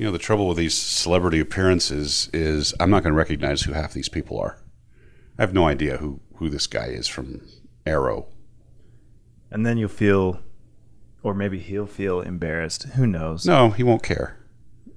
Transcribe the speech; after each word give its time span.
You 0.00 0.06
know, 0.06 0.12
the 0.12 0.18
trouble 0.18 0.48
with 0.48 0.56
these 0.56 0.72
celebrity 0.72 1.40
appearances 1.40 2.30
is 2.32 2.72
I'm 2.80 2.88
not 2.88 3.02
going 3.02 3.12
to 3.12 3.18
recognize 3.18 3.60
who 3.60 3.74
half 3.74 3.92
these 3.92 4.08
people 4.08 4.40
are. 4.40 4.56
I 5.38 5.42
have 5.42 5.52
no 5.52 5.68
idea 5.68 5.98
who, 5.98 6.20
who 6.36 6.48
this 6.48 6.66
guy 6.66 6.86
is 6.86 7.06
from 7.06 7.46
Arrow. 7.84 8.26
And 9.50 9.66
then 9.66 9.76
you'll 9.76 9.90
feel, 9.90 10.40
or 11.22 11.34
maybe 11.34 11.58
he'll 11.58 11.84
feel 11.84 12.22
embarrassed. 12.22 12.84
Who 12.94 13.06
knows? 13.06 13.44
No, 13.44 13.72
he 13.72 13.82
won't 13.82 14.02
care. 14.02 14.38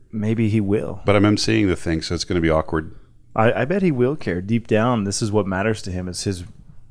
Maybe 0.10 0.48
he 0.48 0.62
will. 0.62 1.02
But 1.06 1.18
I'm 1.18 1.24
emceeing 1.24 1.68
the 1.68 1.76
thing, 1.76 2.02
so 2.02 2.16
it's 2.16 2.24
going 2.24 2.38
to 2.38 2.42
be 2.42 2.50
awkward. 2.50 2.96
I, 3.36 3.52
I 3.52 3.66
bet 3.66 3.82
he 3.82 3.92
will 3.92 4.16
care. 4.16 4.40
Deep 4.42 4.68
down, 4.68 5.04
this 5.04 5.22
is 5.22 5.34
what 5.34 5.46
matters 5.46 5.82
to 5.82 5.92
him 5.92 6.08
is 6.08 6.24
his 6.24 6.46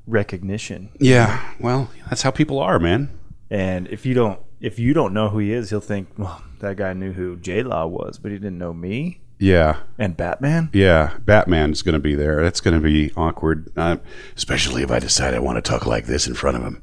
recognition. 0.07 0.91
Yeah, 1.01 1.55
well, 1.59 1.91
that's 2.11 2.21
how 2.21 2.31
people 2.31 2.59
are, 2.59 2.79
man. 2.79 3.09
And 3.49 3.89
if 3.89 4.05
you 4.05 4.13
don't 4.13 4.39
if 4.63 4.79
you 4.79 4.95
don't 4.95 5.13
know 5.13 5.29
who 5.29 5.39
he 5.39 5.53
is, 5.53 5.69
he'll 5.71 5.81
think, 5.81 6.09
well, 6.17 6.43
that 6.61 6.77
guy 6.77 6.93
knew 6.95 7.13
who 7.13 7.37
J 7.37 7.63
Law 7.63 7.87
was, 7.87 8.19
but 8.19 8.31
he 8.33 8.39
didn't 8.39 8.59
know 8.59 8.73
me 8.73 9.21
Yeah, 9.39 9.79
and 9.99 10.17
Batman. 10.17 10.71
yeah. 10.73 11.19
Batman's 11.25 11.83
going 11.83 11.93
to 11.95 11.99
be 11.99 12.15
there. 12.15 12.43
That's 12.43 12.61
going 12.61 12.75
to 12.75 12.81
be 12.81 13.13
awkward, 13.17 13.71
uh, 13.77 13.97
especially 14.37 14.83
if 14.83 14.91
I 14.91 14.99
decide 15.01 15.35
I 15.35 15.41
want 15.41 15.57
to 15.63 15.69
talk 15.69 15.85
like 15.87 16.07
this 16.07 16.27
in 16.27 16.35
front 16.35 16.57
of 16.57 16.63
him. 16.63 16.83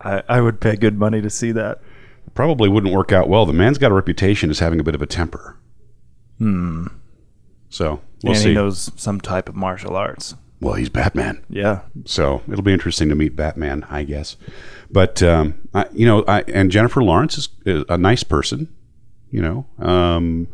I, 0.00 0.22
I 0.28 0.40
would 0.40 0.60
pay 0.60 0.76
good 0.76 0.98
money 0.98 1.20
to 1.22 1.30
see 1.30 1.52
that. 1.52 1.80
Probably 2.34 2.68
wouldn't 2.68 2.92
work 2.94 3.12
out 3.12 3.28
well. 3.28 3.46
The 3.46 3.52
man's 3.52 3.78
got 3.78 3.90
a 3.90 3.94
reputation 3.94 4.50
as 4.50 4.58
having 4.58 4.80
a 4.80 4.84
bit 4.84 4.94
of 4.94 5.02
a 5.02 5.06
temper. 5.06 5.58
Hmm. 6.38 6.86
So 7.68 8.00
we'll 8.22 8.32
and 8.34 8.42
see. 8.42 8.48
he 8.50 8.54
knows 8.54 8.90
some 8.96 9.20
type 9.20 9.48
of 9.48 9.54
martial 9.56 9.96
arts. 9.96 10.34
well, 10.60 10.74
he's 10.74 10.88
Batman. 10.88 11.44
Yeah. 11.48 11.80
So 12.04 12.42
it'll 12.50 12.62
be 12.62 12.72
interesting 12.72 13.08
to 13.08 13.14
meet 13.14 13.34
Batman, 13.36 13.84
I 13.90 14.02
guess. 14.04 14.36
But 14.94 15.24
um, 15.24 15.54
I, 15.74 15.86
you 15.92 16.06
know, 16.06 16.22
I, 16.28 16.42
and 16.42 16.70
Jennifer 16.70 17.02
Lawrence 17.02 17.36
is, 17.36 17.48
is 17.66 17.84
a 17.88 17.98
nice 17.98 18.22
person. 18.22 18.72
You 19.28 19.42
know, 19.42 19.66
um, 19.80 20.46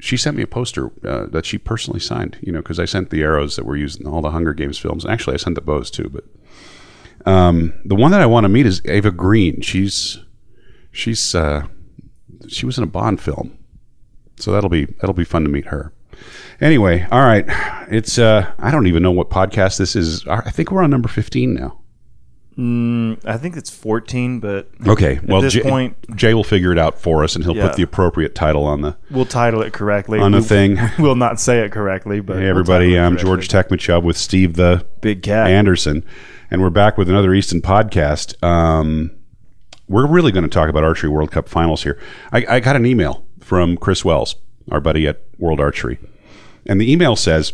she 0.00 0.16
sent 0.16 0.34
me 0.34 0.42
a 0.42 0.46
poster 0.46 0.90
uh, 1.06 1.26
that 1.26 1.44
she 1.44 1.58
personally 1.58 2.00
signed. 2.00 2.38
You 2.40 2.52
know, 2.52 2.62
because 2.62 2.80
I 2.80 2.86
sent 2.86 3.10
the 3.10 3.20
arrows 3.20 3.56
that 3.56 3.66
were 3.66 3.76
used 3.76 4.00
in 4.00 4.06
all 4.06 4.22
the 4.22 4.30
Hunger 4.30 4.54
Games 4.54 4.78
films. 4.78 5.04
Actually, 5.04 5.34
I 5.34 5.36
sent 5.36 5.56
the 5.56 5.60
bows 5.60 5.90
too. 5.90 6.08
But 6.08 6.24
um, 7.30 7.74
the 7.84 7.94
one 7.94 8.12
that 8.12 8.22
I 8.22 8.26
want 8.26 8.44
to 8.44 8.48
meet 8.48 8.64
is 8.64 8.80
Ava 8.86 9.10
Green. 9.10 9.60
She's 9.60 10.20
she's 10.90 11.34
uh, 11.34 11.66
she 12.48 12.64
was 12.64 12.78
in 12.78 12.84
a 12.84 12.86
Bond 12.86 13.20
film, 13.20 13.58
so 14.38 14.52
that'll 14.52 14.70
be 14.70 14.86
that'll 14.86 15.12
be 15.12 15.24
fun 15.24 15.42
to 15.42 15.50
meet 15.50 15.66
her. 15.66 15.92
Anyway, 16.62 17.06
all 17.10 17.26
right. 17.26 17.44
It's 17.90 18.18
uh 18.18 18.50
I 18.58 18.70
don't 18.70 18.86
even 18.86 19.02
know 19.02 19.12
what 19.12 19.28
podcast 19.28 19.76
this 19.76 19.94
is. 19.94 20.26
I 20.26 20.50
think 20.50 20.70
we're 20.70 20.82
on 20.82 20.88
number 20.88 21.10
15 21.10 21.52
now. 21.52 21.81
Mm, 22.58 23.18
I 23.24 23.38
think 23.38 23.56
it's 23.56 23.70
14, 23.70 24.38
but 24.40 24.68
Okay. 24.86 25.16
at 25.16 25.26
well, 25.26 25.40
this 25.40 25.54
Jay, 25.54 25.62
point, 25.62 25.96
Jay 26.16 26.34
will 26.34 26.44
figure 26.44 26.70
it 26.72 26.78
out 26.78 27.00
for 27.00 27.24
us 27.24 27.34
and 27.34 27.44
he'll 27.44 27.56
Yeah. 27.56 27.68
put 27.68 27.76
the 27.76 27.82
appropriate 27.82 28.34
title 28.34 28.64
on 28.64 28.82
the 28.82 28.96
we'll 29.10 29.24
title 29.24 29.62
it 29.62 29.72
correctly. 29.72 30.18
on 30.18 30.32
the 30.32 30.38
We- 30.38 30.44
thing. 30.44 30.78
We'll 30.98 31.14
not 31.14 31.40
say 31.40 31.60
it 31.60 31.72
correctly, 31.72 32.20
but 32.20 32.34
Hey 32.36 32.42
we'll 32.42 32.50
everybody, 32.50 32.98
I'm. 32.98 33.16
George 33.16 33.48
Tekmitchov 33.48 34.02
with 34.02 34.18
Steve 34.18 34.54
the 34.56 34.84
Big 35.00 35.22
Cat. 35.22 35.48
Anderson 35.48 36.04
and 36.50 36.60
we're 36.60 36.68
back 36.70 36.98
with 36.98 37.08
another 37.08 37.32
Easton 37.32 37.62
podcast. 37.62 38.42
Um 38.46 39.12
we're 39.88 40.06
really 40.06 40.32
going 40.32 40.44
to 40.44 40.48
talk 40.50 40.68
about 40.70 40.84
archery 40.84 41.10
World 41.10 41.30
Cup 41.32 41.48
finals 41.48 41.82
here. 41.82 41.98
I, 42.32 42.46
I 42.48 42.60
got 42.60 42.76
an 42.76 42.86
email 42.86 43.26
from 43.40 43.76
Chris 43.76 44.04
Wells, 44.04 44.36
our 44.70 44.80
buddy 44.80 45.06
at 45.06 45.20
World 45.38 45.60
Archery. 45.60 45.98
And 46.64 46.80
the 46.80 46.90
email 46.90 47.14
says, 47.14 47.52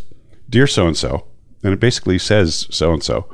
Dear 0.49 0.67
so 0.69 0.87
and 0.87 0.97
so, 0.97 1.27
and 1.65 1.73
it 1.73 1.81
basically 1.81 2.17
says 2.19 2.69
so 2.71 2.93
and 2.93 3.03
so, 3.03 3.27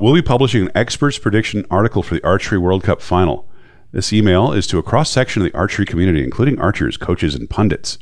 we'll 0.00 0.14
be 0.14 0.22
publishing 0.22 0.62
an 0.62 0.70
experts 0.74 1.18
prediction 1.18 1.64
article 1.70 2.02
for 2.02 2.14
the 2.14 2.24
Archery 2.24 2.58
World 2.58 2.82
Cup 2.82 3.00
final. 3.00 3.48
This 3.92 4.12
email 4.12 4.52
is 4.52 4.66
to 4.68 4.78
a 4.78 4.82
cross 4.82 5.10
section 5.10 5.40
of 5.42 5.50
the 5.50 5.56
archery 5.56 5.86
community, 5.86 6.22
including 6.22 6.60
archers, 6.60 6.96
coaches, 6.96 7.34
and 7.34 7.48
pundits. 7.48 7.98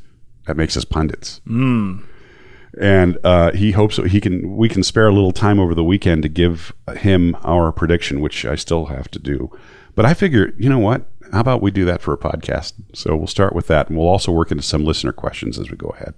That 0.46 0.56
makes 0.56 0.76
us 0.76 0.84
pundits. 0.84 1.40
And 2.78 3.18
uh, 3.24 3.52
he 3.52 3.72
hopes 3.72 3.96
that 3.96 4.08
he 4.08 4.20
can 4.20 4.56
we 4.56 4.68
can 4.68 4.82
spare 4.82 5.06
a 5.08 5.12
little 5.12 5.32
time 5.32 5.58
over 5.58 5.74
the 5.74 5.84
weekend 5.84 6.22
to 6.24 6.28
give 6.28 6.72
him 6.96 7.36
our 7.42 7.72
prediction, 7.72 8.20
which 8.20 8.44
I 8.44 8.54
still 8.54 8.86
have 8.86 9.08
to 9.12 9.18
do. 9.18 9.50
But 9.94 10.04
I 10.04 10.12
figure, 10.14 10.52
you 10.58 10.68
know 10.68 10.78
what? 10.78 11.08
How 11.32 11.40
about 11.40 11.62
we 11.62 11.70
do 11.70 11.84
that 11.86 12.02
for 12.02 12.12
a 12.12 12.18
podcast? 12.18 12.74
So 12.94 13.16
we'll 13.16 13.26
start 13.26 13.54
with 13.54 13.66
that, 13.68 13.88
and 13.88 13.96
we'll 13.98 14.08
also 14.08 14.30
work 14.30 14.50
into 14.50 14.62
some 14.62 14.84
listener 14.84 15.12
questions 15.12 15.58
as 15.58 15.70
we 15.70 15.76
go 15.76 15.88
ahead. 15.88 16.14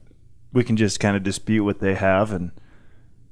we 0.53 0.65
can 0.65 0.77
just 0.77 0.99
kind 0.99 1.17
of 1.17 1.23
dispute 1.23 1.63
what 1.65 1.79
they 1.81 1.95
have 1.95 2.33
and 2.33 2.51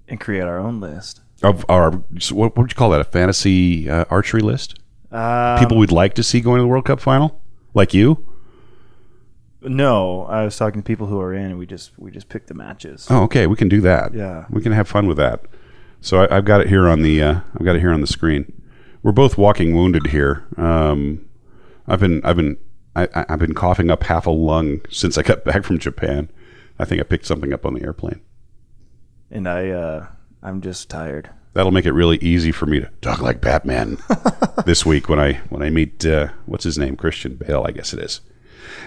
and 0.09 0.21
create 0.21 0.43
our 0.43 0.59
own 0.59 0.81
list. 0.81 1.21
Of 1.47 1.65
our 1.69 1.91
what 2.33 2.57
would 2.57 2.71
you 2.71 2.75
call 2.77 2.91
that? 2.91 3.01
A 3.01 3.05
fantasy 3.05 3.89
uh, 3.89 4.05
archery 4.11 4.41
list? 4.41 4.79
Um, 5.13 5.59
People 5.59 5.79
we'd 5.79 5.93
like 5.93 6.15
to 6.15 6.23
see 6.23 6.41
going 6.41 6.59
to 6.59 6.63
the 6.63 6.67
World 6.69 6.85
Cup 6.87 7.01
final, 7.01 7.41
like 7.75 7.95
you. 7.95 8.25
No, 9.63 10.25
I 10.27 10.45
was 10.45 10.57
talking 10.57 10.83
to 10.83 10.87
people 10.87 11.07
who 11.07 11.19
are 11.21 11.33
in, 11.33 11.47
and 11.47 11.59
we 11.59 11.67
just 11.67 11.93
we 11.99 12.11
just 12.11 12.29
picked 12.29 12.49
the 12.49 12.55
matches. 12.55 13.07
Oh, 13.11 13.23
okay, 13.25 13.47
we 13.47 13.57
can 13.57 13.69
do 13.69 13.81
that. 13.81 14.13
Yeah. 14.15 14.45
we 14.51 14.61
can 14.63 14.73
have 14.73 14.87
fun 14.89 15.07
with 15.07 15.17
that. 15.17 15.45
So 16.01 16.23
I, 16.23 16.37
I've 16.37 16.45
got 16.45 16.61
it 16.61 16.69
here 16.69 16.89
on 16.89 17.03
the 17.03 17.23
uh, 17.23 17.41
I've 17.59 17.65
got 17.65 17.77
it 17.77 17.81
here 17.81 17.93
on 17.93 18.01
the 18.01 18.07
screen. 18.07 18.53
We're 19.03 19.13
both 19.13 19.39
walking 19.39 19.75
wounded 19.75 20.09
here. 20.09 20.45
Um, 20.57 21.25
I've 21.89 22.01
been 22.01 22.21
I've 22.25 22.37
been 22.37 22.57
I, 22.95 23.09
I- 23.15 23.27
I've 23.31 23.39
been 23.39 23.55
coughing 23.55 23.91
up 23.91 24.03
half 24.05 24.27
a 24.27 24.31
lung 24.31 24.81
since 24.91 25.17
I 25.17 25.23
got 25.23 25.45
back 25.45 25.65
from 25.65 25.79
Japan. 25.79 26.29
I 26.79 26.85
think 26.85 27.01
I 27.01 27.05
picked 27.05 27.27
something 27.27 27.53
up 27.53 27.65
on 27.65 27.75
the 27.75 27.83
airplane. 27.83 28.21
And 29.31 29.49
I 29.49 29.71
uh 29.71 30.07
I'm 30.43 30.61
just 30.61 30.89
tired. 30.89 31.31
That'll 31.55 31.73
make 31.73 31.87
it 31.87 31.93
really 31.93 32.19
easy 32.19 32.53
for 32.53 32.67
me 32.67 32.81
to 32.81 32.91
talk 33.01 33.21
like 33.21 33.41
Batman 33.41 33.99
this 34.67 34.85
week 34.85 35.09
when 35.09 35.19
I 35.19 35.35
when 35.49 35.63
I 35.63 35.71
meet 35.71 36.05
uh, 36.05 36.29
what's 36.45 36.65
his 36.65 36.77
name 36.77 36.97
Christian 36.97 37.37
Bale 37.37 37.65
I 37.67 37.71
guess 37.71 37.93
it 37.95 37.99
is. 38.01 38.21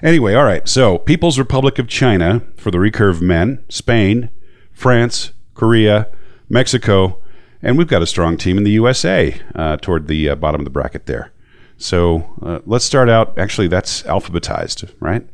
Anyway, 0.03 0.35
all 0.35 0.43
right. 0.43 0.67
So 0.69 0.97
People's 0.99 1.39
Republic 1.39 1.79
of 1.79 1.87
China 1.87 2.41
for 2.57 2.69
the 2.69 2.77
recurve 2.77 3.21
men, 3.21 3.63
Spain, 3.69 4.29
France, 4.71 5.31
Korea, 5.55 6.07
Mexico, 6.47 7.21
and 7.61 7.77
we've 7.77 7.87
got 7.87 8.01
a 8.03 8.07
strong 8.07 8.37
team 8.37 8.57
in 8.57 8.63
the 8.63 8.71
USA 8.71 9.39
uh, 9.55 9.77
toward 9.77 10.07
the 10.07 10.29
uh, 10.29 10.35
bottom 10.35 10.61
of 10.61 10.65
the 10.65 10.69
bracket 10.71 11.05
there. 11.07 11.31
So 11.77 12.35
uh, 12.41 12.59
let's 12.65 12.85
start 12.85 13.09
out. 13.09 13.37
Actually, 13.39 13.67
that's 13.67 14.03
alphabetized, 14.03 14.93
right? 14.99 15.27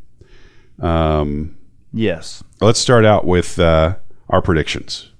Um, 0.79 1.57
Yes. 1.91 2.43
let's 2.61 2.79
start 2.79 3.05
out 3.05 3.25
with 3.25 3.57
uh, 3.59 3.95
our 4.29 4.41
predictions. 4.41 5.11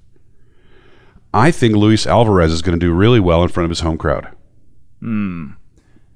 I 1.32 1.50
think 1.50 1.76
Luis 1.76 2.06
Alvarez 2.06 2.52
is 2.52 2.62
going 2.62 2.78
to 2.78 2.84
do 2.84 2.92
really 2.92 3.20
well 3.20 3.42
in 3.42 3.48
front 3.48 3.64
of 3.64 3.70
his 3.70 3.80
home 3.80 3.98
crowd. 3.98 4.34
Hmm. 5.00 5.50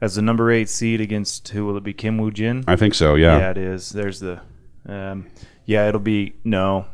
As 0.00 0.14
the 0.14 0.22
number 0.22 0.50
eight 0.50 0.68
seed 0.70 1.00
against 1.00 1.48
who 1.48 1.66
will 1.66 1.76
it 1.76 1.84
be? 1.84 1.92
Kim 1.92 2.16
Woo 2.16 2.30
Jin. 2.30 2.64
I 2.66 2.76
think 2.76 2.94
so. 2.94 3.16
Yeah. 3.16 3.38
Yeah. 3.38 3.50
it 3.50 3.58
is. 3.58 3.90
There's 3.90 4.20
the. 4.20 4.40
Um, 4.88 5.26
yeah, 5.66 5.88
it'll 5.88 6.00
be 6.00 6.34
no. 6.42 6.86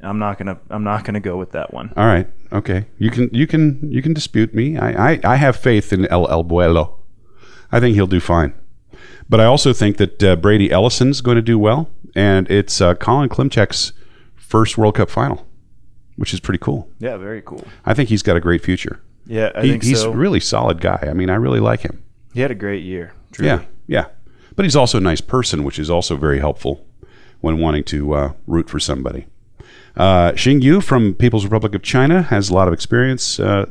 I'm 0.00 0.18
not 0.18 0.38
gonna. 0.38 0.58
I'm 0.68 0.82
not 0.82 1.04
gonna 1.04 1.20
go 1.20 1.36
with 1.36 1.52
that 1.52 1.72
one. 1.72 1.92
All 1.96 2.06
right. 2.06 2.28
Okay. 2.52 2.86
You 2.98 3.10
can 3.10 3.30
you 3.32 3.46
can 3.46 3.90
you 3.90 4.02
can 4.02 4.12
dispute 4.12 4.52
me. 4.52 4.76
I 4.76 5.12
I, 5.12 5.20
I 5.22 5.36
have 5.36 5.56
faith 5.56 5.92
in 5.92 6.06
El 6.06 6.28
El 6.28 6.44
Buelo. 6.44 6.96
I 7.70 7.78
think 7.78 7.94
he'll 7.94 8.08
do 8.08 8.20
fine. 8.20 8.52
But 9.28 9.40
I 9.40 9.44
also 9.44 9.72
think 9.72 9.96
that 9.96 10.22
uh, 10.22 10.36
Brady 10.36 10.70
Ellison's 10.70 11.20
going 11.20 11.36
to 11.36 11.42
do 11.42 11.58
well, 11.58 11.88
and 12.14 12.50
it's 12.50 12.80
uh, 12.80 12.94
Colin 12.94 13.28
Klimitchek's 13.28 13.92
first 14.34 14.76
World 14.76 14.96
Cup 14.96 15.08
final, 15.10 15.46
which 16.16 16.32
is 16.34 16.40
pretty 16.40 16.58
cool. 16.58 16.88
Yeah, 16.98 17.16
very 17.16 17.42
cool. 17.42 17.64
I 17.84 17.94
think 17.94 18.08
he's 18.08 18.22
got 18.22 18.36
a 18.36 18.40
great 18.40 18.62
future. 18.62 19.00
Yeah, 19.26 19.50
I 19.54 19.62
He, 19.62 19.70
think 19.70 19.84
he's 19.84 20.00
so. 20.02 20.12
a 20.12 20.16
really 20.16 20.40
solid 20.40 20.80
guy. 20.80 20.98
I 21.08 21.12
mean, 21.14 21.30
I 21.30 21.34
really 21.36 21.60
like 21.60 21.80
him. 21.80 22.02
he 22.34 22.40
had 22.40 22.50
a 22.50 22.54
great 22.54 22.82
year. 22.84 23.12
Truly. 23.32 23.48
Yeah, 23.48 23.64
yeah. 23.86 24.06
But 24.56 24.64
he's 24.64 24.76
also 24.76 24.98
a 24.98 25.00
nice 25.00 25.20
person, 25.20 25.64
which 25.64 25.78
is 25.78 25.90
also 25.90 26.16
very 26.16 26.38
helpful 26.38 26.86
when 27.40 27.58
wanting 27.58 27.84
to 27.84 28.14
uh, 28.14 28.32
root 28.46 28.68
for 28.70 28.78
somebody. 28.78 29.26
Uh, 29.96 30.32
Xing 30.32 30.62
Yu 30.62 30.80
from 30.80 31.14
People's 31.14 31.44
Republic 31.44 31.74
of 31.74 31.82
China 31.82 32.22
has 32.22 32.50
a 32.50 32.54
lot 32.54 32.68
of 32.68 32.74
experience. 32.74 33.38
Uh, 33.40 33.66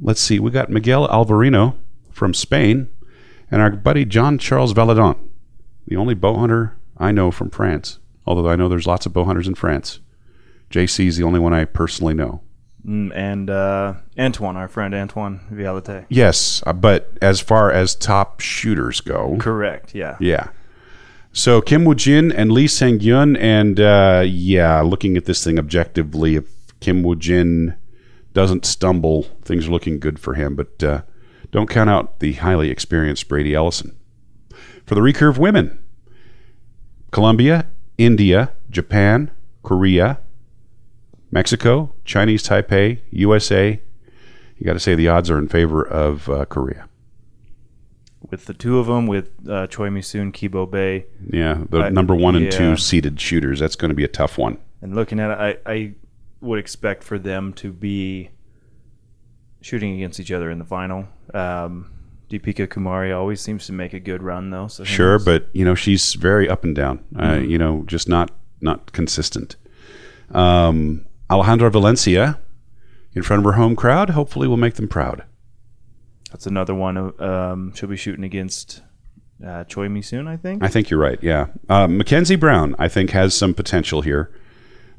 let's 0.00 0.20
see, 0.20 0.38
we 0.38 0.50
got 0.50 0.70
Miguel 0.70 1.06
Alvarino 1.08 1.74
from 2.10 2.34
Spain, 2.34 2.88
and 3.50 3.60
our 3.62 3.70
buddy 3.70 4.04
John 4.04 4.38
Charles 4.38 4.72
Valladont, 4.74 5.18
the 5.86 5.96
only 5.96 6.14
bow 6.14 6.36
hunter 6.38 6.76
I 6.98 7.12
know 7.12 7.30
from 7.30 7.50
France. 7.50 7.98
Although 8.26 8.48
I 8.48 8.56
know 8.56 8.68
there's 8.68 8.86
lots 8.86 9.04
of 9.06 9.12
bow 9.12 9.24
hunters 9.24 9.46
in 9.48 9.54
France. 9.54 10.00
JC 10.74 11.06
is 11.06 11.16
the 11.16 11.22
only 11.22 11.38
one 11.38 11.54
I 11.54 11.66
personally 11.66 12.14
know. 12.14 12.40
Mm, 12.84 13.12
and 13.14 13.48
uh, 13.48 13.94
Antoine, 14.18 14.56
our 14.56 14.66
friend 14.66 14.92
Antoine 14.92 15.40
Vialite. 15.52 16.06
Yes, 16.08 16.64
uh, 16.66 16.72
but 16.72 17.16
as 17.22 17.40
far 17.40 17.70
as 17.70 17.94
top 17.94 18.40
shooters 18.40 19.00
go, 19.00 19.36
Correct. 19.38 19.94
Yeah. 19.94 20.16
Yeah. 20.18 20.48
So 21.32 21.60
Kim 21.60 21.84
Woo 21.84 21.94
Jin 21.94 22.32
and 22.32 22.50
Lee 22.50 22.66
Sang 22.66 22.98
Yun, 22.98 23.36
and 23.36 23.78
uh, 23.78 24.24
yeah, 24.26 24.80
looking 24.80 25.16
at 25.16 25.26
this 25.26 25.44
thing 25.44 25.60
objectively, 25.60 26.34
if 26.34 26.50
Kim 26.80 27.04
Woo 27.04 27.14
Jin 27.14 27.76
doesn't 28.32 28.66
stumble, 28.66 29.22
things 29.42 29.68
are 29.68 29.70
looking 29.70 30.00
good 30.00 30.18
for 30.18 30.34
him. 30.34 30.56
But 30.56 30.82
uh, 30.82 31.02
don't 31.52 31.70
count 31.70 31.88
out 31.88 32.18
the 32.18 32.32
highly 32.32 32.68
experienced 32.68 33.28
Brady 33.28 33.54
Ellison. 33.54 33.96
For 34.86 34.96
the 34.96 35.00
recurve 35.00 35.38
women, 35.38 35.78
Colombia, 37.12 37.66
India, 37.96 38.52
Japan, 38.70 39.30
Korea, 39.62 40.18
Mexico, 41.34 41.92
Chinese 42.04 42.44
Taipei, 42.44 43.00
USA. 43.10 43.80
You 44.56 44.64
got 44.64 44.74
to 44.74 44.80
say 44.80 44.94
the 44.94 45.08
odds 45.08 45.28
are 45.30 45.38
in 45.38 45.48
favor 45.48 45.82
of 45.86 46.28
uh, 46.30 46.44
Korea. 46.44 46.86
with 48.30 48.46
the 48.46 48.54
two 48.54 48.78
of 48.78 48.86
them, 48.86 49.08
with 49.08 49.32
uh, 49.48 49.66
Choi 49.66 49.88
Misoon, 49.90 50.32
Ki 50.32 50.46
Bo 50.46 50.64
Bae, 50.64 51.04
Yeah, 51.28 51.64
the 51.68 51.80
I- 51.80 51.88
number 51.90 52.14
one 52.14 52.36
and 52.36 52.44
yeah. 52.44 52.50
two 52.52 52.76
seeded 52.76 53.20
shooters. 53.20 53.58
That's 53.58 53.74
going 53.74 53.88
to 53.88 53.94
be 53.96 54.04
a 54.04 54.08
tough 54.08 54.38
one. 54.38 54.58
and 54.80 54.94
looking 54.94 55.18
at 55.18 55.30
it, 55.32 55.60
I, 55.66 55.72
I 55.72 55.94
would 56.40 56.60
expect 56.60 57.02
for 57.02 57.18
them 57.18 57.52
to 57.54 57.72
be 57.72 58.30
shooting 59.60 59.94
against 59.96 60.20
each 60.20 60.30
other 60.30 60.50
in 60.50 60.58
the 60.60 60.64
final. 60.64 61.08
Um, 61.34 61.90
Deepika 62.30 62.68
Kumari 62.68 63.14
always 63.16 63.40
seems 63.40 63.66
to 63.66 63.72
make 63.72 63.92
a 63.92 64.00
good 64.00 64.22
run, 64.22 64.50
though. 64.50 64.68
So 64.68 64.84
Sure, 64.84 65.18
but 65.18 65.48
you 65.52 65.64
know 65.64 65.74
she's 65.74 66.14
very 66.14 66.48
up 66.48 66.62
and 66.64 66.76
down. 66.76 67.02
Uh, 67.16 67.22
Mm-hmm. 67.22 67.50
you 67.50 67.58
know, 67.58 67.82
just 67.86 68.08
not 68.08 68.30
not 68.60 68.92
consistent. 68.92 69.56
Um, 70.30 71.04
Alejandra 71.30 71.70
Valencia 71.70 72.38
in 73.14 73.22
front 73.22 73.40
of 73.40 73.44
her 73.44 73.52
home 73.58 73.76
crowd. 73.76 74.10
Hopefully, 74.10 74.48
we'll 74.48 74.56
make 74.56 74.74
them 74.74 74.88
proud. 74.88 75.24
that's 76.30 76.46
another 76.46 76.74
one. 76.74 77.20
Um, 77.20 77.72
she'll 77.74 77.88
be 77.88 77.96
shooting 77.96 78.24
against 78.24 78.82
uh, 79.44 79.64
Choi 79.64 79.88
Misoon, 79.88 80.28
I 80.28 80.36
think. 80.36 80.62
I 80.62 80.68
think 80.68 80.90
you're 80.90 81.00
right. 81.00 81.18
Yeah, 81.22 81.46
uh, 81.68 81.86
Mackenzie 81.86 82.36
Brown, 82.36 82.74
I 82.78 82.88
think, 82.88 83.10
has 83.10 83.34
some 83.34 83.54
potential 83.54 84.02
here. 84.02 84.32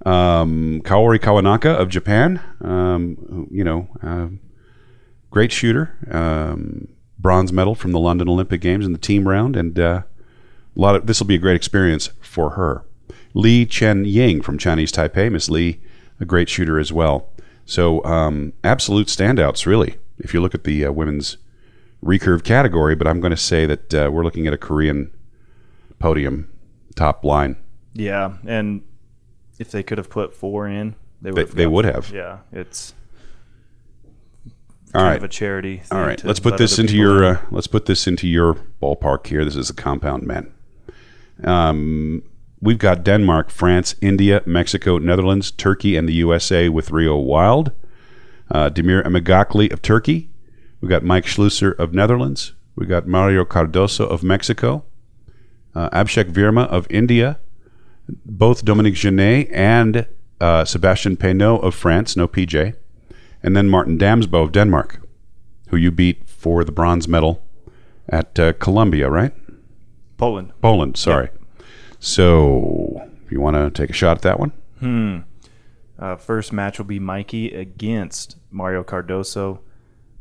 Um, 0.06 0.82
Kaori 0.84 1.20
Kawanaka 1.20 1.76
of 1.76 1.90
Japan, 1.90 2.40
um, 2.62 3.48
you 3.50 3.64
know, 3.64 3.88
uh, 4.04 4.28
great 5.32 5.52
shooter, 5.52 5.98
um, 6.12 6.88
bronze 7.18 7.52
medal 7.52 7.76
from 7.76 7.92
the 7.92 8.00
London 8.00 8.30
Olympic 8.30 8.62
Games 8.62 8.86
in 8.86 8.92
the 8.92 9.00
team 9.00 9.28
round, 9.28 9.56
and 9.56 9.80
uh, 9.80 10.04
a 10.76 10.80
lot 10.80 10.96
of 10.96 11.08
this 11.08 11.20
will 11.20 11.28
be 11.28 11.36
a 11.36 11.40
great 11.40 11.56
experience 11.56 12.10
for 12.20 12.52
her. 12.52 12.86
Lee 13.34 13.66
Chen 13.66 14.06
Ying 14.06 14.42
from 14.42 14.58
Chinese 14.58 14.92
Taipei, 14.92 15.32
Miss 15.32 15.50
Lee, 15.50 15.82
a 16.20 16.26
great 16.26 16.50
shooter 16.50 16.80
as 16.80 16.92
well. 16.94 17.30
So 17.66 18.04
um, 18.06 18.54
absolute 18.64 19.08
standouts, 19.08 19.66
really. 19.66 19.98
If 20.18 20.34
you 20.34 20.42
look 20.42 20.56
at 20.56 20.64
the 20.64 20.86
uh, 20.86 20.92
women's 20.92 21.38
recurve 22.04 22.44
category, 22.44 22.96
but 22.96 23.08
I'm 23.08 23.20
going 23.20 23.32
to 23.32 23.38
say 23.38 23.66
that 23.66 23.94
uh, 23.94 24.10
we're 24.12 24.24
looking 24.24 24.48
at 24.48 24.54
a 24.54 24.58
Korean 24.58 25.12
podium 26.00 26.50
top 26.96 27.26
line. 27.26 27.58
Yeah, 27.94 28.34
and 28.46 28.84
if 29.60 29.72
they 29.72 29.84
could 29.84 29.98
have 29.98 30.10
put 30.10 30.36
four 30.36 30.68
in, 30.68 30.96
they 31.22 31.32
would. 31.32 31.36
They, 31.36 31.42
have 31.42 31.56
they 31.56 31.68
would 31.68 31.86
have. 31.86 32.12
Yeah, 32.12 32.40
it's 32.52 32.94
All 34.94 35.04
right. 35.04 35.18
of 35.18 35.24
a 35.24 35.28
charity. 35.28 35.82
All 35.92 36.02
right. 36.02 36.24
Let's 36.24 36.40
put 36.40 36.58
this 36.58 36.78
into 36.78 36.96
your 36.96 37.24
uh, 37.24 37.42
let's 37.52 37.68
put 37.68 37.86
this 37.86 38.08
into 38.08 38.28
your 38.28 38.56
ballpark 38.82 39.28
here. 39.28 39.44
This 39.44 39.56
is 39.56 39.70
the 39.70 39.74
compound 39.74 40.24
men. 40.24 40.54
Um, 41.44 42.24
we've 42.62 42.78
got 42.78 43.04
Denmark, 43.04 43.50
France, 43.50 43.96
India, 44.02 44.42
Mexico, 44.46 44.98
Netherlands, 44.98 45.52
Turkey, 45.52 45.96
and 45.96 46.08
the 46.08 46.14
USA 46.14 46.70
with 46.70 46.92
Reo 46.92 47.18
Wilde. 47.18 47.72
Uh, 48.52 48.70
Demir 48.70 49.04
Elmaagacli 49.04 49.72
of 49.72 49.82
Turkey. 49.82 50.30
We've 50.80 50.90
got 50.90 51.04
Mike 51.04 51.26
Schloesser 51.26 51.76
of 51.80 51.94
Netherlands. 51.94 52.54
We've 52.76 52.90
got 52.90 53.08
Mario 53.08 53.44
Cardoso 53.44 54.08
of 54.08 54.24
Mexico. 54.24 54.84
Uh, 55.74 55.90
Abhishek 55.90 56.32
Verma 56.32 56.68
of 56.68 56.86
India. 56.90 57.40
Both 58.08 58.64
Dominique 58.64 58.94
Genet 58.94 59.50
and 59.52 60.06
uh, 60.40 60.64
Sebastian 60.64 61.18
Peineau 61.18 61.58
of 61.58 61.74
France, 61.74 62.16
no 62.16 62.28
PJ. 62.28 62.76
And 63.42 63.56
then 63.56 63.68
Martin 63.68 63.98
Damsbo 63.98 64.44
of 64.44 64.52
Denmark, 64.52 65.02
who 65.70 65.78
you 65.78 65.92
beat 65.92 66.28
for 66.30 66.64
the 66.64 66.72
bronze 66.72 67.08
medal 67.08 67.44
at 68.08 68.38
uh, 68.40 68.54
Colombia, 68.54 69.10
right? 69.10 69.34
Poland. 70.18 70.52
Poland, 70.62 70.98
sorry. 70.98 71.30
So, 72.00 73.10
if 73.26 73.32
you 73.32 73.42
want 73.42 73.56
to 73.56 73.70
take 73.70 73.90
a 73.90 73.94
shot 73.94 74.18
at 74.18 74.22
that 74.24 74.40
one? 74.40 75.26
Uh, 75.98 76.16
first 76.18 76.52
match 76.52 76.78
will 76.78 76.86
be 76.86 77.00
Mikey 77.00 77.54
against 77.54 78.38
Mario 78.52 78.84
Cardoso. 78.84 79.60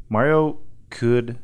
Mario 0.09 0.59
could 0.91 1.39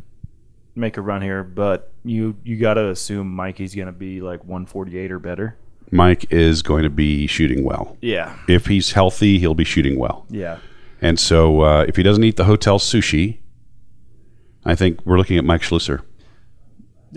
make 0.74 0.96
a 0.96 1.00
run 1.02 1.22
here, 1.22 1.42
but 1.42 1.92
you 2.04 2.36
you 2.44 2.56
got 2.56 2.74
to 2.74 2.88
assume 2.88 3.34
Mikey's 3.34 3.74
going 3.74 3.86
to 3.86 3.92
be 3.92 4.20
like 4.20 4.40
148 4.44 5.10
or 5.10 5.18
better. 5.18 5.58
Mike 5.90 6.32
is 6.32 6.62
going 6.62 6.84
to 6.84 6.90
be 6.90 7.26
shooting 7.26 7.64
well. 7.64 7.96
Yeah. 8.00 8.36
If 8.46 8.66
he's 8.66 8.92
healthy, 8.92 9.40
he'll 9.40 9.54
be 9.54 9.64
shooting 9.64 9.98
well. 9.98 10.24
Yeah. 10.28 10.58
And 11.02 11.18
so, 11.18 11.62
uh, 11.62 11.84
if 11.88 11.96
he 11.96 12.02
doesn't 12.02 12.22
eat 12.22 12.36
the 12.36 12.44
hotel 12.44 12.78
sushi, 12.78 13.38
I 14.64 14.74
think 14.74 15.04
we're 15.04 15.18
looking 15.18 15.38
at 15.38 15.44
Mike 15.44 15.62
Schloesser. 15.62 16.02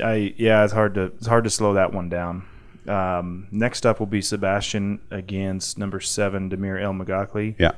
I 0.03 0.33
yeah, 0.37 0.63
it's 0.63 0.73
hard 0.73 0.95
to 0.95 1.03
it's 1.03 1.27
hard 1.27 1.43
to 1.43 1.49
slow 1.51 1.73
that 1.75 1.93
one 1.93 2.09
down. 2.09 2.47
Um, 2.87 3.47
next 3.51 3.85
up 3.85 3.99
will 3.99 4.07
be 4.07 4.21
Sebastian 4.21 5.01
against 5.11 5.77
number 5.77 5.99
seven 5.99 6.49
Demir 6.49 6.81
Elmaagacli. 6.81 7.55
Yeah. 7.57 7.71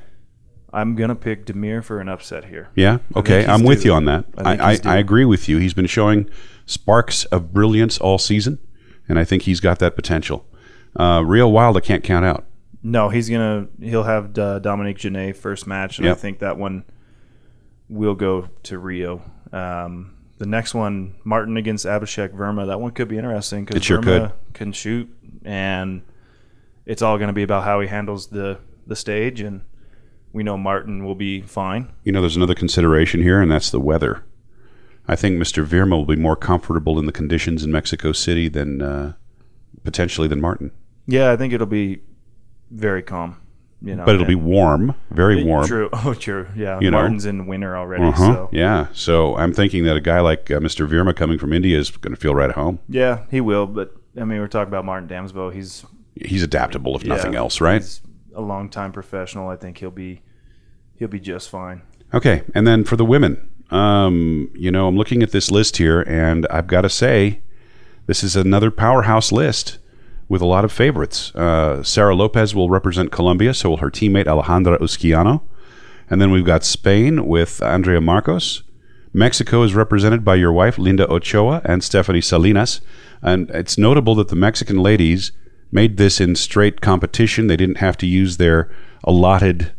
I'm 0.72 0.94
gonna 0.96 1.14
pick 1.14 1.46
Demir 1.46 1.82
for 1.82 2.00
an 2.00 2.08
upset 2.08 2.46
here. 2.46 2.68
Yeah. 2.74 2.98
Okay. 3.14 3.46
I'm 3.46 3.62
with 3.62 3.82
due. 3.82 3.88
you 3.90 3.94
on 3.94 4.04
that. 4.06 4.24
I 4.36 4.56
I, 4.56 4.78
I. 4.84 4.96
Agree 4.98 5.24
with 5.24 5.48
you. 5.48 5.58
He's 5.58 5.74
been 5.74 5.86
showing 5.86 6.28
sparks 6.66 7.24
of 7.26 7.52
brilliance 7.52 7.98
all 7.98 8.18
season, 8.18 8.58
and 9.08 9.18
I 9.18 9.24
think 9.24 9.42
he's 9.42 9.60
got 9.60 9.78
that 9.78 9.94
potential. 9.94 10.44
Uh, 10.96 11.22
Reo 11.24 11.48
Wilde, 11.48 11.76
I 11.76 11.80
can't 11.80 12.02
count 12.02 12.24
out. 12.24 12.44
No, 12.82 13.08
he's 13.08 13.30
gonna 13.30 13.68
he'll 13.80 14.02
have 14.02 14.36
uh, 14.38 14.58
Dominique 14.58 14.98
Genet 14.98 15.36
first 15.36 15.66
match, 15.66 15.98
and 15.98 16.06
Yep. 16.06 16.16
I 16.16 16.20
think 16.20 16.38
that 16.40 16.58
one 16.58 16.84
will 17.88 18.14
go 18.14 18.48
to 18.64 18.78
Rio. 18.78 19.22
Um, 19.52 20.15
the 20.38 20.46
next 20.46 20.74
one, 20.74 21.14
Martin 21.24 21.56
against 21.56 21.86
Abhishek 21.86 22.30
Verma, 22.30 22.66
that 22.66 22.80
one 22.80 22.90
could 22.92 23.08
be 23.08 23.16
interesting 23.16 23.64
because 23.64 23.84
sure 23.84 24.00
Verma 24.00 24.32
can 24.52 24.72
shoot, 24.72 25.08
and 25.44 26.02
it's 26.84 27.02
all 27.02 27.16
going 27.16 27.28
to 27.28 27.34
be 27.34 27.42
about 27.42 27.64
how 27.64 27.80
he 27.80 27.88
handles 27.88 28.28
the 28.28 28.58
the 28.86 28.96
stage, 28.96 29.40
and 29.40 29.62
we 30.32 30.42
know 30.42 30.56
Martin 30.56 31.04
will 31.04 31.14
be 31.14 31.40
fine. 31.40 31.92
You 32.04 32.12
know, 32.12 32.20
there's 32.20 32.36
another 32.36 32.54
consideration 32.54 33.22
here, 33.22 33.40
and 33.40 33.50
that's 33.50 33.70
the 33.70 33.80
weather. 33.80 34.24
I 35.08 35.16
think 35.16 35.40
Mr. 35.40 35.64
Verma 35.64 35.92
will 35.92 36.04
be 36.04 36.16
more 36.16 36.36
comfortable 36.36 36.98
in 36.98 37.06
the 37.06 37.12
conditions 37.12 37.64
in 37.64 37.70
Mexico 37.70 38.12
City 38.12 38.48
than 38.48 38.82
uh, 38.82 39.12
potentially 39.84 40.28
than 40.28 40.40
Martin. 40.40 40.72
Yeah, 41.06 41.30
I 41.30 41.36
think 41.36 41.52
it'll 41.52 41.66
be 41.66 42.00
very 42.70 43.02
calm. 43.02 43.40
You 43.82 43.94
know, 43.94 44.04
But 44.06 44.14
it'll 44.14 44.26
be 44.26 44.34
warm, 44.34 44.94
very 45.10 45.44
warm. 45.44 45.66
True. 45.66 45.90
Oh, 46.04 46.14
true. 46.14 46.46
Yeah, 46.56 46.80
You 46.80 46.90
know. 46.90 46.98
Martin's 46.98 47.26
in 47.26 47.46
winter 47.46 47.76
already, 47.76 48.04
Uh-huh. 48.04 48.16
so 48.34 48.48
Yeah. 48.52 48.86
So 48.94 49.36
I'm 49.36 49.52
thinking 49.52 49.84
that 49.84 49.96
a 49.96 50.00
guy 50.00 50.20
like 50.20 50.50
uh, 50.50 50.58
Mr. 50.60 50.88
Verma 50.88 51.14
coming 51.14 51.38
from 51.38 51.52
India 51.52 51.78
is 51.78 51.90
going 51.90 52.14
to 52.14 52.20
feel 52.20 52.34
right 52.34 52.48
at 52.48 52.56
home. 52.56 52.78
yeah, 52.88 53.24
he 53.30 53.40
will. 53.40 53.66
But 53.66 53.94
I 54.18 54.24
mean, 54.24 54.40
we're 54.40 54.48
talking 54.48 54.68
about 54.68 54.84
Martin 54.84 55.08
Damsbo. 55.08 55.52
He's 55.52 55.84
He's 56.14 56.42
adaptable, 56.42 56.96
if 56.96 57.04
nothing 57.04 57.34
else, 57.34 57.60
right? 57.60 57.82
He's 57.82 58.00
a 58.34 58.40
longtime 58.40 58.92
professional. 58.92 59.50
I 59.50 59.56
think 59.56 59.76
he'll 59.78 59.90
be 59.90 60.22
he'll 60.98 61.08
be 61.08 61.20
just 61.20 61.50
fine. 61.50 61.82
Okay, 62.14 62.42
and 62.54 62.66
then 62.66 62.84
for 62.84 62.96
the 62.96 63.04
women, 63.04 63.46
um, 63.70 64.50
you 64.54 64.70
know, 64.70 64.88
I'm 64.88 64.96
looking 64.96 65.22
at 65.22 65.32
this 65.32 65.50
list 65.50 65.76
here, 65.76 66.00
and 66.02 66.46
I've 66.50 66.66
got 66.68 66.82
to 66.82 66.88
say, 66.88 67.40
this 68.06 68.24
is 68.24 68.34
another 68.36 68.70
powerhouse 68.70 69.30
list 69.32 69.76
with 70.28 70.42
a 70.42 70.46
lot 70.46 70.64
of 70.64 70.72
favorites. 70.72 71.34
Uh, 71.34 71.82
Sarah 71.82 72.14
Lopez 72.14 72.54
will 72.54 72.68
represent 72.68 73.12
Colombia, 73.12 73.54
so 73.54 73.70
will 73.70 73.76
her 73.78 73.90
teammate 73.90 74.26
Alejandra 74.26 74.78
Usquiano. 74.78 75.42
And 76.08 76.20
then 76.20 76.30
we've 76.30 76.44
got 76.44 76.64
Spain 76.64 77.26
with 77.26 77.62
Andrea 77.62 78.00
Marcos. 78.00 78.62
Mexico 79.12 79.62
is 79.62 79.74
represented 79.74 80.24
by 80.24 80.34
your 80.34 80.52
wife, 80.52 80.78
Linda 80.78 81.08
Ochoa, 81.08 81.62
and 81.64 81.82
Stephanie 81.82 82.20
Salinas. 82.20 82.80
And 83.22 83.50
it's 83.50 83.78
notable 83.78 84.14
that 84.16 84.28
the 84.28 84.36
Mexican 84.36 84.78
ladies 84.78 85.32
made 85.72 85.96
this 85.96 86.20
in 86.20 86.36
straight 86.36 86.80
competition. 86.80 87.46
They 87.46 87.56
didn't 87.56 87.78
have 87.78 87.96
to 87.98 88.06
use 88.06 88.36
their 88.36 88.70
allotted 89.04 89.72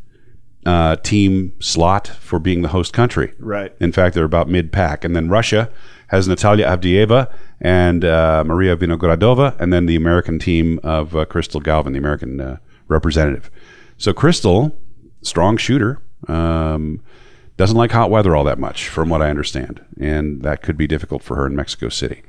uh, 0.65 0.97
team 0.97 1.53
slot 1.59 2.07
for 2.07 2.39
being 2.39 2.61
the 2.61 2.69
host 2.69 2.93
country. 2.93 3.33
Right. 3.39 3.73
In 3.79 3.91
fact, 3.91 4.15
they're 4.15 4.25
about 4.25 4.49
mid 4.49 4.71
pack. 4.71 5.05
And 5.05 5.15
then 5.15 5.29
Russia 5.29 5.71
has 6.07 6.27
Natalia 6.27 6.65
Avdieva 6.65 7.31
and 7.59 8.05
uh, 8.05 8.43
Maria 8.45 8.75
Vinogradova, 8.75 9.59
and 9.59 9.71
then 9.73 9.85
the 9.85 9.95
American 9.95 10.39
team 10.39 10.79
of 10.83 11.15
uh, 11.15 11.25
Crystal 11.25 11.61
Gauvin, 11.61 11.93
the 11.93 11.99
American 11.99 12.39
uh, 12.39 12.57
representative. 12.87 13.49
So 13.97 14.13
Crystal, 14.13 14.77
strong 15.21 15.57
shooter, 15.57 16.01
um, 16.27 17.01
doesn't 17.57 17.77
like 17.77 17.91
hot 17.91 18.11
weather 18.11 18.35
all 18.35 18.43
that 18.43 18.59
much, 18.59 18.87
from 18.87 19.09
what 19.09 19.21
I 19.21 19.29
understand, 19.29 19.83
and 19.99 20.43
that 20.43 20.61
could 20.61 20.77
be 20.77 20.87
difficult 20.87 21.23
for 21.23 21.35
her 21.35 21.47
in 21.47 21.55
Mexico 21.55 21.89
City. 21.89 22.21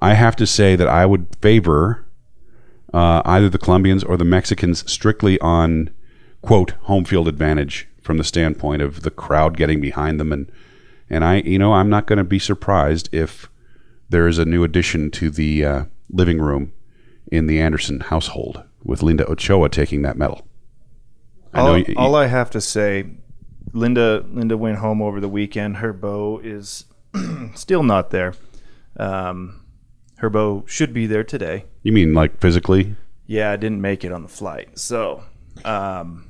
I 0.00 0.14
have 0.14 0.36
to 0.36 0.46
say 0.46 0.76
that 0.76 0.88
I 0.88 1.04
would 1.04 1.26
favor 1.42 2.06
uh, 2.94 3.22
either 3.24 3.48
the 3.48 3.58
Colombians 3.58 4.04
or 4.04 4.16
the 4.16 4.24
Mexicans 4.24 4.90
strictly 4.90 5.38
on 5.40 5.90
quote 6.42 6.70
home 6.82 7.04
field 7.04 7.28
advantage 7.28 7.88
from 8.00 8.16
the 8.16 8.24
standpoint 8.24 8.82
of 8.82 9.02
the 9.02 9.10
crowd 9.10 9.56
getting 9.56 9.80
behind 9.80 10.18
them 10.18 10.32
and 10.32 10.50
and 11.10 11.24
I 11.24 11.36
you 11.40 11.58
know 11.58 11.72
I'm 11.74 11.90
not 11.90 12.06
going 12.06 12.18
to 12.18 12.24
be 12.24 12.38
surprised 12.38 13.08
if 13.12 13.50
there 14.08 14.26
is 14.28 14.38
a 14.38 14.44
new 14.44 14.64
addition 14.64 15.10
to 15.12 15.30
the 15.30 15.64
uh, 15.64 15.84
living 16.10 16.38
room 16.40 16.72
in 17.30 17.46
the 17.46 17.60
Anderson 17.60 18.00
household 18.00 18.62
with 18.82 19.02
Linda 19.02 19.24
Ochoa 19.26 19.68
taking 19.68 20.02
that 20.02 20.16
medal. 20.16 20.46
I 21.52 21.60
all, 21.60 21.78
you- 21.78 21.94
all 21.96 22.14
I 22.14 22.26
have 22.26 22.50
to 22.50 22.60
say, 22.60 23.06
Linda 23.72 24.24
Linda 24.30 24.56
went 24.56 24.78
home 24.78 25.02
over 25.02 25.20
the 25.20 25.28
weekend. 25.28 25.76
Her 25.78 25.92
bow 25.92 26.40
is 26.42 26.84
still 27.54 27.82
not 27.82 28.10
there. 28.10 28.34
Um, 28.96 29.64
her 30.16 30.28
bow 30.30 30.64
should 30.66 30.92
be 30.92 31.06
there 31.06 31.24
today. 31.24 31.64
you 31.82 31.92
mean 31.92 32.12
like 32.14 32.38
physically 32.40 32.94
Yeah, 33.26 33.50
I 33.52 33.56
didn't 33.56 33.80
make 33.80 34.04
it 34.04 34.12
on 34.12 34.22
the 34.22 34.28
flight. 34.28 34.78
So, 34.78 35.22
um, 35.64 36.28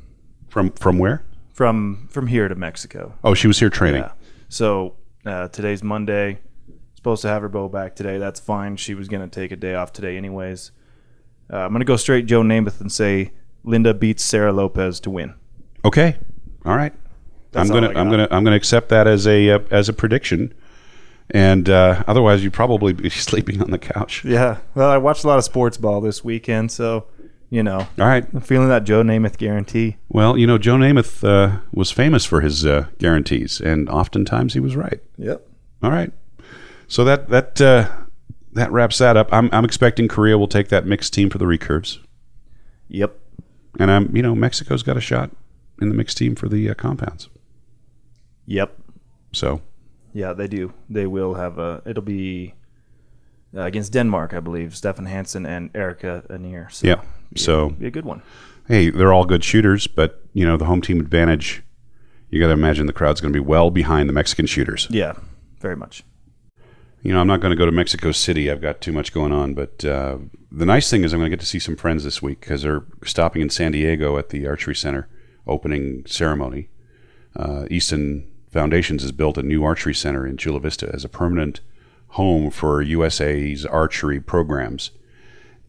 from 0.48 0.70
from 0.72 0.98
where? 0.98 1.24
from 1.52 2.08
from 2.10 2.26
here 2.28 2.48
to 2.48 2.54
Mexico. 2.54 3.14
Oh, 3.22 3.34
she 3.34 3.46
was 3.46 3.58
here 3.58 3.68
training. 3.70 4.02
Yeah. 4.02 4.12
So 4.50 4.96
uh, 5.24 5.46
today's 5.48 5.82
Monday. 5.82 6.40
supposed 6.96 7.22
to 7.22 7.28
have 7.28 7.42
her 7.42 7.48
bow 7.48 7.68
back 7.68 7.94
today. 7.94 8.18
That's 8.18 8.40
fine. 8.40 8.76
She 8.76 8.94
was 8.94 9.06
going 9.06 9.22
to 9.22 9.28
take 9.28 9.52
a 9.52 9.56
day 9.56 9.76
off 9.76 9.92
today, 9.92 10.16
anyways. 10.16 10.72
Uh, 11.50 11.58
I'm 11.58 11.70
going 11.70 11.80
to 11.80 11.86
go 11.86 11.96
straight 11.96 12.26
Joe 12.26 12.42
Namath 12.42 12.80
and 12.80 12.90
say 12.90 13.30
Linda 13.62 13.94
beats 13.94 14.24
Sarah 14.24 14.52
Lopez 14.52 14.98
to 15.00 15.10
win. 15.10 15.34
Okay. 15.84 16.16
All 16.64 16.76
right. 16.76 16.92
That's 17.52 17.70
I'm 17.70 17.74
gonna 17.74 17.88
I'm 17.98 18.10
gonna 18.10 18.28
I'm 18.30 18.44
gonna 18.44 18.54
accept 18.54 18.90
that 18.90 19.08
as 19.08 19.26
a 19.26 19.50
uh, 19.50 19.58
as 19.72 19.88
a 19.88 19.92
prediction. 19.92 20.54
And 21.30 21.68
uh, 21.68 22.04
otherwise, 22.06 22.44
you'd 22.44 22.52
probably 22.52 22.92
be 22.92 23.10
sleeping 23.10 23.60
on 23.60 23.70
the 23.72 23.78
couch. 23.78 24.24
Yeah. 24.24 24.58
Well, 24.74 24.88
I 24.88 24.98
watched 24.98 25.24
a 25.24 25.26
lot 25.26 25.38
of 25.38 25.44
sports 25.44 25.76
ball 25.76 26.00
this 26.00 26.22
weekend, 26.22 26.70
so 26.70 27.06
you 27.50 27.62
know, 27.62 27.78
All 27.98 28.06
right. 28.06 28.24
I'm 28.32 28.40
feeling 28.40 28.68
that 28.68 28.84
Joe 28.84 29.02
Namath 29.02 29.36
guarantee. 29.36 29.96
Well, 30.08 30.38
you 30.38 30.46
know, 30.46 30.56
Joe 30.56 30.76
Namath 30.76 31.22
uh, 31.26 31.60
was 31.72 31.90
famous 31.90 32.24
for 32.24 32.40
his 32.40 32.64
uh, 32.64 32.86
guarantees, 32.98 33.60
and 33.60 33.88
oftentimes 33.88 34.54
he 34.54 34.60
was 34.60 34.76
right. 34.76 35.00
Yep. 35.18 35.46
All 35.82 35.90
right. 35.90 36.12
So 36.88 37.04
that 37.04 37.28
that 37.28 37.60
uh, 37.60 37.88
that 38.52 38.70
wraps 38.72 38.98
that 38.98 39.16
up. 39.16 39.28
I'm 39.32 39.48
I'm 39.52 39.64
expecting 39.64 40.08
Korea 40.08 40.38
will 40.38 40.48
take 40.48 40.68
that 40.68 40.86
mixed 40.86 41.12
team 41.12 41.28
for 41.30 41.38
the 41.38 41.44
recurves, 41.44 41.98
Yep. 42.88 43.18
and 43.78 43.90
I'm 43.90 44.14
you 44.16 44.22
know 44.22 44.34
Mexico's 44.34 44.82
got 44.82 44.96
a 44.96 45.00
shot 45.00 45.30
in 45.80 45.88
the 45.88 45.94
mixed 45.94 46.18
team 46.18 46.34
for 46.34 46.48
the 46.48 46.68
uh, 46.70 46.74
compounds. 46.74 47.28
Yep. 48.46 48.76
So 49.32 49.60
Yeah, 50.12 50.32
they 50.32 50.48
do. 50.48 50.72
They 50.88 51.06
will 51.06 51.34
have 51.34 51.58
a. 51.58 51.82
It'll 51.86 52.02
be 52.02 52.54
uh, 53.56 53.62
against 53.62 53.92
Denmark, 53.92 54.34
I 54.34 54.40
believe. 54.40 54.76
Stefan 54.76 55.06
Hansen 55.06 55.46
and 55.46 55.70
Erica 55.74 56.24
Anier. 56.30 56.70
So 56.70 56.86
yeah. 56.86 57.00
So 57.36 57.70
be 57.70 57.86
a 57.86 57.90
good 57.90 58.04
one. 58.04 58.22
hey, 58.68 58.90
they're 58.90 59.12
all 59.12 59.24
good 59.24 59.44
shooters, 59.44 59.86
but 59.86 60.24
you 60.32 60.44
know 60.46 60.56
the 60.56 60.64
home 60.66 60.80
team 60.80 61.00
advantage. 61.00 61.62
You 62.30 62.40
got 62.40 62.46
to 62.46 62.52
imagine 62.52 62.86
the 62.86 62.92
crowd's 62.92 63.20
going 63.20 63.32
to 63.32 63.36
be 63.36 63.44
well 63.44 63.70
behind 63.70 64.08
the 64.08 64.12
Mexican 64.12 64.46
shooters. 64.46 64.86
Yeah, 64.90 65.14
very 65.58 65.76
much. 65.76 66.04
You 67.02 67.12
know, 67.12 67.20
I'm 67.20 67.26
not 67.26 67.40
going 67.40 67.50
to 67.50 67.56
go 67.56 67.66
to 67.66 67.72
Mexico 67.72 68.12
City. 68.12 68.50
I've 68.50 68.60
got 68.60 68.80
too 68.80 68.92
much 68.92 69.12
going 69.12 69.32
on. 69.32 69.54
But 69.54 69.84
uh, 69.84 70.18
the 70.52 70.66
nice 70.66 70.90
thing 70.90 71.02
is, 71.02 71.12
I'm 71.12 71.20
going 71.20 71.30
to 71.30 71.36
get 71.36 71.40
to 71.40 71.46
see 71.46 71.58
some 71.58 71.74
friends 71.74 72.04
this 72.04 72.20
week 72.22 72.40
because 72.40 72.62
they're 72.62 72.84
stopping 73.04 73.42
in 73.42 73.50
San 73.50 73.72
Diego 73.72 74.18
at 74.18 74.28
the 74.28 74.46
Archery 74.46 74.74
Center 74.74 75.08
opening 75.46 76.04
ceremony. 76.06 76.68
Uh, 77.34 77.64
Easton 77.70 78.30
Foundations 78.50 79.02
has 79.02 79.12
built 79.12 79.38
a 79.38 79.42
new 79.42 79.64
archery 79.64 79.94
center 79.94 80.26
in 80.26 80.36
Chula 80.36 80.60
Vista 80.60 80.90
as 80.92 81.04
a 81.04 81.08
permanent 81.08 81.60
home 82.10 82.50
for 82.50 82.82
USA's 82.82 83.64
archery 83.64 84.20
programs. 84.20 84.90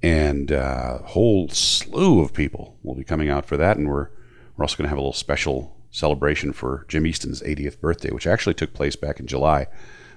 And 0.04 0.52
uh, 0.52 1.00
a 1.02 1.08
whole 1.08 1.48
slew 1.50 2.22
of 2.22 2.34
people 2.34 2.78
will 2.82 2.96
be 2.96 3.04
coming 3.04 3.30
out 3.30 3.46
for 3.46 3.58
that. 3.58 3.78
And 3.78 3.88
we're, 3.88 4.10
we're 4.56 4.64
also 4.64 4.78
going 4.78 4.86
to 4.86 4.90
have 4.90 4.98
a 4.98 5.02
little 5.02 5.14
special 5.14 5.78
celebration 5.92 6.54
for 6.54 6.86
Jim 6.88 7.06
Easton's 7.06 7.42
80th 7.42 7.80
birthday, 7.80 8.10
which 8.10 8.26
actually 8.26 8.56
took 8.56 8.74
place 8.74 8.96
back 8.96 9.20
in 9.20 9.28
July. 9.28 9.68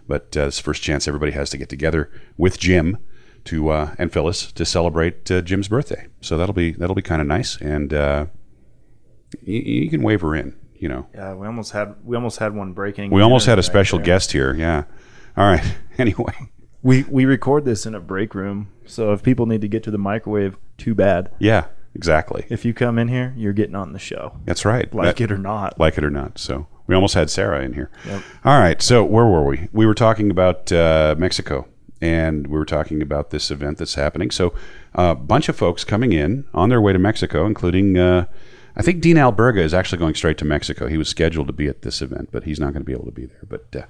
But 0.06 0.36
uh, 0.36 0.46
it's 0.46 0.58
the 0.58 0.62
first 0.62 0.82
chance 0.82 1.06
everybody 1.06 1.32
has 1.32 1.50
to 1.50 1.58
get 1.58 1.68
together 1.68 2.10
with 2.36 2.58
Jim 2.58 2.98
to 3.44 3.68
uh, 3.70 3.94
and 3.98 4.12
Phyllis 4.12 4.52
to 4.52 4.64
celebrate 4.64 5.30
uh, 5.30 5.42
Jim's 5.42 5.68
birthday. 5.68 6.08
So 6.20 6.36
that'll 6.36 6.54
be 6.54 6.72
that'll 6.72 6.94
be 6.94 7.02
kind 7.02 7.20
of 7.20 7.26
nice, 7.28 7.56
and 7.60 7.92
uh, 7.92 8.26
you, 9.42 9.60
you 9.60 9.90
can 9.90 10.02
wave 10.02 10.22
her 10.22 10.34
in. 10.34 10.56
You 10.74 10.88
know, 10.88 11.06
Yeah, 11.14 11.34
we 11.34 11.46
almost 11.46 11.72
had 11.72 11.94
we 12.04 12.16
almost 12.16 12.38
had 12.38 12.54
one 12.54 12.72
breaking. 12.72 13.10
we 13.10 13.22
almost 13.22 13.46
had 13.46 13.58
a 13.58 13.62
special 13.62 13.98
there. 13.98 14.06
guest 14.06 14.32
here. 14.32 14.54
Yeah. 14.54 14.84
All 15.36 15.46
right. 15.46 15.64
Anyway, 15.96 16.34
We 16.82 17.04
we 17.04 17.24
record 17.24 17.64
this 17.64 17.86
in 17.86 17.94
a 17.94 18.00
break 18.00 18.34
room, 18.34 18.66
so 18.84 19.12
if 19.12 19.22
people 19.22 19.46
need 19.46 19.60
to 19.60 19.68
get 19.68 19.84
to 19.84 19.92
the 19.92 19.98
microwave, 19.98 20.56
too 20.76 20.92
bad. 20.92 21.30
yeah, 21.38 21.66
exactly. 21.94 22.46
If 22.50 22.64
you 22.64 22.74
come 22.74 22.98
in 22.98 23.06
here, 23.06 23.32
you're 23.36 23.52
getting 23.52 23.76
on 23.76 23.92
the 23.92 24.00
show, 24.00 24.36
That's 24.44 24.64
right. 24.64 24.92
like 24.92 25.18
That- 25.18 25.22
it 25.22 25.30
or 25.30 25.38
not. 25.38 25.78
like 25.78 25.96
it 25.96 26.02
or 26.02 26.10
not. 26.10 26.36
So 26.40 26.66
we 26.88 26.96
almost 26.96 27.14
had 27.14 27.30
Sarah 27.30 27.62
in 27.62 27.74
here. 27.74 27.90
Yep. 28.04 28.22
All 28.44 28.58
right. 28.58 28.82
So 28.82 29.04
where 29.04 29.24
were 29.24 29.44
we? 29.44 29.68
We 29.72 29.86
were 29.86 29.94
talking 29.94 30.32
about 30.32 30.72
uh, 30.72 31.14
Mexico, 31.16 31.68
and 32.02 32.48
we 32.48 32.58
were 32.58 32.64
talking 32.66 33.00
about 33.00 33.30
this 33.30 33.52
event 33.52 33.78
that's 33.78 33.94
happening. 33.94 34.32
So 34.32 34.52
a 34.96 35.14
bunch 35.14 35.48
of 35.48 35.54
folks 35.54 35.84
coming 35.84 36.12
in 36.12 36.44
on 36.52 36.70
their 36.70 36.80
way 36.80 36.92
to 36.92 36.98
Mexico, 36.98 37.46
including. 37.46 37.96
Uh, 37.96 38.24
I 38.76 38.82
think 38.82 39.00
Dean 39.00 39.14
Alberga 39.14 39.60
is 39.60 39.72
actually 39.72 39.98
going 39.98 40.16
straight 40.16 40.38
to 40.38 40.44
Mexico. 40.44 40.88
He 40.88 40.98
was 40.98 41.08
scheduled 41.08 41.46
to 41.46 41.52
be 41.52 41.68
at 41.68 41.82
this 41.82 42.02
event, 42.02 42.30
but 42.32 42.42
he's 42.42 42.58
not 42.58 42.72
going 42.72 42.82
to 42.82 42.84
be 42.84 42.92
able 42.92 43.04
to 43.04 43.12
be 43.12 43.26
there. 43.26 43.44
But 43.48 43.66
uh, 43.76 43.82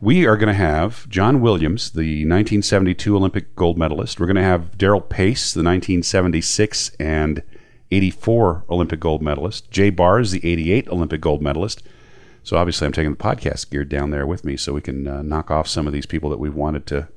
we 0.00 0.26
are 0.26 0.36
going 0.36 0.48
to 0.48 0.54
have 0.54 1.08
John 1.08 1.40
Williams, 1.40 1.92
the 1.92 2.24
1972 2.24 3.16
Olympic 3.16 3.54
gold 3.56 3.78
medalist. 3.78 4.20
We're 4.20 4.26
going 4.26 4.36
to 4.36 4.42
have 4.42 4.76
Darrell 4.76 5.00
Pace, 5.00 5.52
the 5.52 5.62
1976 5.62 6.90
and 7.00 7.42
84 7.90 8.64
Olympic 8.68 9.00
gold 9.00 9.22
medalist. 9.22 9.70
Jay 9.70 9.90
Barrs, 9.90 10.32
the 10.32 10.44
88 10.44 10.88
Olympic 10.88 11.20
gold 11.20 11.42
medalist. 11.42 11.82
So 12.42 12.56
obviously, 12.56 12.86
I'm 12.86 12.92
taking 12.92 13.12
the 13.12 13.16
podcast 13.16 13.70
gear 13.70 13.84
down 13.84 14.10
there 14.10 14.26
with 14.26 14.44
me, 14.44 14.56
so 14.56 14.74
we 14.74 14.82
can 14.82 15.08
uh, 15.08 15.22
knock 15.22 15.50
off 15.50 15.66
some 15.66 15.86
of 15.86 15.92
these 15.92 16.06
people 16.06 16.28
that 16.30 16.38
we've 16.38 16.54
wanted 16.54 16.86
to 16.88 17.08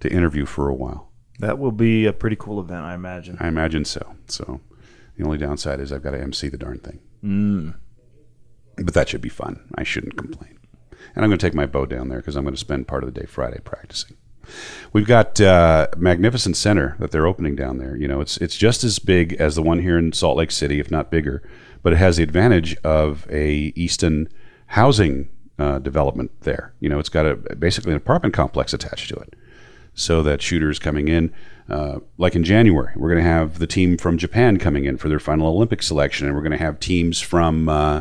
to 0.00 0.12
interview 0.12 0.44
for 0.44 0.68
a 0.68 0.74
while. 0.74 1.10
That 1.38 1.58
will 1.58 1.72
be 1.72 2.04
a 2.04 2.12
pretty 2.12 2.36
cool 2.36 2.60
event, 2.60 2.84
I 2.84 2.94
imagine. 2.94 3.38
I 3.40 3.48
imagine 3.48 3.84
so. 3.86 4.14
So 4.26 4.60
the 5.16 5.24
only 5.24 5.38
downside 5.38 5.80
is 5.80 5.92
I've 5.92 6.02
got 6.02 6.10
to 6.10 6.20
MC 6.20 6.48
the 6.48 6.58
darn 6.58 6.78
thing. 6.78 7.00
Mm. 7.24 7.74
But 8.76 8.92
that 8.92 9.08
should 9.08 9.22
be 9.22 9.28
fun. 9.30 9.64
I 9.76 9.84
shouldn't 9.84 10.16
complain. 10.16 10.58
And 11.14 11.24
I'm 11.24 11.30
going 11.30 11.38
to 11.38 11.46
take 11.46 11.54
my 11.54 11.66
bow 11.66 11.86
down 11.86 12.08
there 12.08 12.18
because 12.18 12.36
I'm 12.36 12.44
going 12.44 12.54
to 12.54 12.60
spend 12.60 12.88
part 12.88 13.04
of 13.04 13.12
the 13.12 13.20
day 13.20 13.26
Friday 13.26 13.60
practicing. 13.64 14.16
We've 14.92 15.06
got 15.06 15.40
uh, 15.40 15.88
magnificent 15.96 16.56
center 16.56 16.96
that 16.98 17.10
they're 17.10 17.26
opening 17.26 17.56
down 17.56 17.78
there. 17.78 17.96
You 17.96 18.08
know, 18.08 18.20
it's 18.20 18.36
it's 18.38 18.56
just 18.56 18.84
as 18.84 18.98
big 18.98 19.32
as 19.34 19.54
the 19.54 19.62
one 19.62 19.80
here 19.80 19.98
in 19.98 20.12
Salt 20.12 20.36
Lake 20.36 20.50
City, 20.50 20.80
if 20.80 20.90
not 20.90 21.10
bigger. 21.10 21.42
But 21.82 21.94
it 21.94 21.96
has 21.96 22.16
the 22.16 22.22
advantage 22.22 22.76
of 22.84 23.26
a 23.30 23.72
Easton 23.74 24.28
housing 24.68 25.28
uh, 25.58 25.78
development 25.78 26.30
there. 26.40 26.74
You 26.80 26.88
know, 26.88 26.98
it's 26.98 27.08
got 27.08 27.26
a 27.26 27.36
basically 27.36 27.92
an 27.92 27.96
apartment 27.96 28.34
complex 28.34 28.72
attached 28.74 29.08
to 29.10 29.16
it 29.16 29.34
so 29.94 30.22
that 30.22 30.42
shooters 30.42 30.78
coming 30.78 31.08
in, 31.08 31.32
uh, 31.68 32.00
like 32.18 32.34
in 32.34 32.44
January, 32.44 32.92
we're 32.96 33.08
going 33.08 33.22
to 33.22 33.28
have 33.28 33.58
the 33.58 33.66
team 33.66 33.96
from 33.96 34.18
Japan 34.18 34.58
coming 34.58 34.84
in 34.84 34.96
for 34.96 35.08
their 35.08 35.20
final 35.20 35.46
Olympic 35.46 35.82
selection, 35.82 36.26
and 36.26 36.34
we're 36.36 36.42
going 36.42 36.52
to 36.52 36.58
have 36.58 36.80
teams 36.80 37.20
from, 37.20 37.68
uh, 37.68 38.00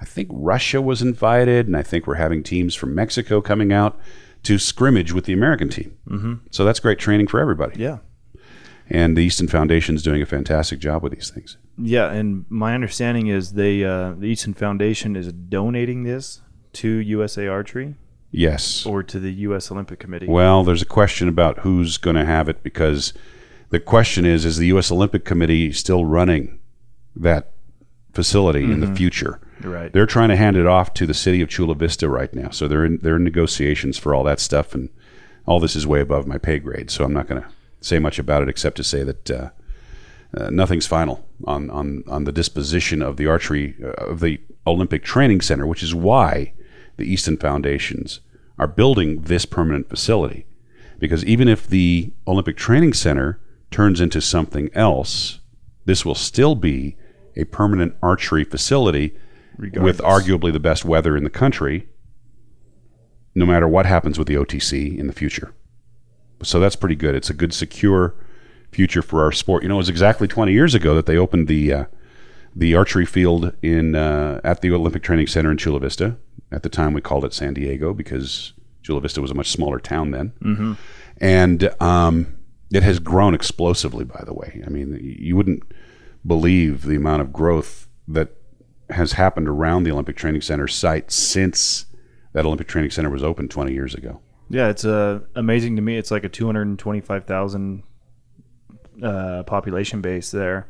I 0.00 0.04
think 0.04 0.28
Russia 0.32 0.80
was 0.80 1.02
invited, 1.02 1.66
and 1.66 1.76
I 1.76 1.82
think 1.82 2.06
we're 2.06 2.14
having 2.14 2.42
teams 2.42 2.74
from 2.74 2.94
Mexico 2.94 3.40
coming 3.40 3.72
out 3.72 3.98
to 4.44 4.58
scrimmage 4.58 5.12
with 5.12 5.26
the 5.26 5.32
American 5.32 5.68
team. 5.68 5.96
Mm-hmm. 6.08 6.34
So 6.50 6.64
that's 6.64 6.80
great 6.80 6.98
training 6.98 7.26
for 7.26 7.38
everybody. 7.40 7.78
Yeah. 7.80 7.98
And 8.88 9.16
the 9.16 9.20
Easton 9.20 9.46
Foundation 9.46 9.94
is 9.94 10.02
doing 10.02 10.20
a 10.22 10.26
fantastic 10.26 10.80
job 10.80 11.02
with 11.02 11.12
these 11.12 11.30
things. 11.30 11.58
Yeah, 11.78 12.10
and 12.10 12.44
my 12.48 12.74
understanding 12.74 13.28
is 13.28 13.52
they 13.52 13.84
uh, 13.84 14.14
the 14.18 14.26
Easton 14.26 14.54
Foundation 14.54 15.14
is 15.16 15.32
donating 15.32 16.02
this 16.04 16.40
to 16.74 16.88
USA 16.88 17.46
Archery 17.46 17.94
Yes. 18.32 18.86
or 18.86 19.02
to 19.02 19.18
the 19.18 19.32
U.S. 19.32 19.70
Olympic 19.70 19.98
Committee. 19.98 20.26
Well, 20.26 20.64
there's 20.64 20.82
a 20.82 20.86
question 20.86 21.28
about 21.28 21.58
who's 21.60 21.96
going 21.98 22.16
to 22.16 22.24
have 22.24 22.48
it 22.48 22.62
because 22.62 23.12
the 23.70 23.80
question 23.80 24.24
is 24.24 24.44
is 24.44 24.56
the 24.56 24.68
U.S. 24.68 24.90
Olympic 24.90 25.24
Committee 25.24 25.72
still 25.72 26.04
running 26.04 26.58
that 27.16 27.52
facility 28.12 28.64
in 28.64 28.80
the 28.80 28.94
future? 28.94 29.40
right. 29.62 29.92
They're 29.92 30.06
trying 30.06 30.30
to 30.30 30.36
hand 30.36 30.56
it 30.56 30.66
off 30.66 30.94
to 30.94 31.06
the 31.06 31.14
city 31.14 31.40
of 31.40 31.48
Chula 31.48 31.74
Vista 31.74 32.08
right 32.08 32.32
now. 32.34 32.50
So 32.50 32.68
they're 32.68 32.84
in, 32.84 32.98
they're 32.98 33.16
in 33.16 33.24
negotiations 33.24 33.98
for 33.98 34.14
all 34.14 34.24
that 34.24 34.40
stuff, 34.40 34.74
and 34.74 34.88
all 35.46 35.60
this 35.60 35.76
is 35.76 35.86
way 35.86 36.00
above 36.00 36.26
my 36.26 36.38
pay 36.38 36.58
grade. 36.58 36.90
So 36.90 37.04
I'm 37.04 37.12
not 37.12 37.26
going 37.26 37.42
to 37.42 37.48
say 37.80 37.98
much 37.98 38.18
about 38.18 38.42
it 38.42 38.48
except 38.48 38.76
to 38.76 38.84
say 38.84 39.02
that 39.02 39.30
uh, 39.30 39.50
uh, 40.36 40.50
nothing's 40.50 40.86
final 40.86 41.26
on, 41.44 41.70
on, 41.70 42.04
on 42.06 42.24
the 42.24 42.32
disposition 42.32 43.02
of 43.02 43.16
the 43.16 43.26
archery 43.26 43.76
uh, 43.82 43.88
of 44.04 44.20
the 44.20 44.40
Olympic 44.66 45.02
Training 45.02 45.40
Center, 45.40 45.66
which 45.66 45.82
is 45.82 45.94
why 45.94 46.52
the 46.96 47.04
Easton 47.04 47.36
Foundations 47.36 48.20
are 48.58 48.66
building 48.66 49.22
this 49.22 49.46
permanent 49.46 49.88
facility. 49.88 50.46
Because 50.98 51.24
even 51.24 51.48
if 51.48 51.66
the 51.66 52.12
Olympic 52.26 52.56
Training 52.56 52.92
Center 52.92 53.40
turns 53.70 54.00
into 54.00 54.20
something 54.20 54.68
else, 54.74 55.40
this 55.86 56.04
will 56.04 56.14
still 56.14 56.54
be 56.54 56.96
a 57.40 57.44
permanent 57.46 57.94
archery 58.02 58.44
facility 58.44 59.14
with 59.58 59.98
arguably 59.98 60.52
the 60.52 60.60
best 60.60 60.84
weather 60.84 61.16
in 61.16 61.24
the 61.24 61.30
country, 61.30 61.88
no 63.34 63.44
matter 63.44 63.68
what 63.68 63.86
happens 63.86 64.18
with 64.18 64.28
the 64.28 64.34
OTC 64.34 64.98
in 64.98 65.06
the 65.06 65.12
future. 65.12 65.52
So 66.42 66.58
that's 66.58 66.76
pretty 66.76 66.96
good. 66.96 67.14
It's 67.14 67.30
a 67.30 67.34
good, 67.34 67.52
secure 67.52 68.14
future 68.72 69.02
for 69.02 69.22
our 69.22 69.32
sport. 69.32 69.62
You 69.62 69.68
know, 69.68 69.74
it 69.76 69.78
was 69.78 69.88
exactly 69.88 70.26
20 70.26 70.52
years 70.52 70.74
ago 70.74 70.94
that 70.94 71.06
they 71.06 71.16
opened 71.16 71.48
the 71.48 71.72
uh, 71.72 71.84
the 72.54 72.74
archery 72.74 73.06
field 73.06 73.52
in 73.62 73.94
uh, 73.94 74.40
at 74.42 74.60
the 74.60 74.72
Olympic 74.72 75.02
Training 75.02 75.26
Center 75.26 75.50
in 75.50 75.56
Chula 75.56 75.80
Vista. 75.80 76.16
At 76.50 76.62
the 76.62 76.68
time, 76.68 76.94
we 76.94 77.00
called 77.00 77.24
it 77.24 77.32
San 77.32 77.54
Diego 77.54 77.92
because 77.94 78.54
Chula 78.82 79.00
Vista 79.00 79.20
was 79.20 79.30
a 79.30 79.34
much 79.34 79.50
smaller 79.50 79.78
town 79.78 80.10
then, 80.10 80.32
mm-hmm. 80.42 80.72
and 81.18 81.70
um, 81.80 82.38
it 82.72 82.82
has 82.82 82.98
grown 82.98 83.34
explosively. 83.34 84.04
By 84.04 84.22
the 84.24 84.34
way, 84.34 84.62
I 84.66 84.70
mean 84.70 84.98
you 85.00 85.36
wouldn't 85.36 85.62
believe 86.26 86.82
the 86.82 86.96
amount 86.96 87.22
of 87.22 87.32
growth 87.32 87.88
that 88.08 88.36
has 88.90 89.12
happened 89.12 89.48
around 89.48 89.84
the 89.84 89.92
Olympic 89.92 90.16
Training 90.16 90.42
Center 90.42 90.68
site 90.68 91.10
since 91.10 91.86
that 92.32 92.44
Olympic 92.44 92.68
Training 92.68 92.90
Center 92.90 93.10
was 93.10 93.22
opened 93.22 93.50
20 93.50 93.72
years 93.72 93.94
ago. 93.94 94.20
Yeah, 94.48 94.68
it's 94.68 94.84
uh, 94.84 95.20
amazing 95.34 95.76
to 95.76 95.82
me. 95.82 95.96
It's 95.96 96.10
like 96.10 96.24
a 96.24 96.28
225,000 96.28 97.82
uh, 99.02 99.42
population 99.44 100.00
base 100.00 100.30
there. 100.30 100.66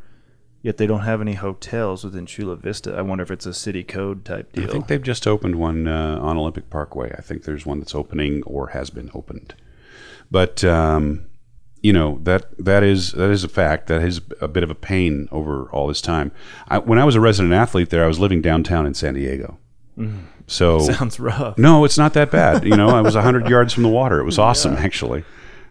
Yet 0.62 0.76
they 0.76 0.87
don't 0.87 1.00
have 1.00 1.23
any 1.23 1.35
hotels 1.35 2.04
within 2.04 2.26
Chula 2.26 2.57
Vista. 2.57 2.95
I 2.95 3.00
wonder 3.00 3.23
if 3.23 3.30
it's 3.30 3.47
a 3.47 3.54
city 3.54 3.83
code 3.83 4.26
type 4.26 4.52
deal. 4.52 4.64
I 4.64 4.66
think 4.66 4.88
they've 4.88 5.02
just 5.02 5.26
opened 5.26 5.54
one 5.54 5.88
uh, 5.88 6.19
on 6.21 6.37
Olympic 6.37 6.69
Parkway. 6.69 7.14
I 7.16 7.23
think 7.23 7.45
there's 7.45 7.64
one 7.64 7.78
that's 7.78 7.95
opening 7.95 8.42
or 8.42 8.69
has 8.69 8.90
been 8.90 9.11
opened. 9.14 9.54
But 10.30 10.62
um, 10.62 11.29
you 11.82 11.92
know 11.92 12.18
that 12.25 12.46
that 12.58 12.82
is 12.82 13.12
that 13.12 13.30
is 13.30 13.44
a 13.44 13.49
fact. 13.49 13.87
That 13.88 14.02
is 14.02 14.20
a 14.40 14.49
bit 14.49 14.62
of 14.62 14.70
a 14.70 14.75
pain 14.75 15.28
over 15.32 15.64
all 15.70 15.87
this 15.87 16.00
time. 16.00 16.30
I, 16.68 16.78
when 16.78 16.99
I 16.99 17.04
was 17.04 17.14
a 17.14 17.20
resident 17.20 17.54
athlete 17.54 17.90
there, 17.90 18.04
I 18.04 18.06
was 18.08 18.18
living 18.18 18.42
downtown 18.42 18.87
in 18.87 18.94
San 18.94 19.14
Diego. 19.14 19.58
So 20.46 20.78
Sounds 20.92 21.20
rough. 21.20 21.58
no, 21.58 21.84
it's 21.84 21.99
not 21.99 22.14
that 22.14 22.30
bad. 22.30 22.64
You 22.64 22.76
know, 22.76 22.88
I 22.88 23.00
was 23.00 23.14
100 23.14 23.49
yards 23.54 23.72
from 23.72 23.82
the 23.82 23.88
water. 23.88 24.18
It 24.20 24.25
was 24.25 24.38
awesome, 24.38 24.75
actually. 24.76 25.25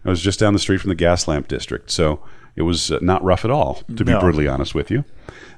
I 0.06 0.10
was 0.10 0.22
just 0.22 0.40
down 0.40 0.54
the 0.54 0.60
street 0.60 0.80
from 0.82 0.90
the 0.90 0.96
gas 0.96 1.28
lamp 1.28 1.48
district. 1.48 1.92
So 1.92 2.22
it 2.56 2.62
was 2.62 2.92
uh, 2.92 3.00
not 3.02 3.24
rough 3.24 3.44
at 3.44 3.52
all, 3.52 3.84
to 3.96 4.06
be 4.06 4.12
No. 4.12 4.20
brutally 4.20 4.48
honest 4.48 4.74
with 4.76 4.90
you. 4.92 5.04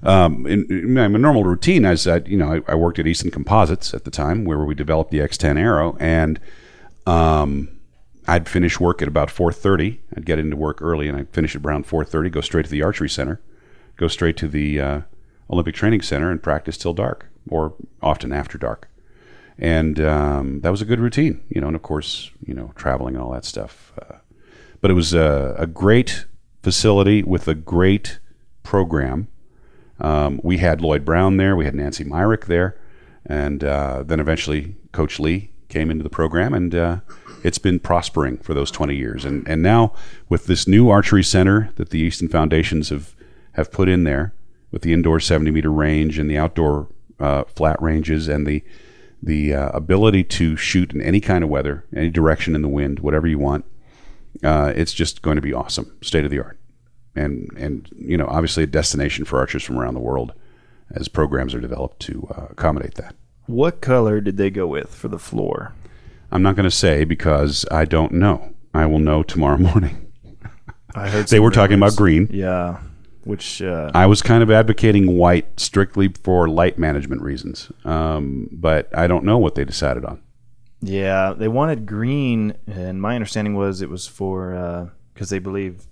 Um, 0.03 0.47
in, 0.47 0.65
in 0.71 0.93
my 0.95 1.07
normal 1.07 1.43
routine, 1.43 1.85
I, 1.85 1.91
I, 2.07 2.21
you 2.25 2.37
know, 2.37 2.53
I, 2.67 2.71
I 2.71 2.75
worked 2.75 2.97
at 2.97 3.05
Easton 3.05 3.29
Composites 3.29 3.93
at 3.93 4.03
the 4.03 4.11
time, 4.11 4.45
where 4.45 4.59
we 4.59 4.73
developed 4.73 5.11
the 5.11 5.19
X10 5.19 5.59
Arrow 5.59 5.95
and 5.99 6.39
um, 7.05 7.69
I'd 8.31 8.49
finish 8.49 8.79
work 8.79 9.01
at 9.01 9.07
about 9.07 9.29
4:30. 9.29 9.99
I'd 10.15 10.25
get 10.25 10.39
into 10.39 10.55
work 10.55 10.81
early, 10.81 11.07
and 11.07 11.17
I'd 11.17 11.29
finish 11.29 11.55
at 11.55 11.65
around 11.65 11.85
4:30. 11.85 12.29
Go 12.29 12.41
straight 12.41 12.65
to 12.65 12.71
the 12.71 12.83
archery 12.83 13.09
center, 13.09 13.41
go 13.97 14.07
straight 14.07 14.37
to 14.37 14.47
the 14.47 14.79
uh, 14.79 15.01
Olympic 15.49 15.75
Training 15.75 16.01
Center, 16.01 16.31
and 16.31 16.41
practice 16.41 16.77
till 16.77 16.93
dark, 16.93 17.27
or 17.49 17.73
often 18.01 18.31
after 18.31 18.57
dark 18.57 18.91
and 19.61 19.99
um, 19.99 20.61
that 20.61 20.71
was 20.71 20.81
a 20.81 20.85
good 20.85 20.99
routine, 20.99 21.39
you 21.49 21.61
know. 21.61 21.67
And 21.67 21.75
of 21.75 21.83
course, 21.83 22.31
you 22.43 22.53
know, 22.53 22.73
traveling 22.75 23.15
and 23.15 23.23
all 23.23 23.31
that 23.31 23.45
stuff. 23.45 23.93
Uh, 24.01 24.15
but 24.81 24.89
it 24.89 24.95
was 24.95 25.13
a, 25.13 25.55
a 25.57 25.67
great 25.67 26.25
facility 26.63 27.21
with 27.21 27.47
a 27.47 27.53
great 27.53 28.19
program. 28.63 29.27
Um, 29.99 30.41
we 30.43 30.57
had 30.57 30.81
Lloyd 30.81 31.05
Brown 31.05 31.37
there, 31.37 31.55
we 31.55 31.65
had 31.65 31.75
Nancy 31.75 32.03
Myrick 32.03 32.47
there, 32.47 32.75
and 33.23 33.63
uh, 33.63 34.03
then 34.03 34.19
eventually 34.19 34.75
Coach 34.91 35.19
Lee 35.19 35.51
came 35.69 35.91
into 35.91 36.03
the 36.03 36.09
program, 36.09 36.55
and 36.55 36.73
uh, 36.73 36.97
it's 37.43 37.57
been 37.57 37.79
prospering 37.79 38.37
for 38.37 38.53
those 38.53 38.71
20 38.71 38.95
years. 38.95 39.25
And 39.25 39.47
and 39.47 39.61
now 39.61 39.93
with 40.29 40.45
this 40.45 40.67
new 40.67 40.89
archery 40.89 41.23
center 41.23 41.71
that 41.75 41.89
the 41.89 41.99
Easton 41.99 42.27
Foundations 42.27 42.89
have 42.89 43.15
have 43.53 43.71
put 43.71 43.89
in 43.89 44.03
there, 44.03 44.33
with 44.71 44.81
the 44.81 44.93
indoor 44.93 45.19
70 45.19 45.51
meter 45.51 45.71
range 45.71 46.17
and 46.17 46.29
the 46.29 46.37
outdoor 46.37 46.87
uh, 47.19 47.43
flat 47.43 47.79
ranges 47.81 48.27
and 48.27 48.47
the 48.47 48.63
the 49.21 49.53
uh, 49.53 49.69
ability 49.69 50.23
to 50.23 50.55
shoot 50.55 50.93
in 50.93 51.01
any 51.01 51.21
kind 51.21 51.43
of 51.43 51.49
weather, 51.49 51.85
any 51.95 52.09
direction 52.09 52.55
in 52.55 52.63
the 52.63 52.67
wind, 52.67 52.99
whatever 53.01 53.27
you 53.27 53.37
want. 53.37 53.63
Uh, 54.43 54.73
it's 54.75 54.93
just 54.93 55.21
going 55.21 55.35
to 55.35 55.41
be 55.41 55.53
awesome, 55.53 55.95
state 56.01 56.25
of 56.25 56.31
the 56.31 56.39
art, 56.39 56.57
and 57.15 57.49
and 57.57 57.89
you 57.97 58.17
know 58.17 58.27
obviously 58.27 58.63
a 58.63 58.67
destination 58.67 59.25
for 59.25 59.37
archers 59.37 59.63
from 59.63 59.77
around 59.77 59.93
the 59.93 59.99
world 59.99 60.33
as 60.93 61.07
programs 61.07 61.53
are 61.53 61.59
developed 61.59 61.99
to 61.99 62.27
uh, 62.35 62.47
accommodate 62.49 62.95
that. 62.95 63.15
What 63.45 63.81
color 63.81 64.21
did 64.21 64.37
they 64.37 64.49
go 64.49 64.67
with 64.67 64.95
for 64.95 65.07
the 65.07 65.19
floor? 65.19 65.73
I'm 66.31 66.41
not 66.41 66.55
going 66.55 66.63
to 66.69 66.75
say 66.75 67.03
because 67.03 67.65
I 67.71 67.85
don't 67.85 68.13
know. 68.13 68.53
I 68.73 68.85
will 68.85 68.99
know 68.99 69.21
tomorrow 69.23 69.57
morning. 69.69 70.11
I 70.95 71.09
heard 71.09 71.27
They 71.27 71.39
were 71.39 71.51
talking 71.51 71.77
about 71.77 71.95
green. 71.95 72.29
Yeah, 72.31 72.79
which 73.23 73.61
uh, 73.61 73.91
I 73.93 74.05
was 74.05 74.21
kind 74.21 74.41
of 74.43 74.49
advocating 74.51 75.17
white 75.17 75.59
strictly 75.59 76.09
for 76.23 76.47
light 76.49 76.77
management 76.77 77.21
reasons, 77.21 77.71
um, 77.85 78.49
but 78.51 78.89
I 78.97 79.07
don't 79.07 79.23
know 79.25 79.37
what 79.37 79.55
they 79.55 79.63
decided 79.65 80.05
on. 80.05 80.21
yeah 80.81 81.33
they 81.33 81.47
wanted 81.47 81.85
green, 81.85 82.55
and 82.67 83.01
my 83.01 83.15
understanding 83.15 83.55
was 83.55 83.81
it 83.81 83.89
was 83.89 84.07
for 84.07 84.91
because 85.13 85.29
they 85.29 85.39
believe 85.39 85.85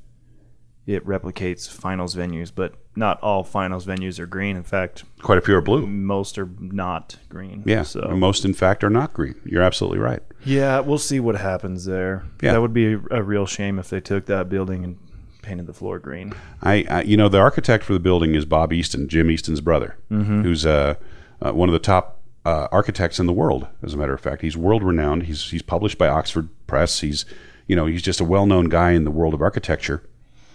it 0.88 1.05
replicates 1.05 1.69
finals 1.69 2.15
venues, 2.15 2.51
but 2.53 2.74
not 2.96 3.22
all 3.22 3.43
finals 3.43 3.86
venues 3.86 4.17
are 4.19 4.25
green. 4.25 4.58
In 4.58 4.63
fact, 4.63 5.03
Quite 5.22 5.38
a 5.38 5.41
few 5.41 5.55
are 5.55 5.62
blue. 5.62 5.86
most 5.86 6.38
are 6.39 6.50
not 6.60 7.17
green. 7.29 7.62
Yeah, 7.65 7.84
So 7.84 8.01
most 8.17 8.43
in 8.43 8.53
fact 8.55 8.84
are 8.84 8.89
not 8.89 9.13
green. 9.13 9.36
You're 9.46 9.62
absolutely 9.62 10.00
right. 10.00 10.24
Yeah, 10.43 10.79
we'll 10.79 10.98
see 10.98 11.19
what 11.19 11.36
happens 11.36 11.86
there. 11.86 12.24
Yeah. 12.41 12.53
that 12.53 12.62
would 12.62 12.74
be 12.74 12.93
a, 12.93 13.01
a 13.12 13.24
real 13.24 13.46
shame 13.46 13.79
if 13.79 13.89
they 13.89 14.00
took 14.00 14.25
that 14.27 14.50
building 14.50 14.84
and 14.84 14.98
painted 15.41 15.67
the 15.67 15.74
floor 15.74 16.00
green. 16.00 16.34
I, 16.62 16.86
I 16.89 17.01
you 17.03 17.17
know, 17.17 17.29
the 17.29 17.39
architect 17.39 17.84
for 17.84 17.93
the 17.93 18.00
building 18.00 18.36
is 18.36 18.46
Bob 18.46 18.74
Easton, 18.74 19.08
Jim 19.08 19.31
Easton's 19.31 19.62
brother, 19.62 19.98
who's 20.10 20.65
uh, 20.65 20.95
uh, 21.41 21.52
one 21.52 21.69
of 21.69 21.73
the 21.73 21.80
top 21.80 22.21
uh, 22.45 22.67
architects 22.71 23.19
in 23.19 23.25
the 23.25 23.34
world. 23.34 23.67
As 23.84 23.93
a 23.93 23.97
matter 23.97 24.13
of 24.13 24.21
fact, 24.21 24.41
he's 24.41 24.58
world 24.58 24.84
renowned. 24.84 25.23
He's 25.23 25.49
he's 25.49 25.62
published 25.62 25.97
by 25.97 26.08
Oxford 26.08 26.49
Press. 26.67 26.99
He's 27.02 27.25
you 27.67 27.75
know 27.75 27.86
he's 27.86 28.02
just 28.02 28.19
a 28.19 28.25
well 28.25 28.45
known 28.45 28.69
guy 28.69 28.91
in 28.91 29.04
the 29.04 29.12
world 29.12 29.34
of 29.34 29.41
architecture, 29.41 30.04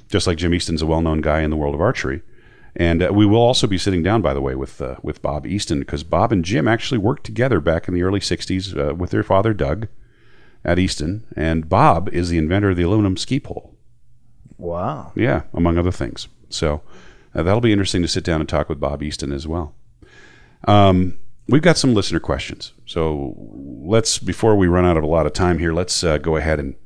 just 0.09 0.27
like 0.27 0.39
Jim 0.39 0.55
Easton's 0.55 0.83
a 0.83 0.87
well 0.87 1.01
known 1.03 1.21
guy 1.21 1.41
in 1.41 1.51
the 1.51 1.57
world 1.57 1.75
of 1.75 1.81
archery. 1.81 2.23
And 2.77 3.03
uh, 3.03 3.11
we 3.13 3.25
will 3.25 3.41
also 3.41 3.67
be 3.67 3.79
sitting 3.79 4.03
down, 4.03 4.21
by 4.21 4.35
the 4.35 4.41
way, 4.41 4.55
with 4.55 4.81
uh, 4.83 4.97
with 5.03 5.23
Bob 5.23 5.47
Easton 5.47 5.79
because 5.79 6.03
Bob 6.03 6.33
and 6.33 6.45
Jim 6.45 6.67
actually 6.67 6.99
worked 6.99 7.25
together 7.25 7.61
back 7.61 7.87
in 7.87 7.95
the 7.95 8.03
early 8.03 8.21
'60s 8.21 8.77
uh, 8.77 8.95
with 8.95 9.11
their 9.11 9.23
father 9.23 9.55
Doug 9.55 9.87
at 10.65 10.79
Easton, 10.79 11.27
and 11.37 11.69
Bob 11.69 12.09
is 12.09 12.31
the 12.31 12.39
inventor 12.39 12.71
of 12.71 12.77
the 12.77 12.83
aluminum 12.83 13.17
ski 13.17 13.39
pole. 13.39 13.75
Wow. 14.57 15.13
Yeah, 15.15 15.43
among 15.53 15.79
other 15.79 15.93
things. 15.93 16.29
So 16.49 16.83
uh, 17.35 17.43
that'll 17.43 17.61
be 17.61 17.73
interesting 17.73 18.03
to 18.03 18.09
sit 18.09 18.25
down 18.25 18.41
and 18.41 18.49
talk 18.49 18.69
with 18.69 18.81
Bob 18.81 19.03
Easton 19.03 19.33
as 19.33 19.47
well. 19.47 19.75
Um, 20.67 21.19
we've 21.49 21.63
got 21.63 21.77
some 21.77 21.95
listener 21.95 22.21
questions. 22.21 22.73
So 22.87 23.35
let's, 23.37 24.19
before 24.19 24.57
we 24.57 24.67
run 24.67 24.85
out 24.85 24.97
of 24.97 25.05
a 25.05 25.09
lot 25.09 25.27
of 25.27 25.33
time 25.33 25.59
here, 25.59 25.73
let's 25.73 26.03
uh, 26.03 26.19
go 26.19 26.37
ahead 26.37 26.59
and, 26.59 26.77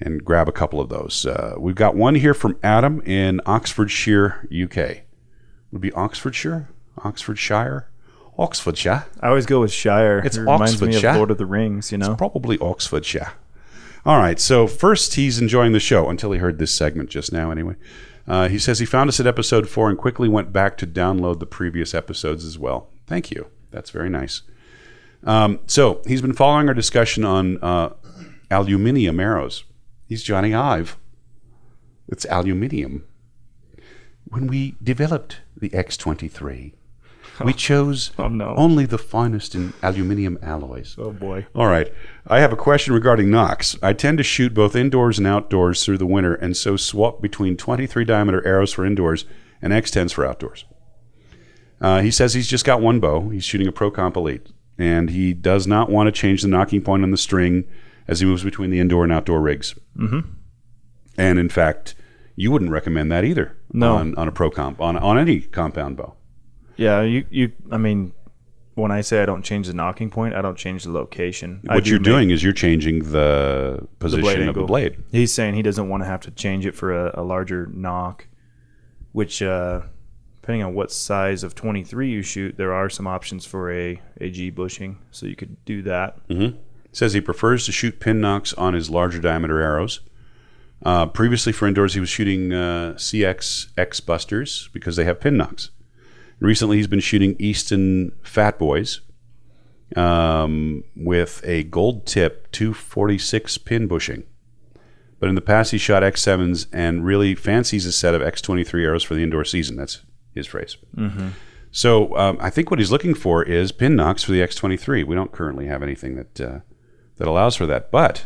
and 0.00 0.24
grab 0.24 0.48
a 0.48 0.52
couple 0.52 0.80
of 0.80 0.88
those. 0.88 1.26
Uh, 1.26 1.54
we've 1.58 1.74
got 1.74 1.94
one 1.94 2.14
here 2.14 2.34
from 2.34 2.58
Adam 2.62 3.02
in 3.02 3.40
Oxfordshire, 3.44 4.48
UK. 4.50 5.02
Would 5.72 5.80
be 5.80 5.92
Oxfordshire? 5.92 6.68
Oxfordshire? 7.04 7.88
Oxfordshire? 8.38 9.06
I 9.20 9.28
always 9.28 9.46
go 9.46 9.60
with 9.60 9.72
Shire. 9.72 10.18
It's 10.24 10.36
it 10.36 10.40
reminds 10.40 10.80
me 10.80 10.88
Oxfordshire. 10.88 11.10
of 11.10 11.16
Lord 11.16 11.30
of 11.30 11.38
the 11.38 11.46
Rings. 11.46 11.92
You 11.92 11.98
know. 11.98 12.14
Probably 12.16 12.58
Oxfordshire. 12.58 13.32
All 14.04 14.18
right. 14.18 14.40
So 14.40 14.66
first, 14.66 15.14
he's 15.14 15.38
enjoying 15.38 15.72
the 15.72 15.80
show 15.80 16.08
until 16.08 16.32
he 16.32 16.38
heard 16.38 16.58
this 16.58 16.72
segment 16.72 17.10
just 17.10 17.32
now. 17.32 17.50
Anyway, 17.50 17.76
uh, 18.26 18.48
he 18.48 18.58
says 18.58 18.78
he 18.78 18.86
found 18.86 19.08
us 19.08 19.20
at 19.20 19.26
episode 19.26 19.68
four 19.68 19.88
and 19.88 19.98
quickly 19.98 20.28
went 20.28 20.52
back 20.52 20.76
to 20.78 20.86
download 20.86 21.38
the 21.38 21.46
previous 21.46 21.94
episodes 21.94 22.44
as 22.44 22.58
well. 22.58 22.88
Thank 23.06 23.30
you. 23.30 23.48
That's 23.70 23.90
very 23.90 24.08
nice. 24.08 24.42
Um, 25.24 25.60
so 25.66 26.00
he's 26.06 26.22
been 26.22 26.32
following 26.32 26.68
our 26.68 26.74
discussion 26.74 27.24
on 27.24 27.58
uh, 27.62 27.90
aluminium 28.50 29.20
arrows. 29.20 29.64
He's 30.06 30.24
Jony 30.24 30.56
Ive. 30.58 30.96
It's 32.08 32.24
aluminium. 32.26 33.04
When 34.24 34.46
we 34.46 34.76
developed 34.82 35.40
the 35.60 35.70
X23, 35.70 36.72
we 37.44 37.52
chose 37.54 38.10
Oh, 38.18 38.28
no. 38.28 38.54
only 38.56 38.84
the 38.84 38.98
finest 38.98 39.54
in 39.54 39.72
aluminium 39.82 40.38
alloys. 40.42 40.94
Oh 40.98 41.10
boy. 41.12 41.46
All 41.54 41.68
right. 41.68 41.90
I 42.26 42.40
have 42.40 42.52
a 42.52 42.56
question 42.56 42.92
regarding 42.92 43.30
nocks. 43.30 43.76
I 43.82 43.92
tend 43.94 44.18
to 44.18 44.24
shoot 44.24 44.52
both 44.52 44.76
indoors 44.76 45.16
and 45.18 45.26
outdoors 45.26 45.82
through 45.84 45.98
the 45.98 46.06
winter, 46.06 46.34
and 46.34 46.54
so 46.56 46.76
swap 46.76 47.22
between 47.22 47.56
23 47.56 48.04
diameter 48.04 48.46
arrows 48.46 48.72
for 48.74 48.84
indoors 48.84 49.24
and 49.62 49.72
X10s 49.72 50.12
for 50.12 50.26
outdoors. 50.26 50.64
Uh, 51.80 52.02
he 52.02 52.10
says 52.10 52.34
he's 52.34 52.48
just 52.48 52.64
got 52.66 52.82
one 52.82 53.00
bow. 53.00 53.30
He's 53.30 53.44
shooting 53.44 53.66
a 53.68 53.72
Pro 53.72 53.90
Comp 53.90 54.16
Elite, 54.16 54.46
and 54.76 55.08
he 55.10 55.32
does 55.32 55.66
not 55.66 55.88
want 55.88 56.08
to 56.08 56.12
change 56.12 56.42
the 56.42 56.48
nocking 56.48 56.84
point 56.84 57.02
on 57.02 57.10
the 57.10 57.16
string 57.16 57.64
as 58.06 58.20
he 58.20 58.26
moves 58.26 58.44
between 58.44 58.68
the 58.70 58.80
indoor 58.80 59.02
and 59.04 59.12
outdoor 59.12 59.40
rigs. 59.40 59.74
Mm-hmm. 59.96 60.28
And 61.16 61.38
in 61.38 61.48
fact, 61.48 61.94
you 62.36 62.50
wouldn't 62.50 62.70
recommend 62.70 63.10
that 63.12 63.24
either 63.24 63.56
No. 63.72 63.96
on, 63.96 64.14
on 64.16 64.28
a 64.28 64.32
Pro 64.32 64.50
Comp, 64.50 64.80
on, 64.80 64.96
on 64.96 65.18
any 65.18 65.40
compound 65.40 65.96
bow. 65.96 66.14
Yeah, 66.76 67.02
you 67.02 67.26
you. 67.30 67.52
I 67.70 67.76
mean, 67.76 68.12
when 68.74 68.90
I 68.90 69.02
say 69.02 69.22
I 69.22 69.26
don't 69.26 69.42
change 69.44 69.66
the 69.66 69.74
nocking 69.74 70.10
point, 70.10 70.34
I 70.34 70.40
don't 70.40 70.56
change 70.56 70.84
the 70.84 70.92
location. 70.92 71.60
What 71.64 71.84
do 71.84 71.90
you're 71.90 71.98
doing 71.98 72.30
is 72.30 72.42
you're 72.42 72.54
changing 72.54 73.00
the 73.10 73.80
the 73.80 73.88
position 73.98 74.22
blade 74.22 74.48
of 74.48 74.54
the 74.54 74.62
blade. 74.64 74.96
He's 75.12 75.34
saying 75.34 75.54
he 75.54 75.62
doesn't 75.62 75.88
want 75.90 76.02
to 76.02 76.06
have 76.06 76.20
to 76.20 76.30
change 76.30 76.64
it 76.64 76.74
for 76.74 76.92
a, 77.08 77.20
a 77.20 77.22
larger 77.22 77.66
nock, 77.66 78.28
which 79.12 79.42
uh, 79.42 79.82
depending 80.40 80.62
on 80.62 80.72
what 80.74 80.90
size 80.90 81.42
of 81.44 81.54
23 81.54 82.08
you 82.10 82.22
shoot, 82.22 82.56
there 82.56 82.72
are 82.72 82.88
some 82.88 83.06
options 83.06 83.44
for 83.44 83.70
a 83.70 84.00
a 84.20 84.30
G 84.30 84.48
bushing, 84.48 84.98
so 85.10 85.26
you 85.26 85.36
could 85.36 85.62
do 85.66 85.82
that. 85.82 86.16
says 86.92 87.12
he 87.12 87.20
prefers 87.20 87.66
to 87.66 87.72
shoot 87.72 88.00
pin 88.00 88.20
nocks 88.22 88.54
on 88.54 88.72
his 88.74 88.88
larger 88.88 89.20
diameter 89.20 89.60
arrows. 89.60 90.00
Uh, 90.82 91.06
previously, 91.06 91.52
for 91.52 91.68
indoors, 91.68 91.94
he 91.94 92.00
was 92.00 92.08
shooting 92.08 92.52
uh, 92.52 92.94
CX 92.96 93.68
X 93.76 94.00
Busters 94.00 94.68
because 94.72 94.96
they 94.96 95.04
have 95.04 95.20
pin 95.20 95.36
nocks. 95.36 95.70
Recently, 96.38 96.78
he's 96.78 96.86
been 96.86 97.00
shooting 97.00 97.36
Easton 97.38 98.12
Fat 98.22 98.58
Boys 98.58 99.02
um, 99.94 100.84
with 100.96 101.42
a 101.44 101.64
gold 101.64 102.06
tip 102.06 102.50
246 102.52 103.58
pin 103.58 103.86
bushing. 103.86 104.24
But 105.18 105.28
in 105.28 105.34
the 105.34 105.42
past, 105.42 105.72
he 105.72 105.78
shot 105.78 106.02
X7s 106.02 106.66
and 106.72 107.04
really 107.04 107.34
fancies 107.34 107.84
a 107.84 107.92
set 107.92 108.14
of 108.14 108.22
X23 108.22 108.82
arrows 108.82 109.02
for 109.02 109.14
the 109.14 109.22
indoor 109.22 109.44
season. 109.44 109.76
That's 109.76 110.00
his 110.34 110.46
phrase. 110.46 110.78
So 111.70 112.16
um, 112.16 112.38
I 112.40 112.48
think 112.48 112.70
what 112.70 112.80
he's 112.80 112.90
looking 112.90 113.14
for 113.14 113.42
is 113.42 113.70
pin 113.70 113.96
nocks 113.96 114.22
for 114.22 114.32
the 114.32 114.40
X23. 114.40 115.06
We 115.06 115.14
don't 115.14 115.30
currently 115.30 115.66
have 115.66 115.82
anything 115.82 116.16
that 116.16 116.40
uh, 116.40 116.60
that 117.18 117.28
allows 117.28 117.54
for 117.54 117.66
that. 117.66 117.90
But 117.90 118.24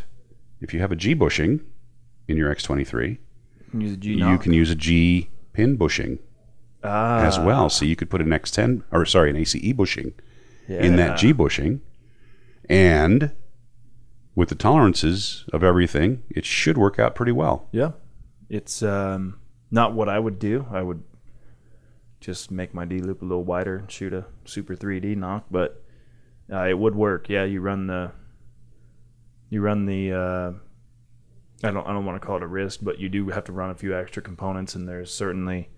if 0.61 0.73
you 0.73 0.81
have 0.81 0.93
a 0.93 0.97
G 0.97 1.15
bushing 1.15 1.61
in 2.29 2.37
your 2.37 2.55
X23, 2.55 3.19
Use 3.77 3.93
a 3.93 3.97
G 3.97 4.13
you 4.15 4.39
can 4.39 4.53
use 4.53 4.71
a 4.71 4.75
G 4.75 5.31
pin 5.53 5.77
bushing 5.77 6.19
Ah, 6.83 7.25
as 7.25 7.39
well. 7.39 7.71
So 7.71 7.85
you 7.85 7.97
could 7.97 8.11
put 8.11 8.21
an 8.21 8.29
X10 8.29 8.83
or 8.93 9.05
sorry, 9.07 9.31
an 9.31 9.37
ACE 9.37 9.73
bushing 9.73 10.13
in 10.69 10.97
that 10.97 11.19
G 11.19 11.33
bushing, 11.33 11.81
and 12.69 13.33
with 14.35 14.49
the 14.49 14.55
tolerances 14.55 15.45
of 15.53 15.63
everything, 15.63 16.23
it 16.29 16.45
should 16.45 16.77
work 16.77 16.99
out 16.99 17.15
pretty 17.15 17.33
well. 17.33 17.69
Yeah, 17.73 17.93
it's 18.49 18.83
um, 18.83 19.41
not 19.71 19.95
what 19.95 20.09
I 20.09 20.19
would 20.19 20.39
do. 20.39 20.67
I 20.71 20.83
would 20.83 21.03
just 22.21 22.51
make 22.51 22.75
my 22.75 22.85
D 22.85 23.01
loop 23.01 23.23
a 23.23 23.25
little 23.25 23.45
wider 23.45 23.77
and 23.79 23.91
shoot 23.91 24.13
a 24.13 24.25
super 24.45 24.75
3D 24.75 25.17
nock, 25.17 25.47
but 25.51 25.83
uh, 26.53 26.67
it 26.67 26.79
would 26.79 26.95
work. 26.95 27.29
Yeah, 27.29 27.45
you 27.45 27.61
run 27.61 27.87
the 27.87 28.13
you 29.51 29.61
run 29.61 29.87
the 29.87 30.13
uh, 30.13 30.53
I 31.65 31.71
don't 31.71 31.87
I 31.87 31.93
don't 31.93 32.05
want 32.05 32.21
to 32.21 32.27
call 32.27 32.37
it 32.37 32.43
a 32.43 32.47
risk, 32.47 32.81
but 32.83 32.99
you 32.99 33.09
do 33.09 33.29
have 33.31 33.45
to 33.45 33.53
run 33.53 33.71
a 33.71 33.75
few 33.75 33.97
extra 33.97 34.23
components, 34.23 34.75
and 34.75 34.89
there's 34.89 35.13
certainly 35.13 35.71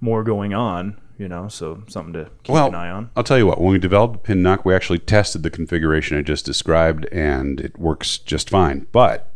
more 0.00 0.22
going 0.22 0.54
on. 0.54 1.00
You 1.18 1.28
know, 1.28 1.46
so 1.46 1.84
something 1.88 2.14
to 2.14 2.30
keep 2.42 2.52
Well, 2.52 2.68
an 2.68 2.74
eye 2.74 2.90
on. 2.90 3.10
I'll 3.14 3.22
tell 3.22 3.38
you 3.38 3.46
what, 3.46 3.60
when 3.60 3.70
we 3.70 3.78
developed 3.78 4.24
pin 4.24 4.42
nock, 4.42 4.64
we 4.64 4.74
actually 4.74 4.98
tested 4.98 5.42
the 5.42 5.50
configuration 5.50 6.18
I 6.18 6.22
just 6.22 6.44
described, 6.44 7.04
and 7.12 7.60
it 7.60 7.78
works 7.78 8.18
just 8.18 8.50
fine. 8.50 8.86
But 8.90 9.32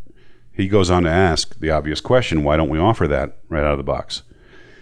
he 0.53 0.69
goes 0.69 0.91
on 0.91 1.03
to 1.05 1.11
ask 1.11 1.59
the 1.61 1.71
obvious 1.71 2.01
question 2.01 2.43
why 2.43 2.57
don't 2.57 2.71
we 2.71 2.79
offer 2.79 3.07
that 3.09 3.37
right 3.49 3.63
out 3.63 3.73
of 3.73 3.79
the 3.79 3.85
box? 3.85 4.23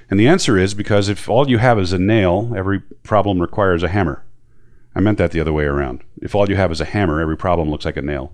And 0.09 0.21
the 0.21 0.29
answer 0.29 0.57
is 0.57 0.73
because 0.73 1.09
if 1.09 1.29
all 1.29 1.49
you 1.51 1.59
have 1.59 1.79
is 1.79 1.93
a 1.93 1.99
nail, 1.99 2.53
every 2.57 2.81
problem 3.03 3.41
requires 3.41 3.83
a 3.83 3.89
hammer. 3.89 4.25
I 4.95 5.01
meant 5.01 5.19
that 5.19 5.33
the 5.33 5.41
other 5.41 5.53
way 5.53 5.65
around. 5.65 6.05
If 6.23 6.35
all 6.35 6.49
you 6.49 6.57
have 6.57 6.71
is 6.71 6.81
a 6.81 6.85
hammer, 6.85 7.21
every 7.21 7.37
problem 7.37 7.71
looks 7.71 7.85
like 7.85 7.97
a 7.97 8.03
nail. 8.03 8.33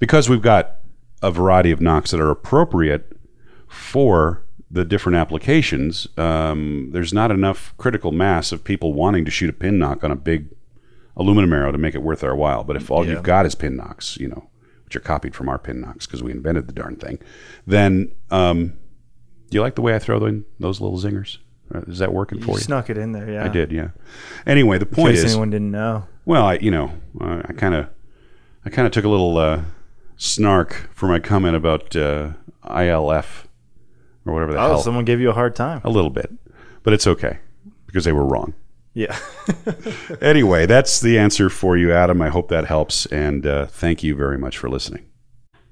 Because 0.00 0.28
we've 0.28 0.42
got 0.42 0.78
a 1.24 1.30
variety 1.30 1.70
of 1.70 1.80
nocks 1.80 2.10
that 2.10 2.20
are 2.20 2.30
appropriate 2.30 3.16
for 3.68 4.42
the 4.70 4.84
different 4.84 5.16
applications, 5.16 6.06
um, 6.16 6.90
there's 6.92 7.12
not 7.12 7.30
enough 7.30 7.74
critical 7.76 8.10
mass 8.12 8.52
of 8.52 8.64
people 8.64 8.92
wanting 8.92 9.24
to 9.24 9.30
shoot 9.30 9.48
a 9.50 9.52
pin 9.52 9.78
nock 9.78 10.02
on 10.04 10.10
a 10.10 10.16
big 10.16 10.48
aluminum 11.16 11.52
arrow 11.52 11.70
to 11.72 11.78
make 11.78 11.94
it 11.94 12.02
worth 12.02 12.24
our 12.24 12.34
while. 12.34 12.64
But 12.64 12.76
if 12.76 12.90
all 12.90 13.04
Yeah. 13.04 13.12
you've 13.14 13.22
got 13.22 13.46
is 13.46 13.54
pin 13.54 13.76
nocks, 13.76 14.16
you 14.18 14.28
know, 14.28 14.48
which 14.84 14.96
are 14.96 15.00
copied 15.00 15.34
from 15.34 15.48
our 15.48 15.58
pin 15.58 15.80
nocks 15.80 16.06
because 16.06 16.22
we 16.22 16.32
invented 16.32 16.66
the 16.66 16.72
darn 16.72 16.96
thing, 16.96 17.18
then 17.66 18.10
um, 18.30 18.74
do 19.50 19.56
you 19.56 19.60
like 19.60 19.76
the 19.76 19.82
way 19.82 19.94
I 19.94 19.98
throw 20.00 20.24
in 20.26 20.44
those 20.58 20.80
little 20.80 20.98
zingers? 20.98 21.38
Uh, 21.74 21.80
Is 21.86 21.98
that 22.00 22.12
working 22.12 22.38
You 22.40 22.44
for 22.44 22.52
you? 22.52 22.58
snuck 22.58 22.90
it 22.90 22.98
in 22.98 23.12
there, 23.12 23.30
yeah. 23.30 23.44
I 23.44 23.48
did, 23.48 23.72
yeah. 23.72 23.88
Anyway, 24.46 24.76
the 24.78 24.86
In 24.88 24.94
point 24.94 25.14
case 25.14 25.24
is, 25.24 25.32
anyone 25.32 25.50
didn't 25.50 25.70
know. 25.70 26.04
well, 26.26 26.44
I 26.46 26.54
you 26.56 26.70
know, 26.70 26.92
I 27.20 27.52
kind 27.56 27.74
of, 27.74 27.86
I 28.66 28.70
kind 28.70 28.86
of 28.86 28.92
took 28.92 29.04
a 29.04 29.08
little 29.08 29.38
uh, 29.38 29.62
snark 30.16 30.88
for 30.92 31.08
my 31.08 31.18
comment 31.18 31.56
about 31.56 31.94
uh, 31.96 32.30
ILF 32.64 33.44
or 34.26 34.32
whatever 34.32 34.52
the 34.52 34.58
Oh, 34.58 34.68
hell, 34.68 34.78
someone 34.78 35.04
gave 35.04 35.20
you 35.20 35.30
a 35.30 35.34
hard 35.34 35.54
time. 35.56 35.80
a 35.84 35.90
little 35.90 36.10
bit, 36.10 36.30
but 36.82 36.92
it's 36.92 37.06
okay 37.06 37.38
because 37.86 38.04
they 38.04 38.12
were 38.12 38.24
wrong. 38.26 38.54
Yeah. 38.94 39.18
Anyway, 40.20 40.64
that's 40.66 41.00
the 41.00 41.18
answer 41.18 41.50
for 41.50 41.76
you, 41.76 41.92
Adam. 41.92 42.22
I 42.22 42.28
hope 42.28 42.48
that 42.48 42.64
helps, 42.66 43.04
and 43.06 43.46
uh, 43.46 43.66
thank 43.66 44.02
you 44.02 44.14
very 44.14 44.38
much 44.38 44.56
for 44.56 44.68
listening. 44.70 45.04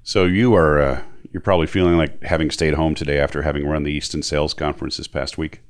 So 0.03 0.25
you 0.25 0.53
are, 0.55 0.79
uh, 0.81 1.01
you're 1.31 1.41
probably 1.41 1.65
feeling 1.67 1.97
like 1.97 2.21
having 2.23 2.51
stayed 2.51 2.73
home 2.75 2.93
today 2.93 3.19
after 3.19 3.41
having 3.41 3.65
run 3.65 3.83
the 3.83 3.91
Easton 3.91 4.21
Sales 4.21 4.53
Conference 4.53 4.97
this 4.97 5.07
past 5.07 5.37
week. 5.37 5.61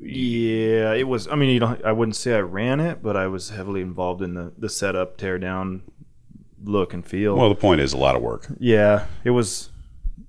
Yeah, 0.00 0.94
it 0.94 1.06
was. 1.06 1.28
I 1.28 1.34
mean, 1.36 1.50
you 1.50 1.60
don't. 1.60 1.84
I 1.84 1.92
wouldn't 1.92 2.16
say 2.16 2.34
I 2.34 2.40
ran 2.40 2.80
it, 2.80 3.02
but 3.02 3.16
I 3.16 3.26
was 3.26 3.50
heavily 3.50 3.82
involved 3.82 4.22
in 4.22 4.34
the 4.34 4.52
the 4.56 4.68
setup, 4.68 5.16
tear 5.16 5.38
down, 5.38 5.82
look 6.64 6.92
and 6.94 7.04
feel. 7.06 7.36
Well, 7.36 7.48
the 7.48 7.54
point 7.54 7.80
is 7.80 7.92
a 7.92 7.96
lot 7.96 8.16
of 8.16 8.22
work. 8.22 8.46
yeah, 8.58 9.06
it 9.24 9.30
was. 9.30 9.70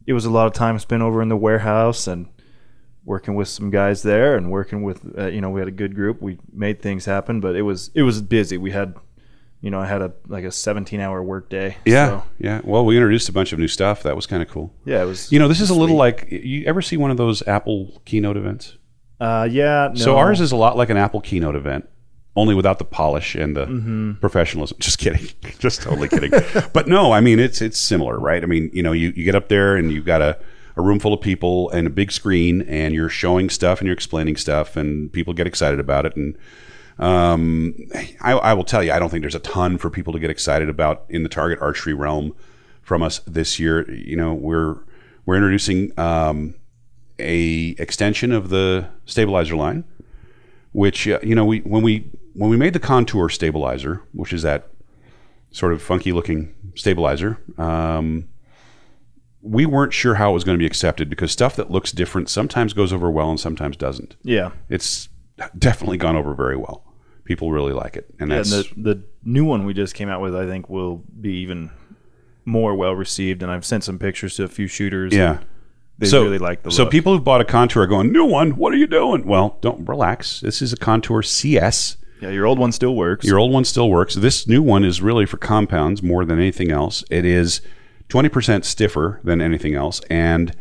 It 0.07 0.13
was 0.13 0.25
a 0.25 0.31
lot 0.31 0.47
of 0.47 0.53
time 0.53 0.77
spent 0.79 1.03
over 1.03 1.21
in 1.21 1.29
the 1.29 1.37
warehouse 1.37 2.07
and 2.07 2.27
working 3.05 3.35
with 3.35 3.47
some 3.47 3.69
guys 3.69 4.01
there, 4.03 4.35
and 4.35 4.51
working 4.51 4.83
with. 4.83 5.17
Uh, 5.17 5.27
you 5.27 5.41
know, 5.41 5.49
we 5.49 5.61
had 5.61 5.67
a 5.67 5.71
good 5.71 5.95
group. 5.95 6.21
We 6.21 6.39
made 6.51 6.81
things 6.81 7.05
happen, 7.05 7.39
but 7.39 7.55
it 7.55 7.61
was 7.61 7.91
it 7.93 8.03
was 8.03 8.21
busy. 8.21 8.57
We 8.57 8.71
had, 8.71 8.95
you 9.61 9.69
know, 9.69 9.79
I 9.79 9.85
had 9.85 10.01
a 10.01 10.11
like 10.27 10.43
a 10.43 10.51
17 10.51 10.99
hour 10.99 11.21
work 11.23 11.49
day. 11.49 11.77
Yeah, 11.85 12.07
so, 12.07 12.23
yeah. 12.39 12.61
Well, 12.63 12.83
we 12.85 12.97
introduced 12.97 13.29
a 13.29 13.31
bunch 13.33 13.53
of 13.53 13.59
new 13.59 13.67
stuff. 13.67 14.03
That 14.03 14.15
was 14.15 14.25
kind 14.25 14.41
of 14.41 14.49
cool. 14.49 14.73
yeah. 14.85 15.01
It 15.03 15.05
was. 15.05 15.31
You 15.31 15.39
know, 15.39 15.47
this 15.47 15.61
is 15.61 15.69
a 15.69 15.75
little 15.75 15.95
like 15.95 16.27
you 16.31 16.65
ever 16.65 16.81
see 16.81 16.97
one 16.97 17.11
of 17.11 17.17
those 17.17 17.45
Apple 17.47 18.01
keynote 18.05 18.37
events? 18.37 18.77
Uh, 19.19 19.47
yeah. 19.49 19.89
No. 19.93 20.01
So 20.01 20.17
ours 20.17 20.41
is 20.41 20.51
a 20.51 20.55
lot 20.55 20.77
like 20.77 20.89
an 20.89 20.97
Apple 20.97 21.21
keynote 21.21 21.55
event, 21.55 21.87
only 22.35 22.55
without 22.55 22.79
the 22.79 22.85
polish 22.85 23.35
and 23.35 23.55
the 23.57 23.65
Mm-hmm. 23.65 24.13
professionalism. 24.13 24.77
Just 24.79 24.97
kidding, 24.99 25.27
just 25.59 25.81
totally 25.81 26.07
kidding. 26.07 26.31
but 26.73 26.87
no, 26.87 27.11
I 27.11 27.19
mean 27.21 27.39
it's 27.39 27.61
it's 27.61 27.77
similar, 27.79 28.17
right? 28.19 28.41
I 28.43 28.45
mean, 28.45 28.69
you 28.73 28.81
know, 28.83 28.91
you, 28.93 29.11
you 29.15 29.23
get 29.25 29.35
up 29.35 29.49
there 29.49 29.75
and 29.75 29.91
you've 29.91 30.05
got 30.05 30.21
a, 30.21 30.39
a 30.77 30.81
room 30.81 30.99
full 30.99 31.13
of 31.13 31.19
people 31.21 31.69
and 31.71 31.85
a 31.87 31.89
big 31.89 32.11
screen, 32.11 32.61
and 32.63 32.93
you're 32.93 33.09
showing 33.09 33.49
stuff 33.49 33.79
and 33.79 33.85
you're 33.87 33.93
explaining 33.93 34.37
stuff, 34.37 34.77
and 34.77 35.11
people 35.11 35.33
get 35.33 35.45
excited 35.47 35.79
about 35.81 36.05
it. 36.05 36.15
And 36.15 36.37
um, 36.99 37.75
I, 38.21 38.33
I 38.33 38.53
will 38.53 38.63
tell 38.63 38.83
you, 38.83 38.91
I 38.93 38.99
don't 38.99 39.09
think 39.09 39.21
there's 39.23 39.35
a 39.35 39.39
ton 39.39 39.77
for 39.77 39.89
people 39.89 40.13
to 40.13 40.19
get 40.19 40.29
excited 40.29 40.69
about 40.69 41.03
in 41.09 41.23
the 41.23 41.29
target 41.29 41.59
archery 41.61 41.93
realm 41.93 42.33
from 42.81 43.03
us 43.03 43.19
this 43.27 43.59
year. 43.59 43.89
You 43.91 44.15
know, 44.15 44.33
we're 44.33 44.77
we're 45.25 45.35
introducing 45.35 45.91
um, 45.99 46.55
a 47.19 47.75
extension 47.77 48.31
of 48.31 48.49
the 48.49 48.87
stabilizer 49.05 49.55
line, 49.55 49.83
which 50.71 51.07
uh, 51.07 51.19
you 51.23 51.35
know 51.35 51.45
we 51.45 51.59
when 51.59 51.81
we 51.83 52.09
when 52.33 52.49
we 52.49 52.57
made 52.57 52.73
the 52.73 52.79
contour 52.79 53.29
stabilizer, 53.29 54.01
which 54.13 54.33
is 54.33 54.41
that 54.43 54.67
sort 55.51 55.73
of 55.73 55.81
funky 55.81 56.11
looking 56.11 56.53
stabilizer, 56.75 57.37
um, 57.57 58.27
we 59.41 59.65
weren't 59.65 59.93
sure 59.93 60.15
how 60.15 60.31
it 60.31 60.33
was 60.33 60.43
going 60.43 60.55
to 60.55 60.59
be 60.61 60.65
accepted 60.65 61.09
because 61.09 61.31
stuff 61.31 61.55
that 61.55 61.71
looks 61.71 61.91
different 61.91 62.29
sometimes 62.29 62.73
goes 62.73 62.93
over 62.93 63.09
well 63.09 63.29
and 63.29 63.39
sometimes 63.39 63.75
doesn't. 63.75 64.15
Yeah. 64.23 64.51
It's 64.69 65.09
definitely 65.57 65.97
gone 65.97 66.15
over 66.15 66.33
very 66.33 66.55
well. 66.55 66.83
People 67.23 67.51
really 67.51 67.73
like 67.73 67.95
it, 67.95 68.07
and 68.19 68.29
Yeah, 68.29 68.37
and 68.37 68.45
the 68.45 68.67
the 68.75 69.03
new 69.23 69.45
one 69.45 69.65
we 69.65 69.73
just 69.73 69.93
came 69.93 70.09
out 70.09 70.21
with, 70.21 70.35
I 70.35 70.47
think, 70.47 70.69
will 70.69 71.03
be 71.19 71.35
even 71.35 71.69
more 72.45 72.75
well 72.75 72.93
received. 72.93 73.41
And 73.43 73.51
I've 73.51 73.63
sent 73.63 73.83
some 73.83 73.99
pictures 73.99 74.35
to 74.35 74.43
a 74.43 74.47
few 74.47 74.67
shooters. 74.67 75.13
yeah. 75.13 75.39
they 75.99 76.07
so, 76.07 76.23
really 76.23 76.39
like 76.39 76.63
the 76.63 76.71
so 76.71 76.83
look. 76.83 76.91
people 76.91 77.15
who 77.15 77.21
bought 77.21 77.39
a 77.39 77.45
contour 77.45 77.83
are 77.83 77.87
going 77.87 78.11
new 78.11 78.25
one. 78.25 78.51
What 78.57 78.73
are 78.73 78.77
you 78.77 78.87
doing? 78.87 79.25
Well, 79.25 79.57
don't 79.61 79.87
relax. 79.87 80.41
This 80.41 80.61
is 80.61 80.73
a 80.73 80.77
contour 80.77 81.21
CS. 81.21 81.97
Yeah, 82.21 82.29
your 82.29 82.45
old 82.45 82.59
one 82.59 82.71
still 82.71 82.95
works. 82.95 83.25
Your 83.25 83.39
old 83.39 83.51
one 83.51 83.65
still 83.65 83.89
works. 83.89 84.13
This 84.13 84.47
new 84.47 84.61
one 84.61 84.85
is 84.85 85.01
really 85.01 85.25
for 85.25 85.37
compounds 85.37 86.03
more 86.03 86.23
than 86.23 86.39
anything 86.39 86.71
else. 86.71 87.03
It 87.09 87.25
is 87.25 87.61
20% 88.09 88.63
stiffer 88.63 89.19
than 89.23 89.41
anything 89.41 89.73
else, 89.73 90.01
and 90.09 90.55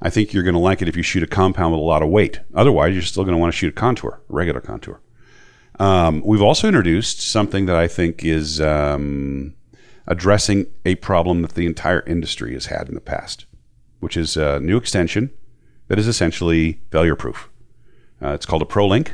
I 0.00 0.08
think 0.08 0.32
you're 0.32 0.42
going 0.42 0.54
to 0.54 0.60
like 0.60 0.80
it 0.80 0.88
if 0.88 0.96
you 0.96 1.02
shoot 1.02 1.22
a 1.22 1.26
compound 1.26 1.72
with 1.72 1.80
a 1.80 1.84
lot 1.84 2.02
of 2.02 2.08
weight. 2.08 2.40
Otherwise, 2.54 2.94
you're 2.94 3.02
still 3.02 3.24
going 3.24 3.36
to 3.36 3.40
want 3.40 3.52
to 3.52 3.56
shoot 3.56 3.68
a 3.68 3.72
contour, 3.72 4.22
regular 4.28 4.60
contour. 4.60 5.00
Um, 5.78 6.22
we've 6.24 6.42
also 6.42 6.66
introduced 6.66 7.20
something 7.20 7.66
that 7.66 7.76
I 7.76 7.88
think 7.88 8.24
is 8.24 8.60
um, 8.60 9.54
addressing 10.06 10.66
a 10.86 10.94
problem 10.96 11.42
that 11.42 11.54
the 11.54 11.66
entire 11.66 12.00
industry 12.00 12.54
has 12.54 12.66
had 12.66 12.88
in 12.88 12.94
the 12.94 13.00
past, 13.00 13.44
which 14.00 14.16
is 14.16 14.36
a 14.36 14.60
new 14.60 14.78
extension 14.78 15.30
that 15.88 15.98
is 15.98 16.06
essentially 16.06 16.80
failure 16.90 17.16
proof. 17.16 17.50
Uh, 18.22 18.28
it's 18.30 18.46
called 18.46 18.62
a 18.62 18.66
ProLink, 18.66 19.10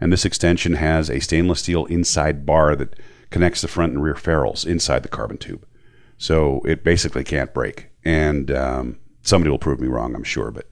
and 0.00 0.12
this 0.12 0.24
extension 0.24 0.74
has 0.74 1.10
a 1.10 1.20
stainless 1.20 1.60
steel 1.60 1.84
inside 1.86 2.46
bar 2.46 2.74
that 2.76 2.98
connects 3.30 3.60
the 3.60 3.68
front 3.68 3.92
and 3.92 4.02
rear 4.02 4.14
ferrules 4.14 4.64
inside 4.64 5.02
the 5.02 5.08
carbon 5.08 5.38
tube. 5.38 5.64
So 6.18 6.60
it 6.64 6.84
basically 6.84 7.24
can't 7.24 7.54
break. 7.54 7.90
And 8.04 8.50
um, 8.50 8.98
somebody 9.22 9.50
will 9.50 9.58
prove 9.58 9.80
me 9.80 9.88
wrong, 9.88 10.14
I'm 10.14 10.24
sure, 10.24 10.50
but 10.50 10.70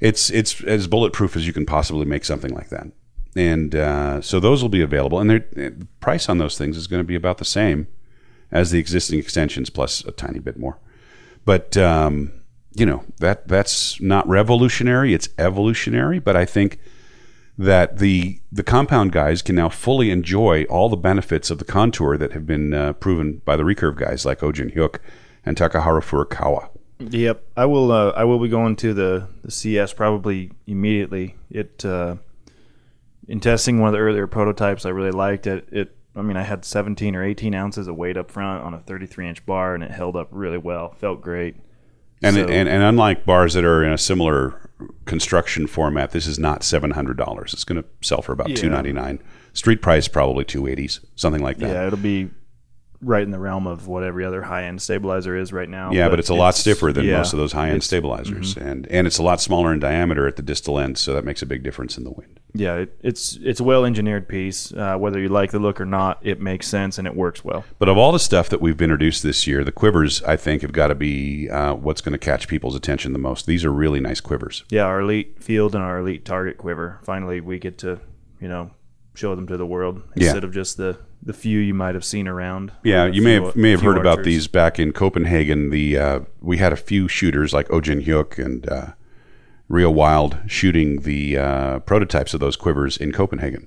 it's 0.00 0.30
it's 0.30 0.62
as 0.64 0.86
bulletproof 0.86 1.36
as 1.36 1.46
you 1.46 1.52
can 1.52 1.66
possibly 1.66 2.04
make 2.04 2.24
something 2.24 2.54
like 2.54 2.68
that. 2.68 2.86
And 3.34 3.74
uh, 3.74 4.20
so 4.22 4.40
those 4.40 4.62
will 4.62 4.70
be 4.70 4.80
available, 4.80 5.20
and 5.20 5.30
the 5.30 5.86
price 6.00 6.28
on 6.28 6.38
those 6.38 6.56
things 6.56 6.76
is 6.76 6.86
going 6.86 7.00
to 7.00 7.04
be 7.04 7.14
about 7.14 7.38
the 7.38 7.44
same 7.44 7.86
as 8.50 8.70
the 8.70 8.78
existing 8.78 9.18
extensions, 9.18 9.68
plus 9.68 10.04
a 10.04 10.12
tiny 10.12 10.38
bit 10.38 10.58
more. 10.58 10.78
But 11.44 11.76
um, 11.76 12.32
you 12.74 12.86
know 12.86 13.04
that 13.18 13.46
that's 13.48 14.00
not 14.00 14.26
revolutionary; 14.26 15.12
it's 15.12 15.28
evolutionary. 15.38 16.18
But 16.18 16.36
I 16.36 16.44
think 16.46 16.78
that 17.58 17.98
the 17.98 18.40
the 18.52 18.62
compound 18.62 19.12
guys 19.12 19.42
can 19.42 19.54
now 19.54 19.68
fully 19.68 20.10
enjoy 20.10 20.64
all 20.64 20.88
the 20.88 20.96
benefits 20.96 21.50
of 21.50 21.58
the 21.58 21.64
contour 21.64 22.16
that 22.16 22.32
have 22.32 22.46
been 22.46 22.74
uh, 22.74 22.92
proven 22.94 23.40
by 23.44 23.56
the 23.56 23.62
recurve 23.62 23.96
guys 23.96 24.26
like 24.26 24.40
Ojin 24.40 24.74
Hyuk 24.74 24.98
and 25.44 25.56
Takaharu 25.56 26.02
Furukawa. 26.02 26.68
Yep, 26.98 27.44
I 27.56 27.66
will. 27.66 27.92
Uh, 27.92 28.10
I 28.10 28.24
will 28.24 28.38
be 28.38 28.48
going 28.48 28.76
to 28.76 28.94
the, 28.94 29.28
the 29.42 29.50
CS 29.50 29.92
probably 29.92 30.50
immediately. 30.66 31.36
It 31.50 31.84
uh, 31.84 32.16
in 33.28 33.40
testing 33.40 33.80
one 33.80 33.88
of 33.88 33.92
the 33.92 33.98
earlier 33.98 34.26
prototypes, 34.26 34.86
I 34.86 34.90
really 34.90 35.10
liked 35.10 35.46
it. 35.46 35.68
It, 35.70 35.96
I 36.14 36.22
mean, 36.22 36.38
I 36.38 36.42
had 36.42 36.64
17 36.64 37.14
or 37.14 37.22
18 37.22 37.54
ounces 37.54 37.88
of 37.88 37.96
weight 37.96 38.16
up 38.16 38.30
front 38.30 38.64
on 38.64 38.72
a 38.72 38.78
33 38.80 39.28
inch 39.28 39.46
bar, 39.46 39.74
and 39.74 39.84
it 39.84 39.90
held 39.90 40.16
up 40.16 40.28
really 40.30 40.58
well. 40.58 40.92
Felt 40.92 41.20
great. 41.20 41.56
And, 42.22 42.34
So- 42.36 42.46
and 42.46 42.68
and 42.68 42.82
unlike 42.82 43.24
bars 43.26 43.54
that 43.54 43.64
are 43.64 43.84
in 43.84 43.92
a 43.92 43.98
similar 43.98 44.70
construction 45.04 45.66
format, 45.66 46.10
this 46.12 46.26
is 46.26 46.38
not 46.38 46.62
seven 46.64 46.90
hundred 46.92 47.16
dollars. 47.16 47.52
It's 47.52 47.64
going 47.64 47.82
to 47.82 47.88
sell 48.02 48.22
for 48.22 48.32
about 48.32 48.48
Yeah. 48.50 48.56
two 48.56 48.68
ninety 48.70 48.92
nine. 48.92 49.18
Street 49.52 49.80
price 49.82 50.08
probably 50.08 50.44
two 50.44 50.66
eighties, 50.66 51.00
something 51.14 51.42
like 51.42 51.58
that. 51.58 51.68
Yeah, 51.68 51.86
it'll 51.86 51.98
be 51.98 52.30
right 53.00 53.22
in 53.22 53.30
the 53.30 53.38
realm 53.38 53.66
of 53.66 53.86
what 53.86 54.02
every 54.02 54.24
other 54.24 54.42
high 54.42 54.64
end 54.64 54.80
stabilizer 54.80 55.36
is 55.36 55.52
right 55.52 55.68
now. 55.68 55.92
Yeah, 55.92 56.08
but, 56.08 56.18
it's 56.18 56.28
a 56.28 56.34
lot 56.34 56.54
stiffer 56.54 56.92
than 56.92 57.04
yeah, 57.04 57.18
most 57.18 57.32
of 57.32 57.38
those 57.38 57.52
high 57.52 57.68
end 57.68 57.76
it's- 57.76 57.86
mm-hmm. 57.86 57.96
stabilizers, 57.96 58.56
and 58.56 58.86
and 58.88 59.06
it's 59.06 59.18
a 59.18 59.22
lot 59.22 59.40
smaller 59.40 59.72
in 59.72 59.78
diameter 59.78 60.26
at 60.26 60.36
the 60.36 60.42
distal 60.42 60.78
end, 60.78 60.98
so 60.98 61.12
that 61.14 61.24
makes 61.24 61.42
a 61.42 61.46
big 61.46 61.62
difference 61.62 61.98
in 61.98 62.04
the 62.04 62.10
wind. 62.10 62.40
Yeah, 62.54 62.76
it, 62.76 62.98
it's 63.02 63.36
it's 63.42 63.60
a 63.60 63.64
well 63.64 63.84
engineered 63.84 64.28
piece. 64.28 64.72
Uh, 64.72 64.96
whether 64.96 65.20
you 65.20 65.28
like 65.28 65.50
the 65.50 65.58
look 65.58 65.80
or 65.80 65.86
not, 65.86 66.18
it 66.22 66.40
makes 66.40 66.66
sense 66.66 66.98
and 66.98 67.06
it 67.06 67.14
works 67.14 67.44
well. 67.44 67.64
But 67.78 67.88
of 67.88 67.98
all 67.98 68.12
the 68.12 68.18
stuff 68.18 68.48
that 68.48 68.60
we've 68.60 68.80
introduced 68.80 69.22
this 69.22 69.46
year, 69.46 69.64
the 69.64 69.72
quivers 69.72 70.22
I 70.22 70.36
think 70.36 70.62
have 70.62 70.72
got 70.72 70.88
to 70.88 70.94
be 70.94 71.48
uh, 71.50 71.74
what's 71.74 72.00
going 72.00 72.12
to 72.12 72.18
catch 72.18 72.48
people's 72.48 72.74
attention 72.74 73.12
the 73.12 73.18
most. 73.18 73.46
These 73.46 73.64
are 73.64 73.72
really 73.72 74.00
nice 74.00 74.20
quivers. 74.20 74.64
Yeah, 74.70 74.84
our 74.84 75.00
elite 75.00 75.42
field 75.42 75.74
and 75.74 75.84
our 75.84 75.98
elite 75.98 76.24
target 76.24 76.58
quiver. 76.58 77.00
Finally, 77.02 77.40
we 77.40 77.58
get 77.58 77.78
to 77.78 78.00
you 78.40 78.48
know 78.48 78.70
show 79.16 79.34
them 79.34 79.46
to 79.46 79.56
the 79.56 79.66
world 79.66 80.02
Yeah. 80.14 80.26
instead 80.26 80.44
of 80.44 80.52
just 80.52 80.76
the 80.76 80.98
the 81.22 81.32
few 81.32 81.58
you 81.58 81.74
might 81.74 81.94
have 81.94 82.04
seen 82.04 82.28
around. 82.28 82.70
Yeah, 82.84 83.06
you 83.06 83.20
may 83.22 83.34
have 83.34 83.56
may 83.56 83.70
have 83.72 83.80
heard 83.82 83.98
about 83.98 84.22
these 84.22 84.46
back 84.46 84.78
in 84.78 84.92
Copenhagen. 84.92 85.70
The 85.70 85.96
uh, 85.98 86.20
we 86.40 86.58
had 86.58 86.72
a 86.72 86.76
few 86.76 87.08
shooters 87.08 87.52
like 87.52 87.68
Ojin 87.68 88.04
Hyuk 88.04 88.38
and 88.38 88.68
uh, 88.68 88.86
Reo 89.68 89.90
Wilde 89.90 90.38
shooting 90.46 91.00
the 91.00 91.36
uh, 91.36 91.78
prototypes 91.80 92.32
of 92.34 92.40
those 92.40 92.54
quivers 92.56 92.96
in 92.96 93.10
Copenhagen, 93.12 93.66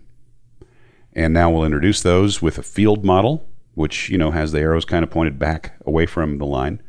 and 1.13 1.33
now 1.33 1.49
we'll 1.51 1.65
introduce 1.65 2.01
those 2.01 2.41
with 2.41 2.57
a 2.57 2.63
field 2.63 3.03
model, 3.03 3.47
which 3.73 4.09
you 4.09 4.17
know 4.17 4.31
has 4.31 4.51
the 4.51 4.59
arrows 4.59 4.85
kind 4.85 5.03
of 5.03 5.09
pointed 5.09 5.37
back 5.37 5.73
away 5.85 6.05
from 6.05 6.37
the 6.37 6.45
line, 6.45 6.81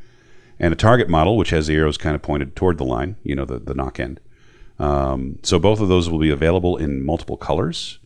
and 0.60 0.72
a 0.72 0.76
target 0.76 1.08
model 1.08 1.36
which 1.36 1.50
has 1.50 1.66
the 1.66 1.74
arrows 1.74 1.96
kind 1.98 2.14
of 2.14 2.22
pointed 2.22 2.54
toward 2.54 2.78
the 2.78 2.84
line. 2.84 3.16
You 3.24 3.34
know 3.34 3.44
the 3.44 3.58
the 3.58 3.74
nock 3.74 3.98
end. 3.98 4.20
Um, 4.78 5.38
so 5.42 5.58
both 5.58 5.80
of 5.80 5.88
those 5.88 6.08
will 6.08 6.18
be 6.18 6.30
available 6.30 6.76
in 6.76 7.04
multiple 7.04 7.36
colors. 7.36 7.98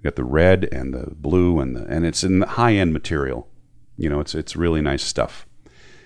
You 0.00 0.04
got 0.04 0.16
the 0.16 0.24
red 0.24 0.68
and 0.72 0.94
the 0.94 1.10
blue 1.14 1.60
and 1.60 1.76
the, 1.76 1.84
and 1.86 2.06
it's 2.06 2.24
in 2.24 2.38
the 2.38 2.46
high 2.46 2.72
end 2.74 2.92
material. 2.92 3.48
You 3.98 4.08
know, 4.08 4.20
it's 4.20 4.34
it's 4.34 4.56
really 4.56 4.80
nice 4.80 5.02
stuff. 5.02 5.46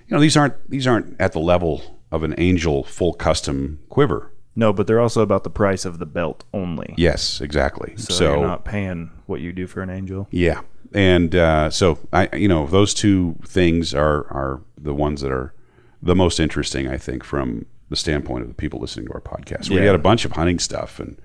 You 0.09 0.17
know, 0.17 0.21
these 0.21 0.37
aren't 0.37 0.69
these 0.69 0.87
aren't 0.87 1.19
at 1.21 1.33
the 1.33 1.39
level 1.39 2.01
of 2.11 2.23
an 2.25 2.35
Angel 2.39 2.83
full 2.85 3.13
custom 3.15 3.79
quiver. 3.89 4.33
No, 4.57 4.73
but 4.73 4.87
they're 4.87 5.01
also 5.01 5.23
about 5.23 5.43
the 5.45 5.51
price 5.51 5.85
of 5.85 5.99
the 5.99 6.07
belt 6.07 6.45
only. 6.53 6.95
Yes, 6.97 7.41
exactly. 7.41 7.95
So, 7.97 8.13
So, 8.15 8.35
you're 8.39 8.47
not 8.47 8.65
paying 8.65 9.11
what 9.27 9.41
you 9.41 9.53
do 9.53 9.67
for 9.67 9.81
an 9.83 9.91
angel. 9.91 10.29
yeah, 10.31 10.61
and 10.93 11.35
uh, 11.35 11.71
so 11.71 11.99
I 12.13 12.35
you 12.37 12.49
know 12.49 12.67
those 12.67 12.95
two 12.95 13.37
things 13.47 13.95
are 13.95 14.27
are 14.33 14.61
the 14.77 14.95
ones 14.95 15.21
that 15.23 15.31
are 15.33 15.55
the 16.03 16.15
most 16.17 16.39
interesting 16.41 16.89
I 16.89 16.99
think 16.99 17.23
from 17.25 17.67
the 17.91 17.97
standpoint 17.97 18.43
of 18.43 18.49
the 18.49 18.55
people 18.55 18.81
listening 18.81 19.07
to 19.07 19.13
our 19.13 19.21
podcast. 19.21 19.69
We 19.71 19.77
Yeah. 19.77 19.83
had 19.87 19.95
a 19.95 19.99
bunch 19.99 20.25
of 20.25 20.33
hunting 20.33 20.59
stuff 20.59 20.99
and 21.01 21.17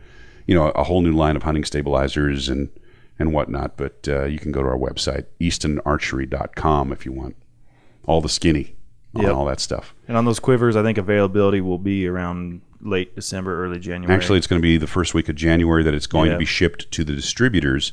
you 0.47 0.55
know 0.55 0.69
a 0.69 0.83
whole 0.83 1.01
new 1.01 1.13
line 1.13 1.35
of 1.35 1.43
hunting 1.43 1.63
stabilizers 1.63 2.49
and 2.49 2.69
and 3.17 3.33
whatnot. 3.33 3.77
But 3.77 4.07
uh, 4.07 4.25
you 4.25 4.39
can 4.39 4.51
go 4.51 4.61
to 4.61 4.67
our 4.69 4.77
website 4.77 5.25
eastonarchery.com 5.41 6.91
if 6.91 7.05
you 7.05 7.11
want 7.11 7.35
all 8.05 8.21
the 8.21 8.29
skinny 8.29 8.75
on 9.15 9.23
Yep. 9.23 9.33
all 9.35 9.45
that 9.45 9.59
stuff. 9.59 9.93
And 10.07 10.15
on 10.17 10.25
those 10.25 10.39
quivers, 10.39 10.75
I 10.75 10.83
think 10.83 10.97
availability 10.97 11.61
will 11.61 11.79
be 11.79 12.07
around 12.07 12.61
late 12.81 13.15
December, 13.15 13.63
early 13.65 13.79
January. 13.79 14.13
Actually, 14.15 14.37
it's 14.37 14.47
going 14.47 14.61
to 14.61 14.65
be 14.65 14.77
the 14.77 14.87
first 14.87 15.13
week 15.13 15.27
of 15.29 15.35
January 15.35 15.83
that 15.83 15.93
it's 15.93 16.07
going 16.07 16.27
Yeah. 16.27 16.33
to 16.33 16.39
be 16.39 16.45
shipped 16.45 16.91
to 16.91 17.03
the 17.03 17.13
distributors. 17.13 17.91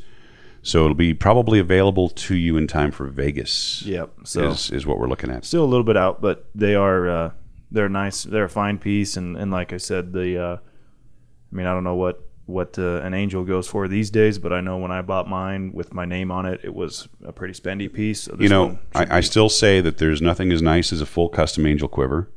So 0.62 0.82
it'll 0.84 0.94
be 0.94 1.14
probably 1.14 1.58
available 1.58 2.08
to 2.08 2.34
you 2.34 2.56
in 2.56 2.66
time 2.66 2.90
for 2.90 3.06
Vegas. 3.06 3.82
yep. 3.86 4.10
So 4.24 4.48
is, 4.50 4.70
is 4.70 4.86
what 4.86 4.98
we're 4.98 5.08
looking 5.08 5.30
at. 5.30 5.44
still 5.44 5.64
a 5.64 5.66
little 5.66 5.84
bit 5.84 5.96
out, 5.96 6.20
but 6.20 6.48
they 6.54 6.74
are 6.74 7.08
uh, 7.08 7.30
they're 7.70 7.88
nice. 7.88 8.24
They're 8.24 8.44
a 8.44 8.48
fine 8.48 8.78
piece, 8.78 9.16
and, 9.16 9.36
and 9.36 9.50
like 9.52 9.72
I 9.72 9.76
said, 9.76 10.12
the 10.12 10.38
uh, 10.38 10.56
I 10.56 11.54
mean 11.56 11.66
I 11.66 11.72
don't 11.72 11.84
know 11.84 11.94
what 11.94 12.25
what 12.46 12.78
uh, 12.78 13.00
an 13.02 13.12
angel 13.12 13.44
goes 13.44 13.66
for 13.66 13.88
these 13.88 14.10
days, 14.10 14.38
but 14.38 14.52
I 14.52 14.60
know 14.60 14.78
when 14.78 14.92
I 14.92 15.02
bought 15.02 15.28
mine 15.28 15.72
with 15.72 15.92
my 15.92 16.04
name 16.04 16.30
on 16.30 16.46
it, 16.46 16.60
it 16.62 16.74
was 16.74 17.08
a 17.24 17.32
pretty 17.32 17.54
spendy 17.54 17.92
piece. 17.92 18.22
So 18.22 18.36
You 18.38 18.48
know, 18.48 18.78
I, 18.94 19.18
I 19.18 19.20
still 19.20 19.48
say 19.48 19.80
that 19.80 19.98
there's 19.98 20.22
nothing 20.22 20.52
as 20.52 20.62
nice 20.62 20.92
as 20.92 21.00
a 21.00 21.06
full 21.06 21.28
custom 21.28 21.66
angel 21.66 21.88
quiver, 21.88 22.30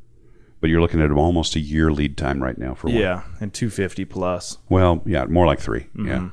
but 0.62 0.69
you're 0.69 0.82
looking 0.82 1.02
at 1.02 1.12
almost 1.12 1.56
a 1.56 1.60
year 1.60 1.91
lead 1.91 2.17
time 2.17 2.41
right 2.41 2.58
now 2.58 2.74
for 2.74 2.88
one. 2.88 2.98
yeah, 2.98 3.24
and 3.39 3.54
two 3.54 3.69
fifty 3.69 4.04
plus. 4.04 4.58
Well, 4.67 5.02
yeah, 5.06 5.26
more 5.26 5.45
like 5.45 5.60
3 5.60 5.82
Mm-hmm. 5.82 6.08
Yeah. 6.08 6.30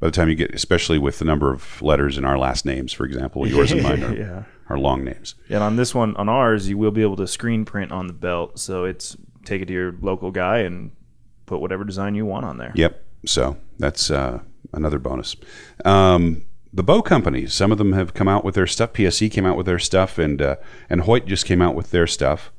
By 0.00 0.08
the 0.08 0.12
time 0.12 0.28
you 0.28 0.34
get, 0.34 0.52
especially 0.52 0.98
with 0.98 1.20
the 1.20 1.24
number 1.24 1.52
of 1.52 1.80
letters 1.80 2.18
in 2.18 2.24
our 2.24 2.36
last 2.36 2.66
names, 2.66 2.92
for 2.92 3.04
example, 3.04 3.46
yours 3.46 3.70
and 3.70 3.84
mine 3.84 4.02
are, 4.04 4.14
yeah. 4.16 4.42
are 4.68 4.76
long 4.76 5.04
names. 5.04 5.36
And 5.48 5.62
on 5.62 5.76
this 5.76 5.94
one, 5.94 6.16
on 6.16 6.28
ours, 6.28 6.68
you 6.68 6.76
will 6.76 6.90
be 6.90 7.02
able 7.02 7.14
to 7.18 7.26
screen 7.28 7.64
print 7.64 7.92
on 7.92 8.08
the 8.08 8.12
belt. 8.12 8.58
So 8.58 8.84
it's 8.84 9.16
take 9.44 9.62
it 9.62 9.66
to 9.66 9.72
your 9.72 9.94
local 10.00 10.32
guy 10.32 10.58
and 10.58 10.90
put 11.46 11.60
whatever 11.60 11.84
design 11.84 12.16
you 12.16 12.26
want 12.26 12.44
on 12.44 12.58
there. 12.58 12.72
Yep. 12.74 13.00
So 13.24 13.56
that's 13.78 14.10
uh, 14.10 14.40
another 14.72 14.98
bonus. 14.98 15.36
Um, 15.84 16.44
the 16.72 16.82
bow 16.82 17.02
companies, 17.02 17.52
some 17.52 17.70
of 17.70 17.78
them 17.78 17.92
have 17.92 18.14
come 18.14 18.28
out 18.28 18.44
with 18.44 18.54
their 18.54 18.66
stuff. 18.66 18.94
PSE 18.94 19.30
came 19.30 19.44
out 19.44 19.56
with 19.56 19.66
their 19.66 19.78
stuff, 19.78 20.18
and 20.18 20.40
uh, 20.40 20.56
and 20.88 21.02
Hoyt 21.02 21.26
just 21.26 21.44
came 21.44 21.60
out 21.60 21.74
with 21.74 21.90
their 21.90 22.06
stuff. 22.06 22.50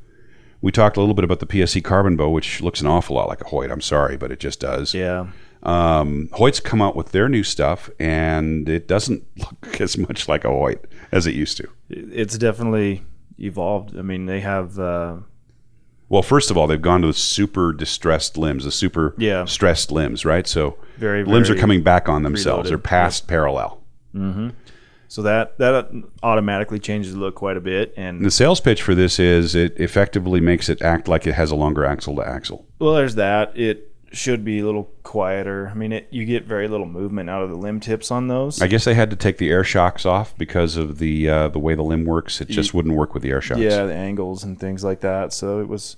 We 0.61 0.71
talked 0.71 0.95
a 0.95 0.99
little 0.99 1.15
bit 1.15 1.25
about 1.25 1.39
the 1.39 1.47
PSE 1.47 1.83
carbon 1.83 2.15
bow, 2.15 2.29
which 2.29 2.61
looks 2.61 2.79
an 2.79 2.87
awful 2.87 3.15
lot 3.15 3.27
like 3.27 3.41
a 3.41 3.47
Hoyt. 3.47 3.71
I'm 3.71 3.81
sorry, 3.81 4.15
but 4.15 4.31
it 4.31 4.39
just 4.39 4.59
does. 4.59 4.93
Yeah. 4.93 5.27
Um, 5.63 6.29
Hoyt's 6.33 6.59
come 6.59 6.81
out 6.81 6.95
with 6.95 7.11
their 7.11 7.27
new 7.27 7.43
stuff, 7.43 7.89
and 7.99 8.69
it 8.69 8.87
doesn't 8.87 9.25
look 9.37 9.81
as 9.81 9.97
much 9.97 10.27
like 10.27 10.45
a 10.45 10.49
Hoyt 10.49 10.85
as 11.11 11.25
it 11.25 11.33
used 11.33 11.57
to. 11.57 11.67
It's 11.89 12.37
definitely 12.37 13.03
evolved. 13.39 13.97
I 13.97 14.03
mean, 14.03 14.25
they 14.27 14.41
have. 14.41 14.77
Uh, 14.79 15.17
Well, 16.13 16.21
first 16.21 16.51
of 16.51 16.57
all, 16.59 16.67
they've 16.67 16.79
gone 16.79 17.01
to 17.01 17.07
the 17.07 17.13
super 17.13 17.73
distressed 17.73 18.37
limbs, 18.37 18.65
the 18.65 18.71
super 18.71 19.15
Yeah. 19.17 19.45
stressed 19.45 19.91
limbs, 19.91 20.25
right? 20.25 20.45
So 20.45 20.75
Very, 20.99 21.23
limbs 21.23 21.49
are 21.49 21.55
coming 21.55 21.81
back 21.81 22.07
on 22.07 22.21
themselves. 22.21 22.69
They're 22.69 22.77
past 22.77 23.27
parallel. 23.27 23.81
So 25.07 25.23
that 25.23 25.57
that 25.57 25.89
automatically 26.21 26.77
changes 26.77 27.13
the 27.13 27.19
look 27.19 27.33
quite 27.33 27.57
a 27.57 27.61
bit. 27.61 27.95
And 27.97 28.23
The 28.23 28.29
sales 28.29 28.59
pitch 28.59 28.83
for 28.83 28.93
this 28.93 29.17
is 29.19 29.55
it 29.55 29.73
effectively 29.79 30.39
makes 30.39 30.69
it 30.69 30.83
act 30.83 31.07
like 31.07 31.25
it 31.25 31.33
has 31.33 31.49
a 31.49 31.55
longer 31.55 31.83
axle 31.83 32.15
to 32.17 32.27
axle. 32.27 32.67
well, 32.77 32.93
there's 32.93 33.15
that. 33.15 33.57
It 33.57 33.89
should 34.11 34.45
be 34.45 34.59
a 34.59 34.65
little 34.65 34.91
quieter. 35.01 35.69
I 35.71 35.73
mean, 35.73 35.91
it, 35.93 36.07
you 36.11 36.25
get 36.25 36.45
very 36.45 36.67
little 36.67 36.85
movement 36.85 37.31
out 37.31 37.41
of 37.41 37.49
the 37.49 37.55
limb 37.55 37.79
tips 37.79 38.11
on 38.11 38.27
those. 38.27 38.61
I 38.61 38.67
guess 38.67 38.85
they 38.85 38.93
had 38.93 39.09
to 39.09 39.15
take 39.15 39.39
the 39.39 39.49
air 39.49 39.63
shocks 39.63 40.05
off 40.05 40.37
because 40.37 40.77
of 40.77 40.99
the 40.99 41.27
uh, 41.27 41.47
the 41.47 41.57
way 41.57 41.73
the 41.73 41.81
limb 41.81 42.05
works. 42.05 42.39
It 42.39 42.49
just 42.49 42.75
wouldn't 42.75 42.93
work 42.93 43.15
with 43.15 43.23
the 43.23 43.31
air 43.31 43.41
shocks. 43.41 43.61
yeah, 43.61 43.85
the 43.85 43.95
angles 43.95 44.43
and 44.43 44.59
things 44.59 44.83
like 44.83 44.99
that. 44.99 45.33
So 45.33 45.59
it 45.59 45.67
was. 45.67 45.97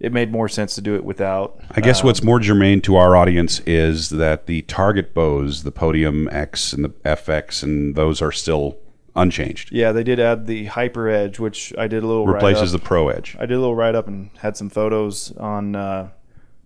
It 0.00 0.12
made 0.12 0.32
more 0.32 0.48
sense 0.48 0.74
to 0.74 0.80
do 0.80 0.94
it 0.94 1.04
without. 1.04 1.58
I 1.70 1.80
guess 1.80 2.02
what's 2.02 2.22
more 2.22 2.40
germane 2.40 2.80
to 2.82 2.96
our 2.96 3.16
audience 3.16 3.60
is 3.60 4.10
that 4.10 4.46
the 4.46 4.62
target 4.62 5.14
bows, 5.14 5.62
the 5.62 5.70
Podium 5.70 6.28
X 6.32 6.72
and 6.72 6.84
the 6.84 6.88
FX, 6.90 7.62
and 7.62 7.94
those 7.94 8.20
are 8.20 8.32
still 8.32 8.76
unchanged. 9.16 9.70
Yeah, 9.72 9.92
they 9.92 10.02
did 10.02 10.18
add 10.18 10.46
the 10.46 10.66
Hyper 10.66 11.08
Edge, 11.08 11.38
which 11.38 11.72
I 11.78 11.86
did 11.86 12.02
a 12.02 12.06
little 12.06 12.26
Replaces 12.26 12.72
the 12.72 12.78
Pro 12.78 13.08
Edge. 13.08 13.36
I 13.38 13.46
did 13.46 13.54
a 13.54 13.60
little 13.60 13.76
write 13.76 13.94
up 13.94 14.08
and 14.08 14.30
had 14.38 14.56
some 14.56 14.68
photos 14.68 15.32
on 15.36 15.76
uh, 15.76 16.10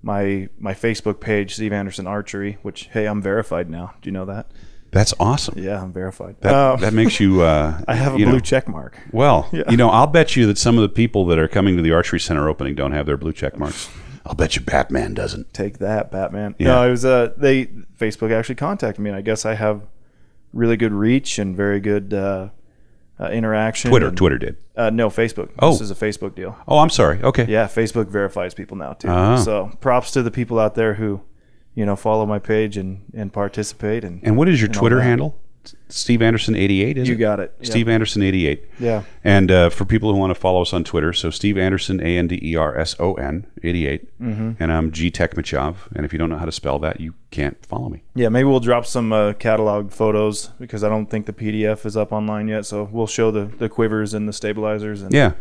my 0.03 0.49
my 0.59 0.75
Facebook 0.75 1.21
page, 1.21 1.55
Steve 1.55 1.73
Anderson 1.73 2.07
Archery. 2.07 2.59
Which 2.62 2.88
hey, 2.93 3.07
I'm 3.07 3.21
verified 3.21 3.69
now. 3.69 3.95
Do 4.01 4.09
you 4.09 4.12
know 4.12 4.25
that? 4.25 4.51
That's 4.90 5.12
awesome. 5.20 5.59
Yeah, 5.59 5.83
I'm 5.83 5.92
verified. 5.92 6.37
That, 6.40 6.55
Uh, 6.55 6.77
that 6.77 6.92
makes 6.94 7.20
you. 7.20 7.42
Uh, 7.42 7.81
I 7.88 7.94
have 7.94 8.14
a 8.14 8.16
blue 8.16 8.24
know- 8.33 8.38
check 8.40 8.68
mark. 8.68 8.98
Well, 9.12 9.48
Yeah. 9.53 9.64
you 9.70 9.77
know, 9.77 9.90
I'll 9.90 10.07
bet 10.07 10.35
you 10.37 10.46
that 10.46 10.57
some 10.59 10.77
of 10.79 10.83
the 10.83 10.88
people 10.88 11.27
that 11.27 11.38
are 11.38 11.48
coming 11.48 11.77
to 11.77 11.83
the 11.83 11.92
archery 11.92 12.20
center 12.20 12.48
opening 12.48 12.74
don't 12.74 12.92
have 12.92 13.05
their 13.07 13.16
blue 13.18 13.33
check 13.33 13.59
marks. 13.59 13.90
I'll 14.24 14.35
bet 14.35 14.57
you 14.57 14.62
Batman 14.62 15.14
doesn't. 15.14 15.53
Take 15.55 15.79
that, 15.79 16.11
Batman. 16.11 16.55
Yeah. 16.59 16.68
No, 16.68 16.87
it 16.88 16.90
was 16.90 17.05
uh 17.05 17.33
they 17.37 17.66
Facebook 17.98 18.31
actually 18.33 18.55
contacted 18.57 19.03
me, 19.03 19.11
and 19.11 19.16
I 19.16 19.22
guess 19.22 19.44
I 19.46 19.55
have 19.55 19.83
really 20.53 20.77
good 20.77 20.92
reach 20.92 21.38
and 21.38 21.55
very 21.57 21.81
good 21.81 22.12
uh, 22.14 22.48
uh, 23.20 23.29
interaction. 23.31 23.90
Twitter, 23.90 24.09
and- 24.09 24.16
Twitter 24.16 24.38
did. 24.38 24.57
Uh, 24.77 24.90
no, 24.90 25.11
Facebook. 25.11 25.51
Oh. 25.59 25.72
This 25.72 25.81
is 25.83 25.90
a 25.90 25.94
Facebook 25.94 26.35
deal. 26.35 26.57
Oh, 26.68 26.79
I'm 26.79 26.90
sorry. 26.90 27.20
Okay. 27.22 27.44
Yeah, 27.48 27.66
Facebook 27.66 28.09
verifies 28.09 28.55
people 28.55 28.77
now 28.77 28.92
too. 28.92 29.09
Ah. 29.09 29.37
So 29.37 29.70
props 29.81 30.12
to 30.12 30.22
the 30.22 30.31
people 30.31 30.59
out 30.61 30.74
there 30.77 30.94
who, 30.94 31.20
you 31.79 31.87
know, 31.87 31.97
follow 31.97 32.27
my 32.27 32.41
page 32.41 32.77
and 32.77 32.91
and 33.21 33.33
participate 33.33 34.03
and 34.05 34.21
And 34.27 34.37
what 34.38 34.49
is 34.49 34.61
your 34.61 34.71
Twitter 34.81 35.01
handle? 35.01 35.31
Steve 35.91 36.23
Anderson 36.23 36.55
88 36.57 36.97
is 36.99 37.09
you 37.09 37.14
it? 37.14 37.19
got 37.19 37.41
it. 37.41 37.53
Yep. 37.59 37.67
Steve 37.67 37.88
Anderson 37.88 38.23
88. 38.23 38.64
Yeah. 38.81 39.03
And 39.23 39.51
uh, 39.51 39.69
for 39.69 39.85
people 39.85 40.11
who 40.12 40.19
want 40.19 40.31
to 40.31 40.35
follow 40.47 40.62
us 40.62 40.73
on 40.73 40.83
Twitter, 40.83 41.12
so 41.12 41.29
Steve 41.31 41.59
Anderson, 41.59 42.01
A 42.01 42.17
N 42.17 42.27
D 42.27 42.38
E 42.43 42.57
R 42.57 42.79
S 42.79 42.97
O 42.99 43.14
N 43.14 43.47
88. 43.62 44.19
Mm-hmm. 44.21 44.51
And 44.62 44.73
I'm 44.73 44.91
G 44.93 45.11
Tekmitchov. 45.11 45.77
And 45.95 46.07
if 46.07 46.12
you 46.12 46.19
don't 46.19 46.31
know 46.31 46.38
how 46.38 46.47
to 46.47 46.53
spell 46.53 46.79
that, 46.81 47.01
you 47.01 47.12
can't 47.31 47.57
follow 47.67 47.91
me. 47.91 48.03
Yeah, 48.14 48.31
maybe 48.31 48.45
we'll 48.49 48.61
drop 48.71 48.87
some 48.87 49.12
uh, 49.12 49.35
catalog 49.35 49.93
photos 49.93 50.49
because 50.59 50.83
I 50.83 50.88
don't 50.88 51.07
think 51.11 51.27
the 51.27 51.35
PDF 51.35 51.85
is 51.85 51.97
up 51.99 52.12
online 52.12 52.49
yet. 52.49 52.64
So 52.64 52.88
we'll 52.91 53.07
show 53.19 53.31
the, 53.31 53.45
the 53.45 53.69
quivers 53.69 54.14
and 54.14 54.27
the 54.27 54.33
stabilizers 54.33 55.03
and 55.03 55.12
Yeah. 55.12 55.33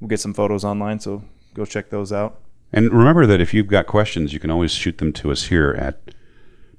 we'll 0.00 0.08
get 0.08 0.20
some 0.20 0.34
photos 0.34 0.64
online. 0.64 1.00
So 1.00 1.24
go 1.54 1.64
check 1.64 1.90
those 1.90 2.12
out. 2.12 2.38
And 2.74 2.92
remember 2.92 3.24
that 3.26 3.40
if 3.40 3.54
you've 3.54 3.68
got 3.68 3.86
questions, 3.86 4.32
you 4.32 4.40
can 4.40 4.50
always 4.50 4.72
shoot 4.72 4.98
them 4.98 5.12
to 5.14 5.30
us 5.30 5.44
here 5.44 5.70
at 5.78 6.00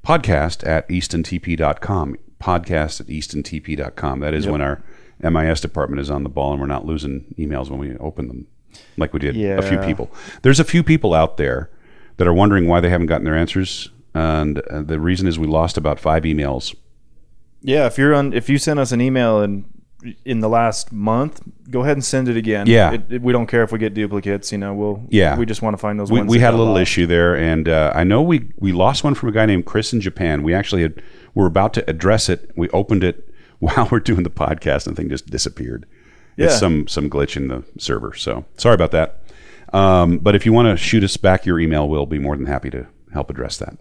podcast 0.03 0.67
at 0.67 0.87
eastontp.com. 0.89 2.17
Podcast 2.41 2.99
at 3.01 3.07
eastontp.com. 3.07 4.19
That 4.19 4.33
is 4.33 4.43
Yep. 4.45 4.51
when 4.51 4.61
our 4.61 4.83
MIS 5.23 5.61
department 5.61 6.01
is 6.01 6.11
on 6.11 6.23
the 6.23 6.29
ball 6.29 6.51
and 6.51 6.59
we're 6.61 6.67
not 6.67 6.85
losing 6.85 7.33
emails 7.39 7.69
when 7.69 7.79
we 7.79 7.95
open 7.97 8.27
them, 8.27 8.47
like 8.97 9.13
we 9.13 9.19
did 9.19 9.35
a 9.37 9.61
few 9.61 9.77
people. 9.79 10.11
There's 10.41 10.59
a 10.59 10.65
few 10.65 10.83
people 10.83 11.13
out 11.13 11.37
there 11.37 11.69
that 12.17 12.27
are 12.27 12.33
wondering 12.33 12.67
why 12.67 12.81
they 12.81 12.89
haven't 12.89 13.07
gotten 13.07 13.23
their 13.25 13.37
answers. 13.37 13.89
And 14.13 14.59
uh, 14.59 14.81
the 14.81 14.99
reason 14.99 15.27
is 15.27 15.39
we 15.39 15.47
lost 15.47 15.77
about 15.77 15.99
five 15.99 16.23
emails. 16.23 16.75
Yeah, 17.61 17.85
if 17.87 17.97
you're 17.97 18.13
on, 18.13 18.33
if 18.33 18.49
you 18.49 18.57
send 18.57 18.79
us 18.79 18.91
an 18.91 18.99
email 19.01 19.41
and 19.41 19.65
in 20.23 20.39
the 20.39 20.49
last 20.49 20.91
month, 20.91 21.41
go 21.69 21.81
ahead 21.81 21.93
and 21.97 22.03
send 22.05 22.27
it 22.27 22.37
again. 22.37 22.67
Yeah. 22.67 22.91
It, 22.93 23.01
it- 23.09 23.21
we 23.21 23.31
don't 23.33 23.47
care 23.47 23.63
if 23.63 23.71
we 23.71 23.79
get 23.79 23.93
duplicates. 23.93 24.51
You 24.51 24.57
know, 24.57 24.73
we'll. 24.73 25.03
Yeah. 25.09 25.37
We 25.37 25.45
just 25.45 25.61
want 25.61 25.73
to 25.73 25.77
find 25.77 25.99
those. 25.99 26.11
we, 26.11 26.19
ones 26.19 26.29
we 26.31 26.39
had 26.39 26.53
a 26.53 26.57
little 26.57 26.73
lost. 26.73 26.83
issue 26.83 27.05
there, 27.07 27.35
and 27.35 27.67
uh, 27.69 27.91
I 27.95 28.03
know 28.03 28.21
we 28.21 28.51
we 28.57 28.71
lost 28.71 29.03
one 29.03 29.15
from 29.15 29.29
a 29.29 29.31
guy 29.31 29.45
named 29.45 29.65
Chris 29.65 29.93
in 29.93 30.01
Japan. 30.01 30.43
We 30.43 30.53
actually 30.53 30.83
had 30.83 30.95
we 31.33 31.41
were 31.41 31.47
about 31.47 31.73
to 31.75 31.89
address 31.89 32.29
it. 32.29 32.51
We 32.55 32.69
opened 32.69 33.03
it 33.03 33.29
while 33.59 33.87
we're 33.91 33.99
doing 33.99 34.23
the 34.23 34.29
podcast, 34.29 34.85
and 34.87 34.95
the 34.95 35.01
thing 35.01 35.09
just 35.09 35.27
disappeared. 35.27 35.85
It's 36.37 36.53
Yeah. 36.53 36.59
some 36.59 36.87
some 36.87 37.09
glitch 37.09 37.37
in 37.37 37.47
the 37.47 37.63
server. 37.77 38.13
So 38.13 38.45
sorry 38.57 38.75
about 38.75 38.91
that. 38.91 39.21
Um, 39.73 40.19
but 40.19 40.35
if 40.35 40.45
you 40.45 40.53
want 40.53 40.67
to 40.67 40.77
shoot 40.77 41.03
us 41.03 41.17
back 41.17 41.45
your 41.45 41.59
email, 41.59 41.87
we'll 41.89 42.05
be 42.05 42.19
more 42.19 42.35
than 42.37 42.45
happy 42.45 42.69
to 42.69 42.85
help 43.13 43.29
address 43.29 43.57
that. 43.57 43.77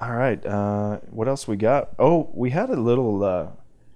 All 0.00 0.12
right. 0.12 0.44
Uh, 0.44 0.96
what 1.10 1.28
else 1.28 1.46
we 1.46 1.56
got? 1.56 1.90
Oh, 1.98 2.28
we 2.34 2.50
had 2.50 2.68
a 2.70 2.76
little. 2.76 3.22
Uh, 3.22 3.46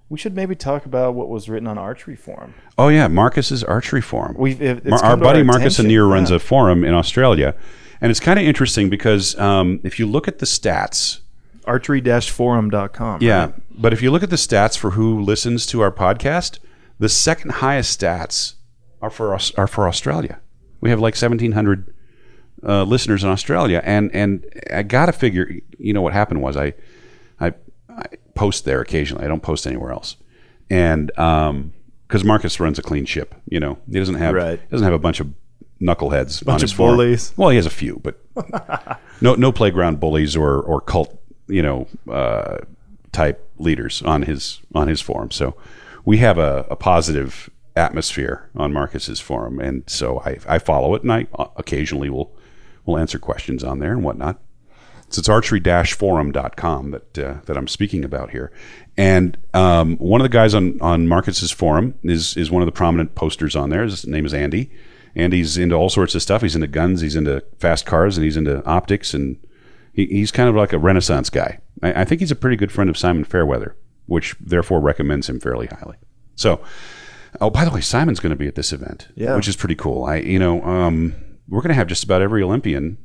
we 0.09 0.17
should 0.17 0.35
maybe 0.35 0.55
talk 0.55 0.85
about 0.85 1.13
what 1.13 1.29
was 1.29 1.47
written 1.49 1.67
on 1.67 1.77
Archery 1.77 2.15
Forum. 2.15 2.53
Oh 2.77 2.87
yeah, 2.89 3.07
Marcus's 3.07 3.63
archery 3.63 4.01
forum. 4.01 4.35
We 4.37 4.53
it, 4.53 4.83
Mar- 4.85 4.93
it's 4.95 5.03
our 5.03 5.15
buddy 5.17 5.43
Marcus 5.43 5.75
attention. 5.79 5.85
Anir 5.91 6.07
runs 6.11 6.29
Yeah. 6.31 6.37
a 6.37 6.39
forum 6.39 6.83
in 6.83 6.93
Australia, 6.93 7.55
and 8.01 8.09
it's 8.11 8.19
kind 8.19 8.39
of 8.39 8.45
interesting 8.45 8.89
because 8.89 9.37
um, 9.39 9.79
if 9.83 9.99
you 9.99 10.05
look 10.07 10.27
at 10.27 10.39
the 10.39 10.45
stats, 10.45 11.19
archery-forum.com. 11.65 13.19
yeah, 13.21 13.45
right? 13.45 13.53
but 13.69 13.93
if 13.93 14.01
you 14.01 14.11
look 14.11 14.23
at 14.23 14.29
the 14.29 14.35
stats 14.35 14.77
for 14.77 14.91
who 14.91 15.19
listens 15.21 15.65
to 15.67 15.81
our 15.81 15.91
podcast, 15.91 16.59
the 16.99 17.09
second 17.09 17.51
highest 17.53 17.99
stats 17.99 18.55
are 19.01 19.09
for 19.09 19.33
us 19.33 19.51
are 19.55 19.67
for 19.67 19.87
Australia. 19.87 20.39
We 20.81 20.89
have 20.89 20.99
like 20.99 21.15
seventeen 21.15 21.53
hundred 21.53 21.93
uh, 22.63 22.83
listeners 22.83 23.23
in 23.23 23.29
Australia, 23.29 23.81
and 23.85 24.09
and 24.13 24.45
I 24.73 24.83
gotta 24.83 25.11
figure, 25.13 25.51
you 25.77 25.93
know, 25.93 26.01
what 26.01 26.13
happened 26.13 26.41
was 26.41 26.57
I 26.57 26.73
post 28.39 28.65
there 28.65 28.81
occasionally. 28.81 29.25
I 29.25 29.27
don't 29.27 29.43
post 29.43 29.67
anywhere 29.67 29.91
else, 29.91 30.15
and 30.69 31.11
um, 31.19 31.73
because 32.07 32.23
Marcus 32.23 32.59
runs 32.59 32.79
a 32.79 32.81
clean 32.81 33.05
ship, 33.05 33.35
you 33.47 33.59
know, 33.59 33.77
he 33.91 33.99
doesn't 33.99 34.15
have 34.15 34.33
Right. 34.35 34.59
doesn't 34.71 34.85
have 34.85 34.93
a 34.93 34.99
bunch 35.07 35.19
of 35.19 35.27
knuckleheads, 35.81 36.47
on 36.47 36.59
his 36.59 36.71
forum. 36.71 36.95
bullies. 36.97 37.33
Well, 37.37 37.49
he 37.49 37.55
has 37.57 37.65
a 37.65 37.69
few, 37.81 37.99
but 38.03 38.15
no 39.21 39.35
no 39.35 39.51
playground 39.51 39.99
bullies 39.99 40.35
or 40.35 40.59
or 40.61 40.81
cult, 40.81 41.11
you 41.47 41.61
know, 41.61 41.87
uh, 42.09 42.57
type 43.11 43.37
leaders 43.57 44.01
on 44.03 44.23
his 44.23 44.59
on 44.73 44.87
his 44.87 45.01
forum. 45.01 45.31
So 45.31 45.55
we 46.05 46.17
have 46.17 46.37
a, 46.37 46.65
a 46.69 46.75
positive 46.75 47.49
atmosphere 47.75 48.49
on 48.55 48.73
Marcus's 48.73 49.19
forum, 49.19 49.59
and 49.59 49.83
so 49.87 50.19
I, 50.25 50.37
I 50.47 50.59
follow 50.59 50.95
it, 50.95 51.03
and 51.03 51.11
I 51.11 51.27
occasionally 51.57 52.09
will 52.09 52.31
will 52.85 52.97
answer 52.97 53.19
questions 53.19 53.63
on 53.63 53.79
there 53.79 53.91
and 53.91 54.03
whatnot. 54.03 54.39
So 55.11 55.19
it's 55.19 55.29
archery-forum.com 55.29 56.91
that 56.91 57.17
uh, 57.19 57.35
that 57.45 57.57
I'm 57.57 57.67
speaking 57.67 58.03
about 58.05 58.31
here. 58.31 58.51
And 58.97 59.37
um, 59.53 59.97
one 59.97 60.21
of 60.21 60.25
the 60.25 60.29
guys 60.29 60.53
on 60.53 60.79
on 60.81 61.07
Marcus's 61.07 61.51
forum 61.51 61.95
is 62.03 62.35
is 62.37 62.51
one 62.51 62.61
of 62.61 62.65
the 62.67 62.71
prominent 62.71 63.15
posters 63.15 63.55
on 63.55 63.69
there. 63.69 63.83
His 63.83 64.05
name 64.05 64.25
is 64.25 64.33
Andy. 64.33 64.71
Andy's 65.15 65.57
into 65.57 65.75
all 65.75 65.89
sorts 65.89 66.13
of 66.15 66.21
stuff. 66.21 66.41
He's 66.43 66.55
into 66.55 66.67
guns. 66.67 67.01
He's 67.01 67.15
into 67.15 67.43
fast 67.59 67.85
cars, 67.85 68.17
and 68.17 68.23
he's 68.23 68.37
into 68.37 68.63
optics. 68.65 69.13
And 69.13 69.37
he, 69.93 70.05
he's 70.05 70.31
kind 70.31 70.47
of 70.47 70.55
like 70.55 70.71
a 70.73 70.77
renaissance 70.79 71.29
guy. 71.29 71.59
I, 71.81 72.01
I 72.01 72.05
think 72.05 72.21
he's 72.21 72.31
a 72.31 72.35
pretty 72.35 72.55
good 72.57 72.71
friend 72.71 72.89
of 72.89 72.97
Simon 72.97 73.23
Fairweather, 73.23 73.75
which 74.05 74.35
therefore 74.39 74.79
recommends 74.79 75.27
him 75.27 75.39
fairly 75.39 75.67
highly. 75.67 75.97
So, 76.35 76.61
oh, 77.41 77.49
by 77.49 77.65
the 77.65 77.71
way, 77.71 77.81
Simon's 77.81 78.19
going 78.19 78.29
to 78.29 78.35
be 78.35 78.47
at 78.47 78.55
this 78.55 78.71
event, 78.71 79.07
Yeah. 79.15 79.35
which 79.35 79.47
is 79.47 79.55
pretty 79.55 79.75
cool. 79.75 80.05
I, 80.05 80.17
you 80.17 80.37
know, 80.39 80.63
um, 80.63 81.15
we're 81.49 81.61
going 81.61 81.69
to 81.69 81.75
have 81.75 81.87
just 81.87 82.03
about 82.03 82.21
every 82.21 82.43
Olympian 82.43 82.97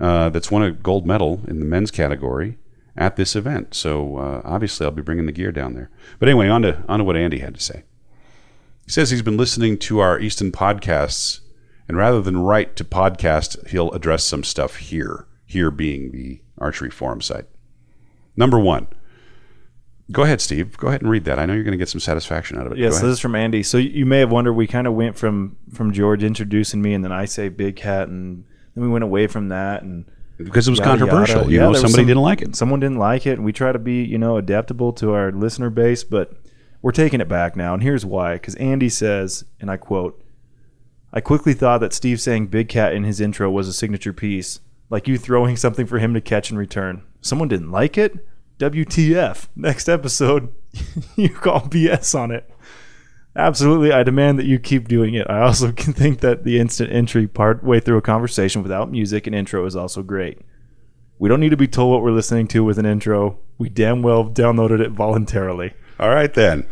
uh, 0.00 0.28
that's 0.30 0.50
won 0.50 0.62
a 0.62 0.70
gold 0.70 1.06
medal 1.06 1.40
in 1.48 1.58
the 1.58 1.66
men's 1.66 1.90
category 1.90 2.58
at 2.96 3.16
this 3.16 3.36
event. 3.36 3.74
So 3.74 4.18
uh, 4.18 4.42
obviously, 4.44 4.84
I'll 4.84 4.92
be 4.92 5.02
bringing 5.02 5.26
the 5.26 5.32
gear 5.32 5.52
down 5.52 5.74
there. 5.74 5.90
But 6.18 6.28
anyway, 6.28 6.48
on 6.48 6.62
to 6.62 6.82
on 6.88 6.98
to 6.98 7.04
what 7.04 7.16
Andy 7.16 7.38
had 7.38 7.54
to 7.54 7.60
say. 7.60 7.84
He 8.84 8.90
says 8.90 9.10
he's 9.10 9.22
been 9.22 9.36
listening 9.36 9.78
to 9.78 9.98
our 9.98 10.18
Easton 10.20 10.52
podcasts, 10.52 11.40
and 11.88 11.96
rather 11.96 12.22
than 12.22 12.38
write 12.38 12.76
to 12.76 12.84
podcast, 12.84 13.68
he'll 13.68 13.90
address 13.92 14.24
some 14.24 14.44
stuff 14.44 14.76
here. 14.76 15.26
Here 15.48 15.70
being 15.70 16.10
the 16.10 16.40
archery 16.58 16.90
forum 16.90 17.20
site. 17.20 17.46
Number 18.36 18.58
one. 18.58 18.88
Go 20.10 20.22
ahead, 20.22 20.40
Steve. 20.40 20.76
Go 20.76 20.88
ahead 20.88 21.02
and 21.02 21.10
read 21.10 21.24
that. 21.24 21.38
I 21.38 21.46
know 21.46 21.52
you're 21.52 21.64
going 21.64 21.72
to 21.72 21.78
get 21.78 21.88
some 21.88 22.00
satisfaction 22.00 22.58
out 22.58 22.66
of 22.66 22.72
it. 22.72 22.78
So 22.90 23.06
this 23.06 23.14
is 23.14 23.20
from 23.20 23.34
Andy. 23.34 23.62
So 23.64 23.76
you 23.76 24.06
may 24.06 24.20
have 24.20 24.30
wondered, 24.30 24.52
we 24.52 24.66
kind 24.68 24.86
of 24.86 24.94
went 24.94 25.16
from 25.16 25.56
from 25.72 25.92
George 25.92 26.22
introducing 26.22 26.80
me, 26.80 26.94
and 26.94 27.04
then 27.04 27.12
I 27.12 27.24
say 27.24 27.48
Big 27.48 27.76
Cat, 27.76 28.08
and 28.08 28.44
then 28.76 28.84
we 28.84 28.88
went 28.88 29.02
away 29.02 29.26
from 29.26 29.48
that, 29.48 29.82
and 29.82 30.04
because 30.38 30.68
it 30.68 30.70
was 30.70 30.78
yada, 30.78 30.90
controversial. 30.90 31.38
yada. 31.40 31.50
You 31.50 31.56
Yeah, 31.58 31.66
know, 31.66 31.72
somebody 31.72 31.92
some- 32.02 32.06
didn't 32.06 32.22
like 32.22 32.42
it. 32.42 32.54
someone 32.54 32.78
didn't 32.78 32.98
like 32.98 33.26
it, 33.26 33.32
and 33.32 33.44
we 33.44 33.52
try 33.52 33.72
to 33.72 33.78
be, 33.80 34.04
you 34.04 34.18
know, 34.18 34.36
adaptable 34.36 34.92
to 34.94 35.12
our 35.14 35.32
listener 35.32 35.70
base, 35.70 36.04
but 36.04 36.34
we're 36.82 36.92
taking 36.92 37.20
it 37.20 37.28
back 37.28 37.56
now, 37.56 37.74
and 37.74 37.82
here's 37.82 38.04
why. 38.06 38.34
Because 38.34 38.54
Andy 38.56 38.88
says, 38.90 39.44
and 39.60 39.70
I 39.70 39.76
quote, 39.78 40.22
"I 41.12 41.20
quickly 41.20 41.54
thought 41.54 41.78
that 41.78 41.92
Steve 41.94 42.20
saying 42.20 42.48
Big 42.48 42.68
Cat 42.68 42.92
in 42.92 43.02
his 43.04 43.20
intro 43.20 43.50
was 43.50 43.66
a 43.66 43.72
signature 43.72 44.12
piece, 44.12 44.60
like 44.90 45.08
you 45.08 45.16
throwing 45.18 45.56
something 45.56 45.86
for 45.86 45.98
him 45.98 46.12
to 46.14 46.20
catch 46.20 46.50
and 46.50 46.58
return. 46.58 47.02
Someone 47.22 47.48
didn't 47.48 47.72
like 47.72 47.96
it. 47.98 48.24
WTF? 48.58 49.48
Next 49.56 49.88
episode, 49.88 50.52
you 51.16 51.30
call 51.30 51.60
BS 51.62 52.14
on 52.18 52.30
it." 52.30 52.48
Absolutely, 53.36 53.92
I 53.92 54.02
demand 54.02 54.38
that 54.38 54.46
you 54.46 54.58
keep 54.58 54.88
doing 54.88 55.14
it. 55.14 55.28
I 55.28 55.42
also 55.42 55.70
can 55.76 55.92
think 55.92 56.20
that 56.20 56.44
the 56.44 56.58
instant 56.58 56.90
entry 56.90 57.26
part 57.26 57.62
way 57.62 57.80
through 57.80 57.98
a 57.98 58.02
conversation 58.02 58.62
without 58.62 58.90
music 58.90 59.26
and 59.26 59.36
intro 59.36 59.66
is 59.66 59.76
also 59.76 60.02
great. 60.02 60.40
We 61.18 61.28
don't 61.28 61.40
need 61.40 61.50
to 61.50 61.56
be 61.56 61.68
told 61.68 61.92
what 61.92 62.02
we're 62.02 62.10
listening 62.10 62.48
to 62.48 62.64
with 62.64 62.78
an 62.78 62.86
intro. 62.86 63.38
We 63.58 63.68
damn 63.68 64.02
well 64.02 64.24
downloaded 64.28 64.80
it 64.80 64.90
voluntarily. 64.90 65.74
All 65.98 66.10
right, 66.10 66.32
then. 66.32 66.66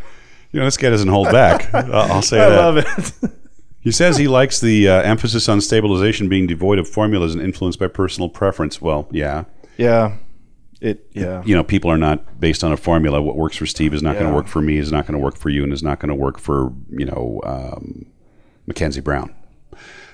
You 0.52 0.60
know, 0.60 0.66
this 0.66 0.76
guy 0.76 0.90
doesn't 0.90 1.08
hold 1.08 1.30
back. 1.30 1.72
I'll 1.74 2.22
say 2.22 2.38
I 2.40 2.48
that. 2.48 2.58
I 2.58 2.64
love 2.64 2.76
it. 2.78 3.30
He 3.84 3.92
says 3.92 4.16
he 4.16 4.28
likes 4.28 4.60
the 4.60 4.88
uh, 4.88 5.02
emphasis 5.02 5.46
on 5.46 5.60
stabilization 5.60 6.30
being 6.30 6.46
devoid 6.46 6.78
of 6.78 6.88
formulas 6.88 7.34
and 7.34 7.42
influenced 7.42 7.78
by 7.78 7.88
personal 7.88 8.30
preference. 8.30 8.80
Well, 8.80 9.06
yeah. 9.10 9.44
yeah. 9.76 10.16
It 10.80 11.06
yeah. 11.12 11.42
You 11.44 11.54
know, 11.54 11.64
people 11.64 11.90
are 11.90 11.96
not 11.98 12.40
based 12.40 12.62
on 12.64 12.72
a 12.72 12.76
formula. 12.76 13.22
What 13.22 13.36
works 13.36 13.56
for 13.56 13.66
Steve 13.66 13.94
is 13.94 14.02
not 14.02 14.14
going 14.14 14.26
to 14.28 14.34
work 14.34 14.46
for 14.46 14.60
me, 14.60 14.78
is 14.78 14.92
not 14.92 15.06
going 15.06 15.18
to 15.18 15.24
work 15.24 15.36
for 15.36 15.48
you, 15.50 15.62
and 15.62 15.72
is 15.72 15.82
not 15.82 15.98
going 16.00 16.08
to 16.10 16.14
work 16.14 16.38
for, 16.38 16.72
you 16.90 17.04
know, 17.06 17.40
um, 17.44 18.06
Mackenzie 18.66 19.00
Brown. 19.00 19.34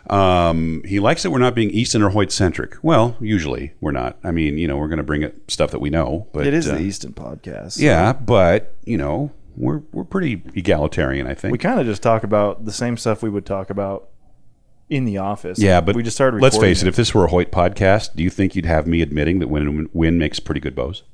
Um, 0.08 0.82
he 0.84 0.98
likes 0.98 1.22
that 1.22 1.30
we're 1.30 1.38
not 1.38 1.54
being 1.54 1.70
Easton 1.70 2.02
or 2.02 2.10
Hoyt 2.10 2.32
centric. 2.32 2.76
Well, 2.82 3.16
usually 3.20 3.74
we're 3.80 3.92
not. 3.92 4.18
I 4.24 4.30
mean, 4.30 4.58
you 4.58 4.66
know, 4.66 4.76
we're 4.76 4.88
going 4.88 4.98
to 4.98 5.02
bring 5.04 5.22
it 5.22 5.50
stuff 5.50 5.70
that 5.70 5.78
we 5.80 5.90
know, 5.90 6.26
but 6.32 6.46
It 6.46 6.54
is 6.54 6.68
uh, 6.68 6.74
the 6.74 6.80
Easton 6.80 7.12
podcast. 7.12 7.78
yeah, 7.78 8.12
but 8.12 8.74
you 8.84 8.96
know, 8.96 9.30
we're 9.56 9.82
we're 9.92 10.04
pretty 10.04 10.42
egalitarian, 10.54 11.26
I 11.26 11.34
think. 11.34 11.52
We 11.52 11.58
kind 11.58 11.78
of 11.78 11.86
just 11.86 12.02
talk 12.02 12.24
about 12.24 12.64
the 12.64 12.72
same 12.72 12.96
stuff 12.96 13.22
we 13.22 13.30
would 13.30 13.46
talk 13.46 13.70
about 13.70 14.08
in 14.90 15.04
the 15.04 15.18
office. 15.18 15.58
Yeah, 15.58 15.80
but 15.80 15.96
we 15.96 16.02
just 16.02 16.16
started. 16.16 16.42
Let's 16.42 16.58
face 16.58 16.82
it. 16.82 16.88
If 16.88 16.96
this 16.96 17.14
were 17.14 17.24
a 17.24 17.28
Hoyt 17.28 17.50
podcast, 17.50 18.14
do 18.14 18.22
you 18.22 18.28
think 18.28 18.54
you'd 18.54 18.66
have 18.66 18.86
me 18.86 19.00
admitting 19.00 19.38
that 19.38 19.48
Win 19.48 19.88
Win 19.92 20.18
makes 20.18 20.40
pretty 20.40 20.60
good 20.60 20.74
bows? 20.74 21.04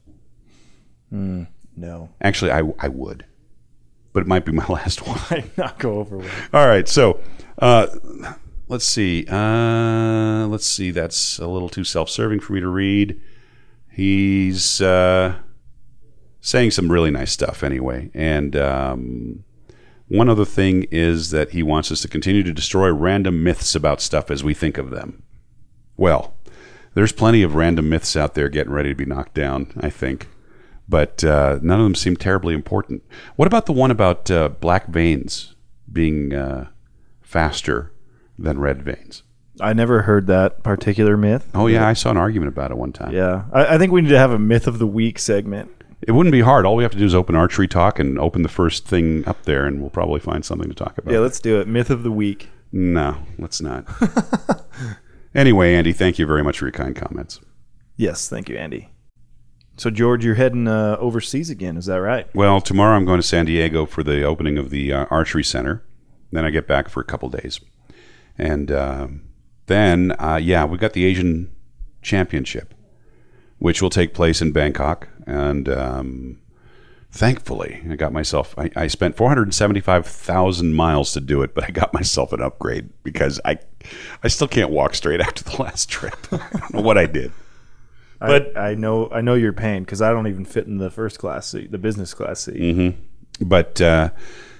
no, 1.10 2.08
Actually, 2.20 2.50
I 2.50 2.62
I 2.80 2.88
would, 2.88 3.26
but 4.12 4.20
it 4.20 4.26
might 4.26 4.44
be 4.44 4.52
my 4.52 4.66
last 4.68 5.06
one. 5.06 5.18
I 5.30 5.44
not 5.56 5.78
go 5.78 5.98
over 5.98 6.16
with. 6.16 6.48
All 6.52 6.66
right, 6.66 6.88
so 6.88 7.20
uh, 7.58 7.86
let's 8.66 8.86
see. 8.86 9.26
Uh, 9.28 10.46
let's 10.48 10.66
see. 10.66 10.90
That's 10.90 11.38
a 11.38 11.46
little 11.46 11.68
too 11.68 11.84
self-serving 11.84 12.40
for 12.40 12.54
me 12.54 12.60
to 12.60 12.68
read. 12.68 13.20
He's 13.90 14.80
uh, 14.80 15.36
saying 16.40 16.72
some 16.72 16.90
really 16.90 17.10
nice 17.10 17.32
stuff 17.32 17.62
anyway, 17.62 18.10
and 18.14 18.56
um, 18.56 19.44
one 20.08 20.28
other 20.28 20.44
thing 20.44 20.84
is 20.90 21.30
that 21.30 21.50
he 21.50 21.62
wants 21.62 21.90
us 21.90 22.00
to 22.02 22.08
continue 22.08 22.42
to 22.42 22.52
destroy 22.52 22.92
random 22.92 23.42
myths 23.42 23.74
about 23.74 24.00
stuff 24.00 24.30
as 24.30 24.44
we 24.44 24.54
think 24.54 24.78
of 24.78 24.90
them. 24.90 25.22
Well, 25.96 26.34
there's 26.94 27.12
plenty 27.12 27.42
of 27.42 27.54
random 27.54 27.88
myths 27.88 28.16
out 28.16 28.34
there 28.34 28.48
getting 28.48 28.72
ready 28.72 28.90
to 28.90 28.94
be 28.94 29.04
knocked 29.04 29.34
down. 29.34 29.72
I 29.80 29.90
think. 29.90 30.28
But 30.88 31.24
uh, 31.24 31.58
none 31.62 31.80
of 31.80 31.84
them 31.84 31.94
seem 31.94 32.16
terribly 32.16 32.54
important. 32.54 33.02
What 33.34 33.46
about 33.46 33.66
the 33.66 33.72
one 33.72 33.90
about 33.90 34.30
uh, 34.30 34.48
black 34.48 34.86
vanes 34.86 35.54
being 35.92 36.32
uh, 36.32 36.68
faster 37.20 37.92
than 38.38 38.60
red 38.60 38.82
vanes? 38.82 39.22
I 39.60 39.72
never 39.72 40.02
heard 40.02 40.26
that 40.26 40.62
particular 40.62 41.16
myth. 41.16 41.50
Oh 41.54 41.66
yeah, 41.66 41.86
I 41.86 41.94
saw 41.94 42.10
an 42.10 42.16
argument 42.16 42.48
about 42.48 42.70
it 42.70 42.76
one 42.76 42.92
time. 42.92 43.12
Yeah, 43.12 43.44
I, 43.52 43.74
I 43.74 43.78
think 43.78 43.90
we 43.90 44.02
need 44.02 44.10
to 44.10 44.18
have 44.18 44.30
a 44.30 44.38
myth 44.38 44.66
of 44.66 44.78
the 44.78 44.86
week 44.86 45.18
segment. 45.18 45.70
It 46.02 46.12
wouldn't 46.12 46.32
be 46.32 46.42
hard. 46.42 46.66
All 46.66 46.76
we 46.76 46.82
have 46.82 46.92
to 46.92 46.98
do 46.98 47.04
is 47.06 47.14
open 47.14 47.34
archery 47.34 47.66
talk 47.68 47.98
and 47.98 48.18
open 48.18 48.42
the 48.42 48.48
first 48.48 48.86
thing 48.86 49.26
up 49.26 49.44
there, 49.44 49.64
and 49.66 49.80
we'll 49.80 49.90
probably 49.90 50.20
find 50.20 50.44
something 50.44 50.68
to 50.68 50.74
talk 50.74 50.98
about. 50.98 51.12
Yeah, 51.12 51.20
let's 51.20 51.40
do 51.40 51.60
it. 51.60 51.66
Myth 51.68 51.90
of 51.90 52.02
the 52.02 52.12
week. 52.12 52.50
no, 52.72 53.16
let's 53.38 53.60
not. 53.60 53.86
anyway, 55.34 55.74
Andy, 55.74 55.92
thank 55.92 56.18
you 56.18 56.26
very 56.26 56.42
much 56.44 56.58
for 56.58 56.66
your 56.66 56.72
kind 56.72 56.94
comments. 56.94 57.40
Yes, 57.96 58.28
thank 58.28 58.48
you, 58.48 58.56
Andy. 58.56 58.90
So 59.78 59.90
George, 59.90 60.24
you're 60.24 60.34
heading 60.36 60.68
uh, 60.68 60.96
overseas 60.98 61.50
again. 61.50 61.76
Is 61.76 61.86
that 61.86 61.96
right? 61.96 62.32
Well, 62.34 62.60
tomorrow 62.60 62.96
I'm 62.96 63.04
going 63.04 63.20
to 63.20 63.26
San 63.26 63.46
Diego 63.46 63.84
for 63.86 64.02
the 64.02 64.22
opening 64.22 64.58
of 64.58 64.70
the 64.70 64.92
uh, 64.92 65.06
archery 65.10 65.44
center. 65.44 65.82
Then 66.32 66.44
I 66.44 66.50
get 66.50 66.66
back 66.66 66.88
for 66.88 67.00
a 67.00 67.04
couple 67.04 67.28
days, 67.28 67.60
and 68.36 68.70
um 68.72 69.22
then 69.66 70.12
uh, 70.18 70.38
yeah, 70.42 70.64
we've 70.64 70.80
got 70.80 70.92
the 70.92 71.04
Asian 71.04 71.50
Championship, 72.02 72.74
which 73.58 73.80
will 73.82 73.90
take 73.90 74.14
place 74.14 74.40
in 74.42 74.52
Bangkok, 74.52 75.08
and 75.26 75.68
um, 75.68 76.38
thankfully, 77.10 77.82
I 77.90 77.96
got 77.96 78.12
myself. 78.12 78.54
I, 78.56 78.70
I 78.76 78.86
spent 78.86 79.16
four 79.16 79.28
hundred 79.28 79.52
seventy-five 79.54 80.06
thousand 80.06 80.74
miles 80.74 81.12
to 81.14 81.20
do 81.20 81.42
it, 81.42 81.54
but 81.54 81.64
I 81.64 81.70
got 81.70 81.92
myself 81.92 82.32
an 82.32 82.40
upgrade 82.40 82.90
because 83.02 83.40
I, 83.44 83.58
I 84.22 84.28
still 84.28 84.48
can't 84.48 84.70
walk 84.70 84.94
straight 84.94 85.20
after 85.26 85.44
the 85.44 85.62
last 85.62 85.88
trip. 85.88 86.16
I 86.32 86.58
don't 86.58 86.74
know 86.74 86.82
what 86.82 86.98
I 86.98 87.06
did. 87.06 87.32
But 88.18 88.56
I, 88.56 88.74
know 88.74 89.10
I 89.10 89.20
know 89.20 89.34
your 89.34 89.52
pain 89.52 89.82
because 89.82 90.00
I 90.00 90.10
don't 90.10 90.26
even 90.26 90.46
fit 90.46 90.66
in 90.66 90.78
the 90.78 90.90
first 90.90 91.18
class 91.18 91.48
seat, 91.48 91.70
the 91.70 91.78
business 91.78 92.14
class 92.14 92.40
seat. 92.40 92.56
Mm-hmm. 92.56 93.46
But 93.46 93.80
uh, 93.80 94.10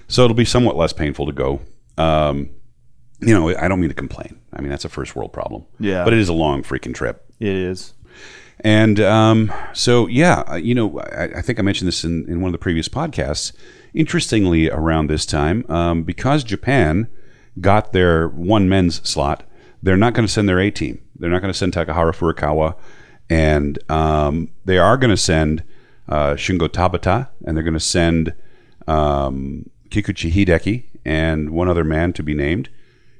so 0.07 0.23
it'll 0.23 0.35
be 0.35 0.45
somewhat 0.45 0.75
less 0.75 0.93
painful 0.93 1.25
to 1.25 1.31
go. 1.31 1.61
Um, 1.97 2.51
you 3.19 3.33
know, 3.33 3.49
I 3.57 3.67
don't 3.67 3.79
mean 3.79 3.89
to 3.89 3.95
complain. 3.95 4.39
I 4.53 4.61
mean 4.61 4.69
that's 4.69 4.85
a 4.85 4.89
first 4.89 5.15
world 5.15 5.33
problem. 5.33 5.65
Yeah. 5.79 6.03
but 6.03 6.13
it 6.13 6.19
is 6.19 6.29
a 6.29 6.33
long 6.33 6.61
freaking 6.61 6.93
trip. 6.93 7.25
It 7.39 7.47
is. 7.47 7.93
And 8.61 8.99
um, 8.99 9.53
so, 9.73 10.07
yeah, 10.07 10.43
uh, 10.47 10.55
you 10.55 10.73
know, 10.73 10.99
I, 10.99 11.25
I 11.37 11.41
think 11.41 11.59
I 11.59 11.61
mentioned 11.61 11.87
this 11.87 12.03
in, 12.03 12.27
in 12.27 12.41
one 12.41 12.49
of 12.49 12.53
the 12.53 12.57
previous 12.57 12.89
podcasts. 12.89 13.53
Interestingly, 13.93 14.69
around 14.69 15.07
this 15.07 15.25
time, 15.25 15.65
um, 15.69 16.03
because 16.03 16.43
Japan 16.43 17.07
got 17.61 17.93
their 17.93 18.27
one 18.27 18.67
men's 18.67 19.07
slot, 19.07 19.43
they're 19.81 19.97
not 19.97 20.13
going 20.13 20.25
to 20.25 20.31
send 20.31 20.49
their 20.49 20.59
A 20.59 20.71
team. 20.71 21.01
They're 21.15 21.29
not 21.29 21.41
going 21.41 21.53
to 21.53 21.57
send 21.57 21.73
Takaharu 21.73 22.15
Furukawa, 22.15 22.75
and 23.29 23.79
um, 23.89 24.49
they 24.65 24.77
are 24.77 24.97
going 24.97 25.09
to 25.09 25.17
send 25.17 25.63
uh, 26.09 26.33
Shingo 26.33 26.67
Tabata, 26.67 27.29
and 27.45 27.55
they're 27.55 27.63
going 27.63 27.73
to 27.73 27.79
send 27.79 28.33
um, 28.87 29.69
Kikuchi 29.89 30.31
Hideki 30.31 30.83
and 31.05 31.51
one 31.51 31.69
other 31.69 31.83
man 31.83 32.13
to 32.13 32.23
be 32.23 32.33
named 32.33 32.69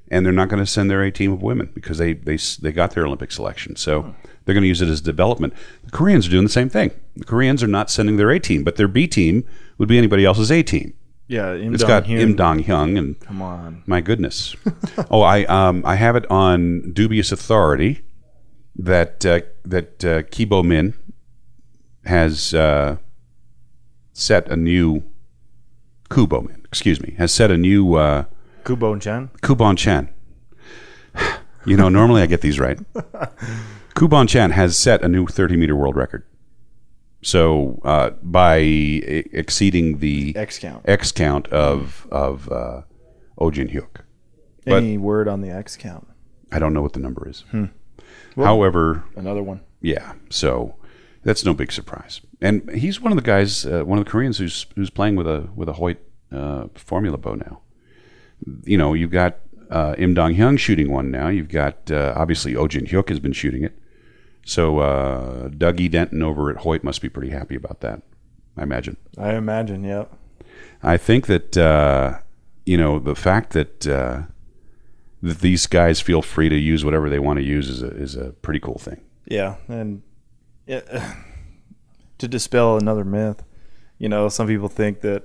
and 0.09 0.25
they're 0.25 0.33
not 0.33 0.49
going 0.49 0.63
to 0.63 0.69
send 0.69 0.89
their 0.89 1.03
A 1.03 1.11
team 1.11 1.31
of 1.31 1.41
women 1.41 1.69
because 1.73 1.97
they 1.97 2.13
they 2.13 2.37
they 2.61 2.71
got 2.71 2.91
their 2.91 3.05
Olympic 3.05 3.31
selection. 3.31 3.75
So 3.75 4.15
they're 4.45 4.53
going 4.53 4.63
to 4.63 4.67
use 4.67 4.81
it 4.81 4.89
as 4.89 5.01
development. 5.01 5.53
The 5.83 5.91
Koreans 5.91 6.27
are 6.27 6.31
doing 6.31 6.43
the 6.43 6.49
same 6.49 6.69
thing. 6.69 6.91
The 7.15 7.25
Koreans 7.25 7.61
are 7.63 7.67
not 7.67 7.89
sending 7.89 8.17
their 8.17 8.31
A 8.31 8.39
team, 8.39 8.63
but 8.63 8.75
their 8.77 8.87
B 8.87 9.07
team 9.07 9.43
would 9.77 9.89
be 9.89 9.97
anybody 9.97 10.25
else's 10.25 10.51
A 10.51 10.63
team. 10.63 10.93
Yeah, 11.27 11.55
Im 11.55 11.73
It's 11.73 11.83
got 11.83 12.09
Im 12.09 12.35
Dong 12.35 12.63
Hyung 12.63 12.97
and 12.97 13.19
Come 13.19 13.41
on. 13.41 13.83
my 13.85 13.99
goodness. 13.99 14.55
oh, 15.11 15.21
I 15.21 15.43
um 15.45 15.83
I 15.85 15.95
have 15.95 16.15
it 16.15 16.29
on 16.31 16.93
dubious 16.93 17.31
authority 17.31 18.01
that 18.77 19.25
uh, 19.25 19.41
that 19.65 20.05
uh, 20.05 20.21
Kibo 20.23 20.63
Min 20.63 20.93
has 22.05 22.53
uh, 22.53 22.97
set 24.13 24.47
a 24.47 24.55
new 24.55 25.03
Kubo 26.09 26.41
Min, 26.41 26.61
excuse 26.63 27.01
me, 27.01 27.15
has 27.17 27.33
set 27.33 27.51
a 27.51 27.57
new 27.57 27.95
Kubo 28.67 28.93
and 28.93 29.01
Chan. 29.01 29.29
Kuban 29.41 29.77
Chan. 29.77 30.09
You 31.65 31.75
know, 31.75 31.89
normally 31.89 32.21
I 32.21 32.25
get 32.27 32.41
these 32.41 32.59
right. 32.59 32.79
Ku 33.95 34.07
Bon 34.07 34.27
Chan 34.27 34.51
has 34.51 34.77
set 34.77 35.01
a 35.03 35.07
new 35.09 35.25
30 35.27 35.57
meter 35.57 35.75
world 35.75 35.95
record. 35.95 36.23
So 37.21 37.81
uh, 37.83 38.11
by 38.21 38.59
e- 38.59 39.27
exceeding 39.33 39.97
the 39.99 40.35
X 40.35 40.59
count. 40.59 40.83
X 40.87 41.11
count 41.11 41.47
of 41.47 42.07
of 42.11 42.49
uh, 42.51 42.81
Ojin 43.39 43.71
Hyuk. 43.73 44.01
But 44.65 44.83
Any 44.83 44.97
word 44.97 45.27
on 45.27 45.41
the 45.41 45.49
X 45.49 45.75
count? 45.75 46.07
I 46.51 46.59
don't 46.59 46.73
know 46.73 46.81
what 46.81 46.93
the 46.93 46.99
number 46.99 47.27
is. 47.27 47.43
However, 48.35 49.03
Another 49.15 49.41
one. 49.43 49.61
yeah, 49.81 50.13
so 50.29 50.75
that's 51.23 51.43
no 51.43 51.53
big 51.53 51.71
surprise. 51.71 52.21
And 52.41 52.69
he's 52.71 53.01
one 53.01 53.11
of 53.11 53.15
the 53.17 53.21
guys, 53.23 53.65
uh, 53.65 53.83
one 53.83 53.97
of 53.97 54.05
the 54.05 54.11
Koreans 54.11 54.37
who's 54.37 54.65
who's 54.75 54.89
playing 54.89 55.15
with 55.15 55.27
a 55.27 55.49
with 55.55 55.67
a 55.69 55.73
Hoyt 55.73 55.97
uh, 56.31 56.67
formula 56.75 57.17
bow 57.17 57.33
now. 57.35 57.61
You 58.63 58.77
know, 58.77 58.93
you've 58.93 59.11
got 59.11 59.39
uh, 59.69 59.95
Im 59.97 60.13
Dong 60.13 60.35
Hyung 60.35 60.57
shooting 60.57 60.91
one 60.91 61.11
now. 61.11 61.27
You've 61.27 61.49
got 61.49 61.91
uh, 61.91 62.13
obviously 62.15 62.55
Oh 62.55 62.67
Jin 62.67 62.85
Hyuk 62.85 63.09
has 63.09 63.19
been 63.19 63.33
shooting 63.33 63.63
it. 63.63 63.77
So 64.45 64.79
uh, 64.79 65.49
Dougie 65.49 65.91
Denton 65.91 66.23
over 66.23 66.49
at 66.49 66.57
Hoyt 66.57 66.83
must 66.83 67.01
be 67.01 67.09
pretty 67.09 67.31
happy 67.31 67.55
about 67.55 67.81
that. 67.81 68.01
I 68.55 68.63
imagine. 68.63 68.97
I 69.17 69.35
imagine. 69.35 69.83
Yep. 69.83 70.11
I 70.81 70.97
think 70.97 71.27
that 71.27 71.57
uh, 71.57 72.19
you 72.65 72.77
know 72.77 72.99
the 72.99 73.15
fact 73.15 73.53
that 73.53 73.85
uh, 73.85 74.23
that 75.21 75.39
these 75.39 75.67
guys 75.67 75.99
feel 75.99 76.21
free 76.21 76.49
to 76.49 76.55
use 76.55 76.85
whatever 76.85 77.09
they 77.09 77.19
want 77.19 77.37
to 77.37 77.43
use 77.43 77.69
is 77.69 77.81
a 77.81 77.87
is 77.87 78.15
a 78.15 78.31
pretty 78.41 78.59
cool 78.59 78.77
thing. 78.77 79.01
Yeah, 79.25 79.55
and 79.67 80.01
it, 80.65 80.87
to 82.17 82.27
dispel 82.27 82.77
another 82.77 83.03
myth, 83.03 83.43
you 83.97 84.09
know, 84.09 84.29
some 84.29 84.47
people 84.47 84.69
think 84.69 85.01
that 85.01 85.23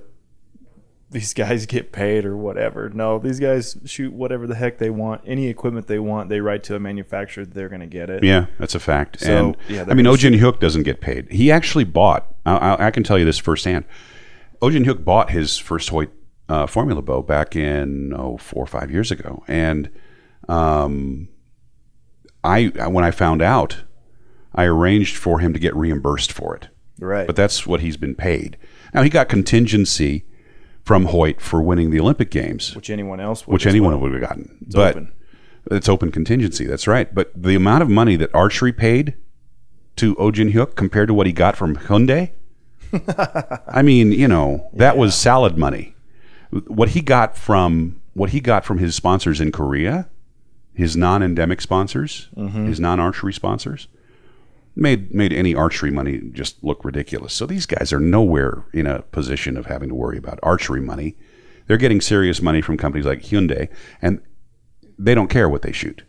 these 1.13 1.33
guys 1.33 1.65
get 1.65 1.91
paid 1.91 2.25
or 2.25 2.35
whatever. 2.35 2.89
No, 2.89 3.19
these 3.19 3.39
guys 3.39 3.77
shoot 3.85 4.11
whatever 4.11 4.47
the 4.47 4.55
heck 4.55 4.79
they 4.79 4.89
want, 4.89 5.21
any 5.25 5.47
equipment 5.47 5.87
they 5.87 5.99
want. 5.99 6.27
They 6.27 6.41
write 6.41 6.63
to 6.65 6.75
a 6.75 6.79
manufacturer, 6.79 7.45
they're 7.45 7.69
going 7.69 7.81
to 7.81 7.87
get 7.87 8.09
it. 8.09 8.23
Yeah, 8.23 8.47
that's 8.59 8.75
a 8.75 8.79
fact. 8.79 9.21
So, 9.21 9.47
and 9.47 9.57
yeah, 9.69 9.85
I 9.87 9.93
mean, 9.93 10.05
Ojin 10.05 10.37
Hook 10.37 10.59
doesn't 10.59 10.83
get 10.83 10.99
paid. 10.99 11.31
He 11.31 11.51
actually 11.51 11.85
bought. 11.85 12.33
I, 12.45 12.57
I, 12.57 12.87
I 12.87 12.91
can 12.91 13.03
tell 13.03 13.17
you 13.17 13.25
this 13.25 13.37
firsthand. 13.37 13.85
Ojin 14.61 14.85
Hook 14.85 15.05
bought 15.05 15.29
his 15.29 15.57
first 15.57 15.89
Hoyt 15.89 16.09
uh, 16.49 16.67
formula 16.67 17.01
bow 17.01 17.21
back 17.21 17.55
in 17.55 18.13
oh 18.13 18.37
four 18.37 18.63
or 18.63 18.67
five 18.67 18.91
years 18.91 19.11
ago, 19.11 19.43
and 19.47 19.89
um, 20.49 21.29
I 22.43 22.65
when 22.65 23.05
I 23.05 23.11
found 23.11 23.41
out, 23.41 23.83
I 24.53 24.65
arranged 24.65 25.15
for 25.15 25.39
him 25.39 25.53
to 25.53 25.59
get 25.59 25.75
reimbursed 25.75 26.31
for 26.31 26.55
it. 26.55 26.69
Right. 26.99 27.27
But 27.27 27.35
that's 27.35 27.65
what 27.65 27.81
he's 27.81 27.97
been 27.97 28.15
paid. 28.15 28.57
Now 28.93 29.03
he 29.03 29.09
got 29.09 29.29
contingency 29.29 30.25
from 30.83 31.05
Hoyt 31.05 31.41
for 31.41 31.61
winning 31.61 31.91
the 31.91 31.99
Olympic 31.99 32.29
Games, 32.29 32.75
which 32.75 32.89
anyone 32.89 33.19
else 33.19 33.47
would. 33.47 33.53
which 33.53 33.65
anyone 33.65 33.99
would 33.99 34.11
have 34.11 34.21
gotten. 34.21 34.57
It's 34.65 34.75
but 34.75 34.95
open. 34.95 35.11
it's 35.71 35.89
open 35.89 36.11
contingency. 36.11 36.65
That's 36.65 36.87
right. 36.87 37.13
But 37.13 37.31
the 37.35 37.55
amount 37.55 37.83
of 37.83 37.89
money 37.89 38.15
that 38.17 38.33
archery 38.33 38.73
paid 38.73 39.15
to 39.95 40.15
oh 40.17 40.31
Ojin 40.31 40.53
Hyuk 40.53 40.75
compared 40.75 41.07
to 41.07 41.13
what 41.13 41.27
he 41.27 41.33
got 41.33 41.55
from 41.55 41.75
Hyundai, 41.75 42.31
I 43.67 43.81
mean, 43.81 44.11
you 44.11 44.27
know, 44.27 44.69
that 44.73 44.97
was 44.97 45.15
salad 45.15 45.57
money. 45.57 45.95
What 46.67 46.89
he 46.89 47.01
got 47.01 47.37
from 47.37 48.01
what 48.13 48.31
he 48.31 48.39
got 48.39 48.65
from 48.65 48.77
his 48.77 48.95
sponsors 48.95 49.41
in 49.41 49.51
Korea, 49.51 50.09
his 50.73 50.95
non-endemic 50.95 51.61
sponsors, 51.61 52.29
mm-hmm. 52.35 52.65
his 52.65 52.79
non-archery 52.79 53.33
sponsors, 53.33 53.87
made 54.75 55.13
made 55.13 55.33
any 55.33 55.53
archery 55.53 55.91
money 55.91 56.19
just 56.31 56.63
look 56.63 56.83
ridiculous. 56.83 57.33
So 57.33 57.45
these 57.45 57.65
guys 57.65 57.93
are 57.93 57.99
nowhere 57.99 58.65
in 58.73 58.87
a 58.87 59.01
position 59.03 59.57
of 59.57 59.67
having 59.67 59.89
to 59.89 59.95
worry 59.95 60.17
about 60.17 60.39
archery 60.43 60.81
money. 60.81 61.15
They're 61.67 61.77
getting 61.77 62.01
serious 62.01 62.41
money 62.41 62.61
from 62.61 62.77
companies 62.77 63.05
like 63.05 63.21
Hyundai, 63.21 63.69
and 64.01 64.21
they 64.97 65.15
don't 65.15 65.29
care 65.29 65.47
what 65.47 65.61
they 65.61 65.71
shoot. 65.71 66.03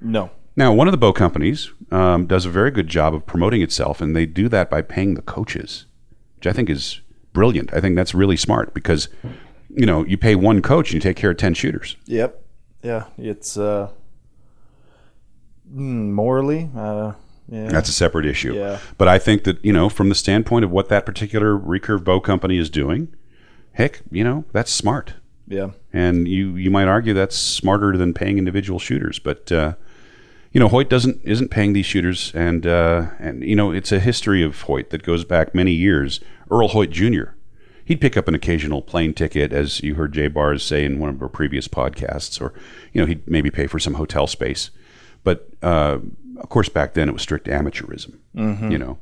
No. 0.00 0.30
Now, 0.56 0.72
one 0.72 0.88
of 0.88 0.92
the 0.92 0.98
bow 0.98 1.12
companies 1.12 1.70
um, 1.90 2.26
does 2.26 2.46
a 2.46 2.50
very 2.50 2.70
good 2.70 2.88
job 2.88 3.14
of 3.14 3.26
promoting 3.26 3.60
itself, 3.60 4.00
and 4.00 4.16
they 4.16 4.24
do 4.26 4.48
that 4.48 4.70
by 4.70 4.80
paying 4.82 5.14
the 5.14 5.22
coaches, 5.22 5.84
which 6.36 6.46
I 6.46 6.52
think 6.52 6.70
is 6.70 7.02
brilliant. 7.34 7.72
I 7.74 7.80
think 7.80 7.94
that's 7.94 8.14
really 8.14 8.38
smart 8.38 8.72
because, 8.72 9.08
you 9.68 9.84
know, 9.84 10.04
you 10.06 10.16
pay 10.16 10.34
one 10.34 10.62
coach 10.62 10.88
and 10.88 10.94
you 10.94 11.00
take 11.00 11.18
care 11.18 11.30
of 11.30 11.36
10 11.36 11.52
shooters. 11.54 11.96
Yep. 12.06 12.42
Yeah. 12.82 13.04
It's 13.18 13.58
uh, 13.58 13.90
mm, 15.70 16.10
morally. 16.10 16.70
Uh, 16.74 17.12
yeah. 17.48 17.68
That's 17.68 17.88
a 17.88 17.92
separate 17.92 18.26
issue. 18.26 18.54
Yeah. 18.54 18.78
But 18.98 19.08
I 19.08 19.18
think 19.18 19.44
that, 19.44 19.64
you 19.64 19.72
know, 19.72 19.88
from 19.88 20.08
the 20.08 20.14
standpoint 20.14 20.64
of 20.64 20.70
what 20.70 20.88
that 20.88 21.06
particular 21.06 21.56
recurve 21.56 22.04
bow 22.04 22.20
company 22.20 22.58
is 22.58 22.68
doing, 22.70 23.14
heck, 23.72 24.02
you 24.10 24.24
know, 24.24 24.44
that's 24.52 24.70
smart. 24.72 25.14
yeah. 25.46 25.70
And 25.92 26.26
you, 26.28 26.56
you 26.56 26.70
might 26.70 26.88
argue 26.88 27.14
that's 27.14 27.36
smarter 27.36 27.96
than 27.96 28.12
paying 28.14 28.38
individual 28.38 28.78
shooters. 28.78 29.18
But, 29.18 29.50
uh, 29.52 29.74
you 30.52 30.60
know, 30.60 30.68
Hoyt 30.68 30.88
doesn't 30.88 31.20
isn't 31.22 31.50
paying 31.50 31.74
these 31.74 31.84
shooters, 31.84 32.32
and 32.34 32.66
uh, 32.66 33.08
and 33.18 33.42
you 33.44 33.54
know 33.54 33.72
it's 33.72 33.92
a 33.92 34.00
history 34.00 34.42
of 34.42 34.62
Hoyt 34.62 34.88
that 34.88 35.02
goes 35.02 35.22
back 35.22 35.54
many 35.54 35.72
years. 35.72 36.18
Earl 36.50 36.68
Hoyt 36.68 36.88
Jr. 36.88 37.34
He'd 37.84 38.00
pick 38.00 38.16
up 38.16 38.26
an 38.26 38.34
occasional 38.34 38.80
plane 38.80 39.12
ticket, 39.12 39.52
as 39.52 39.82
you 39.82 39.96
heard 39.96 40.14
Jay 40.14 40.28
Barrs 40.28 40.64
say 40.64 40.84
in 40.86 40.98
one 40.98 41.10
of 41.10 41.20
our 41.20 41.28
previous 41.28 41.68
podcasts, 41.68 42.40
or 42.40 42.54
you 42.94 43.02
know 43.02 43.06
he'd 43.06 43.28
maybe 43.28 43.50
pay 43.50 43.66
for 43.66 43.78
some 43.78 43.94
hotel 43.94 44.26
space. 44.26 44.70
But 45.24 45.46
uh, 45.62 45.98
of 46.38 46.48
course, 46.48 46.68
back 46.68 46.94
then 46.94 47.08
it 47.08 47.12
was 47.12 47.22
strict 47.22 47.46
amateurism, 47.46 48.18
you 48.70 48.78
know. 48.78 48.98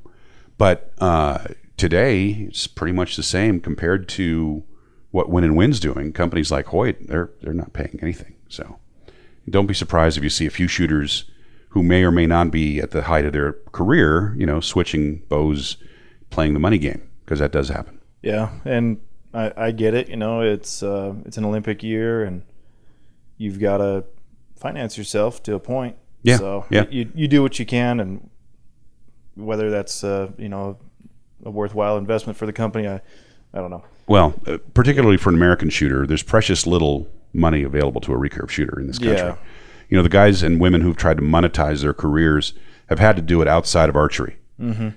But 0.58 0.92
uh, 0.98 1.44
today 1.76 2.46
it's 2.48 2.66
pretty 2.66 2.92
much 2.92 3.16
the 3.16 3.22
same 3.22 3.60
compared 3.60 4.08
to 4.10 4.62
what 5.10 5.28
Win 5.28 5.44
and 5.44 5.56
Win's 5.56 5.80
doing. 5.80 6.12
Companies 6.12 6.50
like 6.50 6.66
Hoyt, 6.66 7.06
they're 7.06 7.30
they're 7.40 7.54
not 7.54 7.72
paying 7.72 7.98
anything. 8.02 8.34
So 8.48 8.78
don't 9.48 9.66
be 9.66 9.74
surprised 9.74 10.16
if 10.16 10.24
you 10.24 10.30
see 10.30 10.46
a 10.46 10.50
few 10.50 10.68
shooters 10.68 11.30
who 11.70 11.82
may 11.82 12.04
or 12.04 12.10
may 12.12 12.26
not 12.26 12.50
be 12.50 12.80
at 12.80 12.92
the 12.92 13.02
height 13.02 13.24
of 13.24 13.32
their 13.32 13.54
career, 13.72 14.34
you 14.38 14.46
know, 14.46 14.60
switching 14.60 15.18
bows, 15.28 15.76
playing 16.30 16.54
the 16.54 16.60
money 16.60 16.78
game 16.78 17.02
because 17.24 17.40
that 17.40 17.50
does 17.52 17.68
happen. 17.68 18.00
Yeah, 18.22 18.50
and 18.64 19.00
I, 19.32 19.52
I 19.56 19.70
get 19.72 19.92
it. 19.94 20.08
You 20.08 20.16
know, 20.16 20.40
it's 20.40 20.82
uh, 20.82 21.14
it's 21.24 21.36
an 21.36 21.44
Olympic 21.44 21.82
year, 21.82 22.24
and 22.24 22.42
you've 23.36 23.58
got 23.58 23.78
to 23.78 24.04
finance 24.56 24.96
yourself 24.96 25.42
to 25.42 25.54
a 25.54 25.60
point. 25.60 25.96
Yeah, 26.24 26.38
So 26.38 26.64
yeah. 26.70 26.86
you 26.90 27.10
you 27.14 27.28
do 27.28 27.42
what 27.42 27.58
you 27.58 27.66
can, 27.66 28.00
and 28.00 28.28
whether 29.36 29.70
that's 29.70 30.02
uh, 30.02 30.32
you 30.36 30.48
know 30.48 30.78
a 31.44 31.50
worthwhile 31.50 31.96
investment 31.98 32.36
for 32.36 32.46
the 32.46 32.52
company, 32.52 32.88
I 32.88 33.00
I 33.52 33.58
don't 33.58 33.70
know. 33.70 33.84
Well, 34.06 34.34
uh, 34.46 34.58
particularly 34.72 35.16
for 35.16 35.28
an 35.28 35.36
American 35.36 35.70
shooter, 35.70 36.06
there's 36.06 36.22
precious 36.22 36.66
little 36.66 37.08
money 37.32 37.62
available 37.62 38.00
to 38.02 38.12
a 38.12 38.16
recurve 38.16 38.50
shooter 38.50 38.80
in 38.80 38.86
this 38.86 38.98
country. 38.98 39.16
Yeah. 39.16 39.36
You 39.88 39.96
know, 39.98 40.02
the 40.02 40.08
guys 40.08 40.42
and 40.42 40.60
women 40.60 40.80
who've 40.80 40.96
tried 40.96 41.18
to 41.18 41.22
monetize 41.22 41.82
their 41.82 41.94
careers 41.94 42.54
have 42.88 42.98
had 42.98 43.16
to 43.16 43.22
do 43.22 43.40
it 43.42 43.48
outside 43.48 43.88
of 43.88 43.96
archery. 43.96 44.36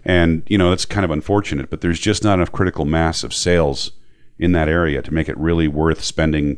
And 0.06 0.44
you 0.48 0.58
know 0.58 0.70
that's 0.70 0.86
kind 0.86 1.04
of 1.04 1.12
unfortunate, 1.12 1.70
but 1.70 1.82
there's 1.82 2.00
just 2.00 2.24
not 2.24 2.36
enough 2.36 2.52
critical 2.52 2.86
mass 2.86 3.24
of 3.24 3.34
sales 3.34 3.92
in 4.40 4.52
that 4.52 4.70
area 4.70 5.02
to 5.02 5.14
make 5.14 5.28
it 5.28 5.38
really 5.38 5.68
worth 5.68 6.04
spending, 6.04 6.58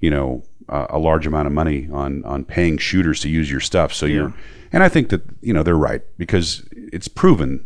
you 0.00 0.10
know, 0.10 0.44
uh, 0.68 0.86
a 0.90 0.98
large 0.98 1.26
amount 1.26 1.46
of 1.46 1.52
money 1.52 1.88
on 1.92 2.24
on 2.24 2.44
paying 2.44 2.78
shooters 2.78 3.20
to 3.20 3.28
use 3.28 3.50
your 3.50 3.60
stuff. 3.60 3.92
So 3.92 4.06
you're, 4.06 4.34
and 4.72 4.82
I 4.82 4.88
think 4.88 5.08
that 5.10 5.22
you 5.40 5.52
know 5.52 5.62
they're 5.62 5.76
right 5.76 6.02
because 6.16 6.66
it's 6.72 7.08
proven 7.08 7.64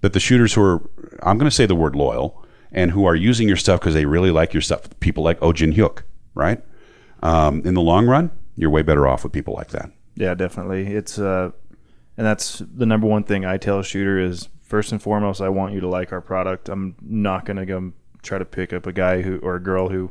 that 0.00 0.12
the 0.12 0.20
shooters 0.20 0.52
who 0.52 0.62
are, 0.62 0.90
I'm 1.22 1.38
going 1.38 1.48
to 1.48 1.54
say 1.54 1.64
the 1.64 1.74
word 1.74 1.96
loyal, 1.96 2.44
and 2.72 2.90
who 2.90 3.06
are 3.06 3.14
using 3.14 3.48
your 3.48 3.56
stuff 3.56 3.80
because 3.80 3.94
they 3.94 4.04
really 4.04 4.30
like 4.30 4.52
your 4.52 4.60
stuff, 4.60 4.82
people 5.00 5.24
like 5.24 5.38
Oh 5.40 5.52
Jin 5.52 5.72
Hyuk, 5.72 6.02
right? 6.34 6.62
Um, 7.22 7.62
in 7.64 7.74
the 7.74 7.80
long 7.80 8.06
run, 8.06 8.30
you're 8.56 8.68
way 8.68 8.82
better 8.82 9.06
off 9.06 9.24
with 9.24 9.32
people 9.32 9.54
like 9.54 9.68
that. 9.68 9.90
Yeah, 10.16 10.34
definitely. 10.34 10.88
It's 10.88 11.18
uh, 11.18 11.52
and 12.16 12.26
that's 12.26 12.58
the 12.58 12.84
number 12.84 13.06
one 13.06 13.24
thing 13.24 13.44
I 13.44 13.56
tell 13.56 13.78
a 13.78 13.84
shooter 13.84 14.18
is 14.18 14.48
first 14.60 14.92
and 14.92 15.00
foremost, 15.00 15.40
I 15.40 15.48
want 15.48 15.72
you 15.72 15.80
to 15.80 15.88
like 15.88 16.12
our 16.12 16.20
product. 16.20 16.68
I'm 16.68 16.96
not 17.00 17.46
gonna 17.46 17.64
go 17.64 17.92
try 18.22 18.38
to 18.38 18.44
pick 18.44 18.72
up 18.72 18.86
a 18.86 18.92
guy 18.92 19.22
who 19.22 19.38
or 19.38 19.56
a 19.56 19.62
girl 19.62 19.88
who, 19.88 20.10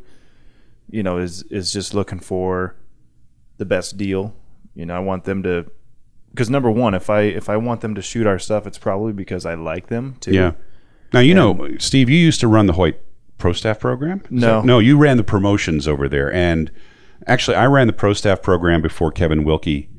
you 0.94 1.02
know, 1.02 1.18
is 1.18 1.42
is 1.50 1.74
just 1.74 1.94
looking 1.96 2.20
for 2.20 2.76
the 3.58 3.66
best 3.66 3.98
deal. 3.98 4.34
You 4.76 4.86
know, 4.86 4.96
I 4.96 5.00
want 5.00 5.24
them 5.26 5.42
to 5.44 5.66
because 6.30 6.50
number 6.50 6.70
one, 6.70 6.94
if 6.94 7.10
I 7.10 7.22
if 7.22 7.50
I 7.50 7.58
want 7.58 7.82
them 7.82 7.96
to 7.96 8.02
shoot 8.02 8.28
our 8.28 8.38
stuff, 8.40 8.68
it's 8.68 8.78
probably 8.78 9.12
because 9.14 9.46
I 9.46 9.56
like 9.56 9.88
them 9.88 10.16
too. 10.20 10.32
Yeah. 10.34 10.52
Now 11.12 11.20
you 11.20 11.34
know, 11.34 11.76
Steve, 11.80 12.10
you 12.10 12.18
used 12.18 12.40
to 12.42 12.48
run 12.48 12.68
the 12.68 12.74
Hoyt 12.74 12.96
Pro 13.40 13.54
Staff 13.54 13.80
program. 13.80 14.22
Is 14.26 14.32
No. 14.32 14.62
that- 14.62 14.66
no, 14.66 14.80
you 14.80 14.98
ran 14.98 15.18
the 15.18 15.24
promotions 15.24 15.88
over 15.88 16.08
there, 16.08 16.32
and 16.32 16.72
actually, 17.28 17.58
I 17.58 17.66
ran 17.66 17.88
the 17.88 17.94
Pro 17.94 18.14
Staff 18.14 18.42
program 18.44 18.82
before 18.82 19.12
Kevin 19.12 19.44
Wilkie 19.44 19.90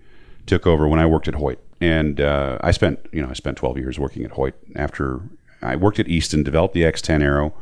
took 0.47 0.67
over 0.67 0.87
when 0.89 1.01
I 1.01 1.07
worked 1.07 1.27
at 1.29 1.35
Hoyt, 1.35 1.59
and 1.81 2.21
uh, 2.21 2.59
I 2.61 2.71
spent 2.71 3.01
you 3.13 3.21
know 3.21 3.31
I 3.31 3.33
spent 3.35 3.57
12 3.57 3.79
years 3.79 3.99
working 3.99 4.25
at 4.25 4.31
Hoyt. 4.33 4.55
After 4.77 5.23
I 5.61 5.75
worked 5.77 5.99
at 5.99 6.07
Easton, 6.09 6.43
developed 6.45 6.75
the 6.75 6.83
X10 6.83 7.23
Arrow, 7.23 7.53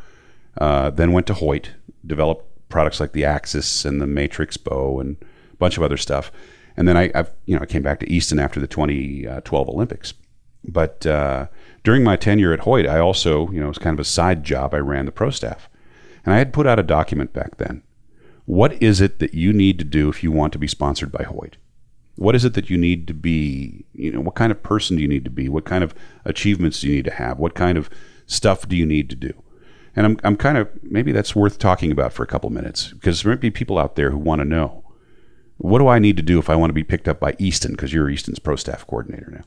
uh, 0.58 0.90
then 0.90 1.12
went 1.12 1.26
to 1.28 1.34
Hoyt, 1.34 1.70
developed 2.06 2.46
products 2.72 2.98
like 2.98 3.12
the 3.12 3.24
Axis 3.24 3.84
and 3.84 4.00
the 4.00 4.06
Matrix 4.06 4.56
bow 4.56 4.98
and 4.98 5.16
a 5.52 5.56
bunch 5.56 5.76
of 5.76 5.84
other 5.84 5.96
stuff, 5.96 6.32
and 6.76 6.88
then 6.88 6.96
I 6.96 7.12
I've, 7.14 7.30
you 7.46 7.54
know 7.54 7.62
I 7.62 7.66
came 7.66 7.82
back 7.82 8.00
to 8.00 8.10
Easton 8.10 8.40
after 8.40 8.58
the 8.58 8.66
2012 8.66 9.68
Olympics. 9.68 10.14
But 10.64 11.06
uh, 11.06 11.46
during 11.82 12.04
my 12.04 12.16
tenure 12.16 12.52
at 12.52 12.60
Hoyt, 12.60 12.86
I 12.86 12.98
also, 12.98 13.50
you 13.50 13.58
know, 13.58 13.66
it 13.66 13.70
was 13.70 13.78
kind 13.78 13.94
of 13.94 14.00
a 14.00 14.04
side 14.04 14.44
job. 14.44 14.74
I 14.74 14.78
ran 14.78 15.06
the 15.06 15.12
pro 15.12 15.30
staff. 15.30 15.68
And 16.24 16.32
I 16.32 16.38
had 16.38 16.52
put 16.52 16.66
out 16.66 16.78
a 16.78 16.84
document 16.84 17.32
back 17.32 17.56
then. 17.56 17.82
What 18.44 18.80
is 18.82 19.00
it 19.00 19.18
that 19.18 19.34
you 19.34 19.52
need 19.52 19.78
to 19.78 19.84
do 19.84 20.08
if 20.08 20.22
you 20.22 20.30
want 20.30 20.52
to 20.52 20.58
be 20.58 20.68
sponsored 20.68 21.10
by 21.10 21.24
Hoyt? 21.24 21.56
What 22.16 22.34
is 22.34 22.44
it 22.44 22.54
that 22.54 22.70
you 22.70 22.78
need 22.78 23.08
to 23.08 23.14
be? 23.14 23.84
You 23.92 24.12
know, 24.12 24.20
what 24.20 24.34
kind 24.34 24.52
of 24.52 24.62
person 24.62 24.96
do 24.96 25.02
you 25.02 25.08
need 25.08 25.24
to 25.24 25.30
be? 25.30 25.48
What 25.48 25.64
kind 25.64 25.82
of 25.82 25.94
achievements 26.24 26.80
do 26.80 26.88
you 26.88 26.96
need 26.96 27.04
to 27.06 27.14
have? 27.14 27.38
What 27.38 27.54
kind 27.54 27.76
of 27.76 27.90
stuff 28.26 28.68
do 28.68 28.76
you 28.76 28.86
need 28.86 29.10
to 29.10 29.16
do? 29.16 29.41
And 29.94 30.06
I'm, 30.06 30.18
I'm 30.24 30.36
kind 30.36 30.56
of, 30.56 30.68
maybe 30.82 31.12
that's 31.12 31.36
worth 31.36 31.58
talking 31.58 31.92
about 31.92 32.12
for 32.12 32.22
a 32.22 32.26
couple 32.26 32.48
minutes 32.50 32.92
because 32.92 33.22
there 33.22 33.32
might 33.32 33.40
be 33.40 33.50
people 33.50 33.78
out 33.78 33.96
there 33.96 34.10
who 34.10 34.18
want 34.18 34.40
to 34.40 34.44
know 34.44 34.84
what 35.58 35.78
do 35.78 35.88
I 35.88 35.98
need 35.98 36.16
to 36.16 36.22
do 36.22 36.38
if 36.38 36.50
I 36.50 36.56
want 36.56 36.70
to 36.70 36.74
be 36.74 36.82
picked 36.82 37.06
up 37.06 37.20
by 37.20 37.36
Easton 37.38 37.72
because 37.72 37.92
you're 37.92 38.10
Easton's 38.10 38.38
pro 38.38 38.56
staff 38.56 38.86
coordinator 38.86 39.30
now. 39.30 39.44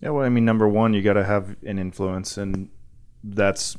Yeah, 0.00 0.10
well, 0.10 0.24
I 0.24 0.28
mean, 0.28 0.44
number 0.44 0.68
one, 0.68 0.94
you 0.94 1.02
got 1.02 1.14
to 1.14 1.24
have 1.24 1.56
an 1.64 1.78
influence, 1.78 2.36
and 2.36 2.68
that's 3.24 3.76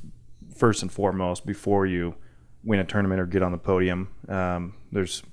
first 0.55 0.81
and 0.81 0.91
foremost 0.91 1.45
before 1.45 1.85
you 1.85 2.15
win 2.63 2.79
a 2.79 2.83
tournament 2.83 3.19
or 3.19 3.25
get 3.25 3.43
on 3.43 3.51
the 3.51 3.57
podium. 3.57 4.09
Um, 4.27 4.73
there's, 4.91 5.23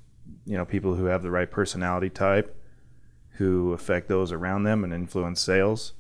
you 0.47 0.57
know, 0.57 0.65
people 0.65 0.95
who 0.95 1.07
have 1.07 1.23
the 1.23 1.31
right 1.31 1.51
personality 1.51 2.11
type 2.11 2.57
who 3.35 3.73
affect 3.73 4.09
those 4.09 4.33
around 4.33 4.65
them 4.65 4.85
and 4.85 4.93
influence 4.93 5.41
sales. 5.41 5.95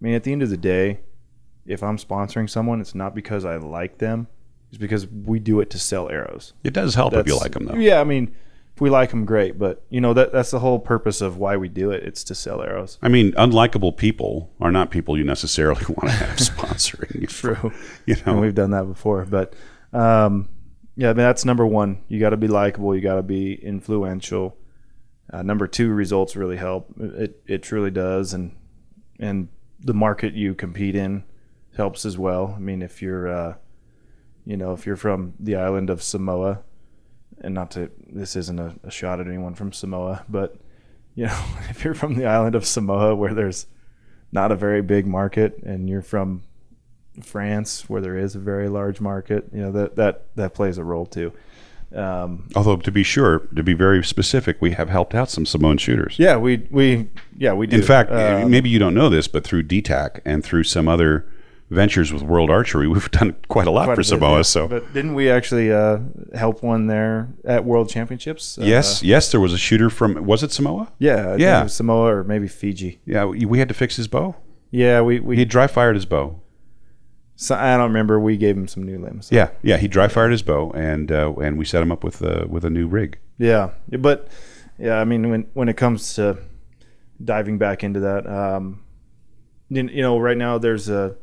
I 0.00 0.04
mean, 0.04 0.14
at 0.14 0.22
the 0.22 0.32
end 0.32 0.42
of 0.42 0.50
the 0.50 0.56
day, 0.56 1.00
if 1.66 1.82
I'm 1.82 1.98
sponsoring 1.98 2.48
someone, 2.48 2.80
it's 2.80 2.94
not 2.94 3.14
because 3.14 3.44
I 3.44 3.56
like 3.56 3.98
them; 3.98 4.28
it's 4.68 4.78
because 4.78 5.06
we 5.06 5.38
do 5.38 5.60
it 5.60 5.70
to 5.70 5.78
sell 5.78 6.08
arrows. 6.10 6.52
It 6.64 6.72
does 6.72 6.94
help 6.94 7.12
if 7.14 7.26
you 7.26 7.36
like 7.36 7.52
them, 7.52 7.66
though. 7.66 7.74
Yeah, 7.74 8.00
I 8.00 8.04
mean, 8.04 8.34
if 8.76 8.80
we 8.82 8.90
like 8.90 9.08
them, 9.08 9.24
great, 9.24 9.58
but 9.58 9.82
you 9.88 10.02
know 10.02 10.12
that 10.12 10.32
that's 10.32 10.50
the 10.50 10.58
whole 10.58 10.78
purpose 10.78 11.22
of 11.22 11.38
why 11.38 11.56
we 11.56 11.68
do 11.68 11.90
it. 11.90 12.02
It's 12.02 12.22
to 12.24 12.34
sell 12.34 12.62
arrows. 12.62 12.98
I 13.00 13.08
mean, 13.08 13.32
unlikable 13.32 13.96
people 13.96 14.50
are 14.60 14.70
not 14.70 14.90
people 14.90 15.16
you 15.16 15.24
necessarily 15.24 15.82
want 15.88 16.10
to 16.10 16.10
have 16.10 16.36
sponsoring 16.36 17.14
you. 17.22 17.26
True. 17.26 17.72
You 18.04 18.16
and 18.16 18.26
know, 18.26 18.40
we've 18.40 18.54
done 18.54 18.72
that 18.72 18.84
before. 18.84 19.24
But 19.24 19.54
um, 19.94 20.50
yeah, 20.94 21.08
I 21.08 21.12
mean 21.14 21.24
that's 21.24 21.46
number 21.46 21.66
one. 21.66 22.02
You 22.08 22.20
got 22.20 22.30
to 22.30 22.36
be 22.36 22.48
likable. 22.48 22.94
You 22.94 23.00
got 23.00 23.14
to 23.14 23.22
be 23.22 23.54
influential. 23.54 24.58
Uh, 25.32 25.42
number 25.42 25.66
two, 25.66 25.90
results 25.90 26.36
really 26.36 26.58
help. 26.58 26.92
It 27.00 27.40
it 27.46 27.62
truly 27.62 27.90
does, 27.90 28.34
and 28.34 28.54
and 29.18 29.48
the 29.80 29.94
market 29.94 30.34
you 30.34 30.54
compete 30.54 30.94
in 30.94 31.24
helps 31.76 32.04
as 32.04 32.18
well. 32.18 32.54
I 32.56 32.60
mean, 32.60 32.82
if 32.82 33.00
you're 33.02 33.28
uh, 33.28 33.54
you 34.44 34.56
know 34.56 34.72
if 34.72 34.86
you're 34.86 34.96
from 34.96 35.34
the 35.38 35.56
island 35.56 35.90
of 35.90 36.02
Samoa, 36.02 36.62
and 37.40 37.54
not 37.54 37.70
to 37.72 37.90
this 38.08 38.36
isn't 38.36 38.58
a, 38.58 38.74
a 38.84 38.90
shot 38.90 39.20
at 39.20 39.26
anyone 39.26 39.54
from 39.54 39.72
Samoa, 39.72 40.24
but 40.28 40.56
you 41.14 41.26
know 41.26 41.44
if 41.70 41.84
you're 41.84 41.94
from 41.94 42.14
the 42.14 42.26
island 42.26 42.54
of 42.54 42.66
Samoa 42.66 43.14
where 43.14 43.34
there's 43.34 43.66
not 44.32 44.50
a 44.52 44.56
very 44.56 44.82
big 44.82 45.06
market, 45.06 45.58
and 45.62 45.88
you're 45.88 46.02
from 46.02 46.42
France, 47.22 47.88
where 47.88 48.00
there 48.00 48.16
is 48.18 48.34
a 48.34 48.38
very 48.38 48.68
large 48.68 49.00
market, 49.00 49.48
you 49.52 49.60
know 49.60 49.72
that 49.72 49.96
that 49.96 50.26
that 50.36 50.54
plays 50.54 50.78
a 50.78 50.84
role 50.84 51.06
too. 51.06 51.32
Um, 51.94 52.48
although 52.56 52.76
to 52.76 52.90
be 52.90 53.04
sure, 53.04 53.40
to 53.54 53.62
be 53.62 53.72
very 53.72 54.02
specific, 54.04 54.56
we 54.60 54.72
have 54.72 54.88
helped 54.88 55.14
out 55.14 55.30
some 55.30 55.46
Samoan 55.46 55.78
shooters. 55.78 56.18
yeah, 56.18 56.36
we 56.36 56.66
we 56.70 57.08
yeah 57.38 57.52
we 57.52 57.66
do. 57.68 57.76
In 57.76 57.82
fact, 57.82 58.10
Um, 58.10 58.50
maybe 58.50 58.68
you 58.68 58.78
don't 58.80 58.92
know 58.94 59.08
this, 59.08 59.28
but 59.28 59.44
through 59.44 59.62
DTAC 59.62 60.20
and 60.24 60.44
through 60.44 60.64
some 60.64 60.88
other 60.88 61.24
ventures 61.70 62.12
with 62.12 62.22
World 62.22 62.50
Archery, 62.50 62.86
we've 62.88 63.10
done 63.10 63.34
quite 63.48 63.66
a 63.66 63.70
lot 63.70 63.84
quite 63.86 63.94
for 63.96 64.00
a 64.00 64.04
bit, 64.04 64.06
Samoa. 64.06 64.36
yeah. 64.36 64.42
So 64.42 64.68
but 64.68 64.92
didn't 64.92 65.14
we 65.14 65.28
actually 65.30 65.72
uh, 65.72 65.98
help 66.34 66.62
one 66.62 66.86
there 66.86 67.28
at 67.44 67.64
World 67.64 67.88
Championships? 67.88 68.58
Uh, 68.58 68.62
yes, 68.64 69.02
yes, 69.02 69.30
there 69.30 69.40
was 69.40 69.52
a 69.52 69.58
shooter 69.58 69.90
from 69.90 70.24
was 70.24 70.42
it 70.42 70.52
Samoa? 70.52 70.92
yeah, 70.98 71.36
Yeah. 71.36 71.60
it 71.60 71.64
was 71.64 71.74
Samoa 71.74 72.14
or 72.16 72.24
maybe 72.24 72.48
Fiji. 72.48 73.00
Yeah, 73.04 73.24
we 73.24 73.58
had 73.58 73.68
to 73.68 73.74
fix 73.74 73.96
his 73.96 74.08
bow. 74.08 74.36
Yeah, 74.70 75.00
we 75.00 75.20
we 75.20 75.36
He 75.36 75.44
dry 75.44 75.66
fired 75.66 75.94
his 75.96 76.06
bow. 76.06 76.40
so, 77.36 77.54
I 77.54 77.76
don't 77.76 77.88
remember. 77.88 78.18
We 78.20 78.36
gave 78.36 78.56
him 78.56 78.68
some 78.68 78.82
new 78.82 78.98
limbs. 78.98 79.28
Yeah, 79.30 79.50
yeah, 79.62 79.76
he 79.76 79.88
dry 79.88 80.08
fired 80.08 80.30
his 80.32 80.42
bow, 80.42 80.70
and 80.72 81.10
uh, 81.12 81.32
and 81.42 81.58
we 81.58 81.64
set 81.64 81.82
him 81.82 81.92
up 81.92 82.02
with 82.04 82.22
uh, 82.22 82.46
with 82.48 82.64
a 82.64 82.70
new 82.70 82.86
rig. 82.86 83.18
Yeah, 83.38 83.70
but 83.98 84.28
yeah, 84.78 85.00
I 85.00 85.04
mean, 85.04 85.30
when 85.30 85.46
when 85.54 85.68
it 85.68 85.76
comes 85.76 86.14
to 86.14 86.38
diving 87.24 87.58
back 87.58 87.82
into 87.84 88.00
that, 88.00 88.26
um, 88.26 88.82
you, 89.68 89.82
you 89.88 90.02
know, 90.02 90.18
right 90.18 90.36
now 90.36 90.58
there's 90.58 90.88
a 90.88 91.16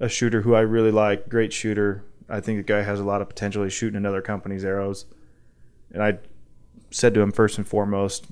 a 0.00 0.08
shooter 0.08 0.42
who 0.42 0.54
I 0.54 0.60
really 0.60 0.90
like, 0.90 1.28
great 1.28 1.52
shooter. 1.52 2.04
I 2.28 2.40
think 2.40 2.58
the 2.58 2.72
guy 2.72 2.82
has 2.82 3.00
a 3.00 3.04
lot 3.04 3.20
of 3.20 3.28
potential. 3.28 3.62
He's 3.64 3.72
shooting 3.72 3.96
another 3.96 4.22
company's 4.22 4.64
arrows, 4.64 5.06
and 5.92 6.02
I 6.02 6.18
said 6.90 7.14
to 7.14 7.20
him 7.20 7.32
first 7.32 7.58
and 7.58 7.66
foremost, 7.66 8.26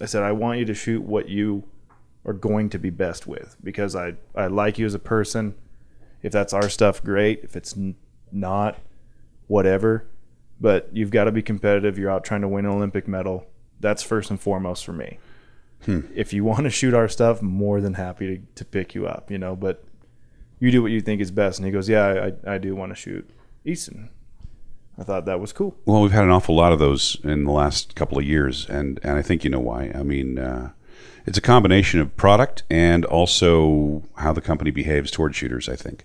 I 0.00 0.06
said, 0.06 0.22
I 0.22 0.32
want 0.32 0.58
you 0.58 0.64
to 0.66 0.74
shoot 0.74 1.02
what 1.02 1.28
you 1.28 1.64
are 2.24 2.32
going 2.32 2.70
to 2.70 2.78
be 2.78 2.90
best 2.90 3.26
with 3.26 3.56
because 3.62 3.94
I 3.96 4.14
I 4.34 4.46
like 4.46 4.78
you 4.78 4.86
as 4.86 4.94
a 4.94 4.98
person. 4.98 5.54
If 6.22 6.32
that's 6.32 6.52
our 6.52 6.68
stuff, 6.68 7.02
great. 7.02 7.40
If 7.42 7.56
it's 7.56 7.76
n- 7.76 7.96
not, 8.32 8.78
whatever 9.46 10.06
but 10.60 10.88
you've 10.92 11.10
got 11.10 11.24
to 11.24 11.32
be 11.32 11.42
competitive. 11.42 11.98
You're 11.98 12.10
out 12.10 12.24
trying 12.24 12.40
to 12.42 12.48
win 12.48 12.64
an 12.64 12.72
Olympic 12.72 13.06
medal. 13.06 13.46
That's 13.80 14.02
first 14.02 14.30
and 14.30 14.40
foremost 14.40 14.84
for 14.84 14.92
me. 14.92 15.18
Hmm. 15.84 16.00
If 16.14 16.32
you 16.32 16.44
want 16.44 16.64
to 16.64 16.70
shoot 16.70 16.94
our 16.94 17.08
stuff, 17.08 17.40
more 17.42 17.80
than 17.80 17.94
happy 17.94 18.38
to, 18.38 18.42
to 18.56 18.64
pick 18.64 18.94
you 18.94 19.06
up, 19.06 19.30
you 19.30 19.38
know, 19.38 19.54
but 19.54 19.84
you 20.60 20.70
do 20.70 20.82
what 20.82 20.90
you 20.90 21.00
think 21.00 21.20
is 21.20 21.30
best. 21.30 21.58
And 21.58 21.66
he 21.66 21.72
goes, 21.72 21.88
Yeah, 21.88 22.30
I, 22.46 22.54
I 22.54 22.58
do 22.58 22.74
want 22.74 22.92
to 22.92 22.96
shoot 22.96 23.28
Easton. 23.64 24.10
I 24.98 25.04
thought 25.04 25.26
that 25.26 25.38
was 25.38 25.52
cool. 25.52 25.76
Well, 25.84 26.02
we've 26.02 26.10
had 26.10 26.24
an 26.24 26.30
awful 26.30 26.56
lot 26.56 26.72
of 26.72 26.80
those 26.80 27.18
in 27.22 27.44
the 27.44 27.52
last 27.52 27.94
couple 27.94 28.18
of 28.18 28.24
years, 28.24 28.68
and, 28.68 28.98
and 29.04 29.16
I 29.16 29.22
think 29.22 29.44
you 29.44 29.50
know 29.50 29.60
why. 29.60 29.92
I 29.94 30.02
mean, 30.02 30.40
uh, 30.40 30.72
it's 31.24 31.38
a 31.38 31.42
combination 31.42 32.00
of 32.00 32.16
product 32.16 32.64
and 32.68 33.04
also 33.04 34.02
how 34.16 34.32
the 34.32 34.40
company 34.40 34.72
behaves 34.72 35.12
toward 35.12 35.36
shooters. 35.36 35.68
I 35.68 35.76
think. 35.76 36.04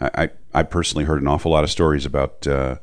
I, 0.00 0.10
I, 0.14 0.30
I 0.54 0.62
personally 0.62 1.04
heard 1.04 1.20
an 1.20 1.28
awful 1.28 1.50
lot 1.50 1.64
of 1.64 1.70
stories 1.70 2.06
about 2.06 2.46
uh, 2.46 2.76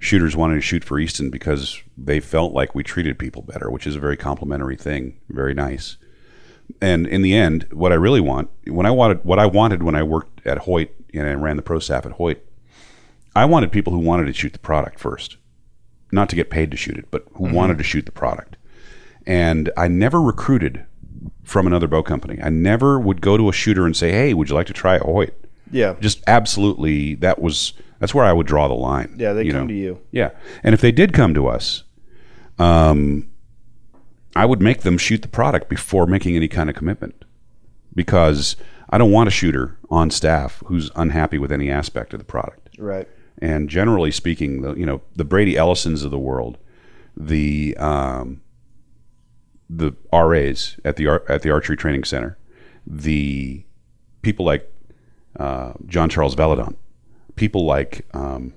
shooters 0.00 0.34
wanting 0.34 0.58
to 0.58 0.62
shoot 0.62 0.82
for 0.82 0.98
Easton 0.98 1.30
because 1.30 1.80
they 1.96 2.18
felt 2.18 2.52
like 2.52 2.74
we 2.74 2.82
treated 2.82 3.18
people 3.18 3.42
better, 3.42 3.70
which 3.70 3.86
is 3.86 3.94
a 3.94 4.00
very 4.00 4.16
complimentary 4.16 4.76
thing. 4.76 5.20
Very 5.28 5.54
nice. 5.54 5.96
And 6.80 7.06
in 7.06 7.22
the 7.22 7.34
end, 7.34 7.66
what 7.72 7.92
I 7.92 7.96
really 7.96 8.20
want, 8.20 8.50
when 8.66 8.86
I 8.86 8.90
wanted, 8.90 9.24
what 9.24 9.38
I 9.38 9.46
wanted 9.46 9.82
when 9.82 9.94
I 9.94 10.02
worked 10.02 10.46
at 10.46 10.58
Hoyt 10.58 10.90
and 11.12 11.26
I 11.26 11.32
ran 11.34 11.56
the 11.56 11.62
pro 11.62 11.78
staff 11.78 12.06
at 12.06 12.12
Hoyt, 12.12 12.44
I 13.36 13.44
wanted 13.44 13.72
people 13.72 13.92
who 13.92 13.98
wanted 13.98 14.26
to 14.26 14.32
shoot 14.32 14.52
the 14.52 14.58
product 14.58 14.98
first 14.98 15.36
not 16.14 16.28
to 16.30 16.36
get 16.36 16.48
paid 16.48 16.70
to 16.70 16.76
shoot 16.76 16.96
it, 16.96 17.10
but 17.10 17.26
who 17.34 17.52
wanted 17.52 17.76
to 17.78 17.84
shoot 17.84 18.06
the 18.06 18.12
product. 18.12 18.56
And 19.26 19.70
I 19.76 19.88
never 19.88 20.22
recruited 20.22 20.86
from 21.42 21.66
another 21.66 21.88
bow 21.88 22.02
company. 22.02 22.38
I 22.42 22.48
never 22.50 22.98
would 22.98 23.20
go 23.20 23.36
to 23.36 23.48
a 23.48 23.52
shooter 23.52 23.84
and 23.84 23.96
say, 23.96 24.12
"Hey, 24.12 24.32
would 24.32 24.48
you 24.48 24.54
like 24.54 24.66
to 24.68 24.72
try 24.72 24.96
a 24.96 25.02
Hoyt?" 25.02 25.34
Yeah. 25.70 25.96
Just 26.00 26.22
absolutely, 26.26 27.14
that 27.16 27.40
was 27.40 27.72
that's 27.98 28.14
where 28.14 28.24
I 28.24 28.32
would 28.32 28.46
draw 28.46 28.68
the 28.68 28.74
line. 28.74 29.16
Yeah, 29.18 29.32
they 29.32 29.48
come 29.48 29.62
know? 29.62 29.66
to 29.66 29.74
you. 29.74 30.00
Yeah, 30.12 30.30
and 30.62 30.72
if 30.74 30.80
they 30.80 30.92
did 30.92 31.12
come 31.12 31.34
to 31.34 31.48
us, 31.48 31.84
um, 32.58 33.28
I 34.36 34.46
would 34.46 34.60
make 34.60 34.82
them 34.82 34.98
shoot 34.98 35.22
the 35.22 35.28
product 35.28 35.68
before 35.68 36.06
making 36.06 36.36
any 36.36 36.48
kind 36.48 36.68
of 36.68 36.76
commitment, 36.76 37.24
because 37.94 38.56
I 38.90 38.98
don't 38.98 39.12
want 39.12 39.28
a 39.28 39.30
shooter 39.30 39.78
on 39.90 40.10
staff 40.10 40.62
who's 40.66 40.90
unhappy 40.96 41.38
with 41.38 41.52
any 41.52 41.70
aspect 41.70 42.12
of 42.12 42.18
the 42.18 42.24
product. 42.24 42.76
Right. 42.78 43.08
And 43.38 43.68
generally 43.68 44.10
speaking, 44.10 44.62
the 44.62 44.74
you 44.74 44.86
know 44.86 45.02
the 45.14 45.24
Brady 45.24 45.56
Ellisons 45.56 46.04
of 46.04 46.10
the 46.10 46.18
world, 46.18 46.58
the 47.16 47.76
um, 47.78 48.40
the 49.68 49.92
RAs 50.12 50.76
at 50.84 50.96
the 50.96 51.20
at 51.28 51.42
the 51.42 51.50
archery 51.50 51.76
training 51.76 52.04
center, 52.04 52.38
the 52.86 53.64
people 54.22 54.44
like 54.44 54.72
uh, 55.38 55.72
John 55.86 56.08
Charles 56.08 56.36
Valladont, 56.36 56.76
people 57.36 57.64
like 57.64 58.06
um, 58.14 58.54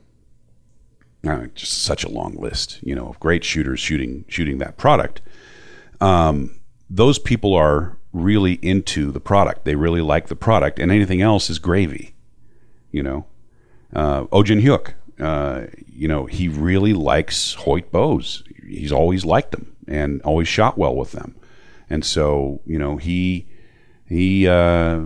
uh, 1.28 1.48
just 1.56 1.82
such 1.82 2.04
a 2.04 2.10
long 2.10 2.36
list, 2.36 2.80
you 2.84 2.96
know, 2.96 3.08
of 3.08 3.20
great 3.20 3.44
shooters 3.44 3.80
shooting 3.80 4.26
shooting 4.28 4.58
that 4.60 4.78
product. 4.78 5.22
Um, 6.00 6.60
those 6.90 7.20
people 7.20 7.54
are 7.54 7.98
really 8.14 8.54
into 8.62 9.12
the 9.12 9.20
product. 9.20 9.66
They 9.66 9.76
really 9.76 10.02
like 10.02 10.28
the 10.28 10.36
product, 10.36 10.80
and 10.80 10.92
anything 10.92 11.22
else 11.22 11.50
is 11.50 11.60
gravy. 11.60 12.14
You 12.92 13.04
know, 13.04 13.26
uh, 13.94 14.24
Ojin 14.26 14.62
Hyuk, 14.62 14.94
uh, 15.20 15.68
you 15.88 16.08
know, 16.08 16.26
he 16.26 16.48
really 16.48 16.94
likes 16.94 17.54
Hoyt 17.56 17.92
bows. 17.92 18.44
He's 18.66 18.92
always 18.92 19.26
liked 19.26 19.52
them 19.52 19.76
and 19.88 20.22
always 20.24 20.48
shot 20.48 20.78
well 20.78 20.96
with 20.96 21.12
them, 21.12 21.36
and 21.90 22.04
so 22.04 22.62
you 22.66 22.78
know 22.78 22.98
he 22.98 23.48
he 24.08 24.48
uh, 24.48 25.02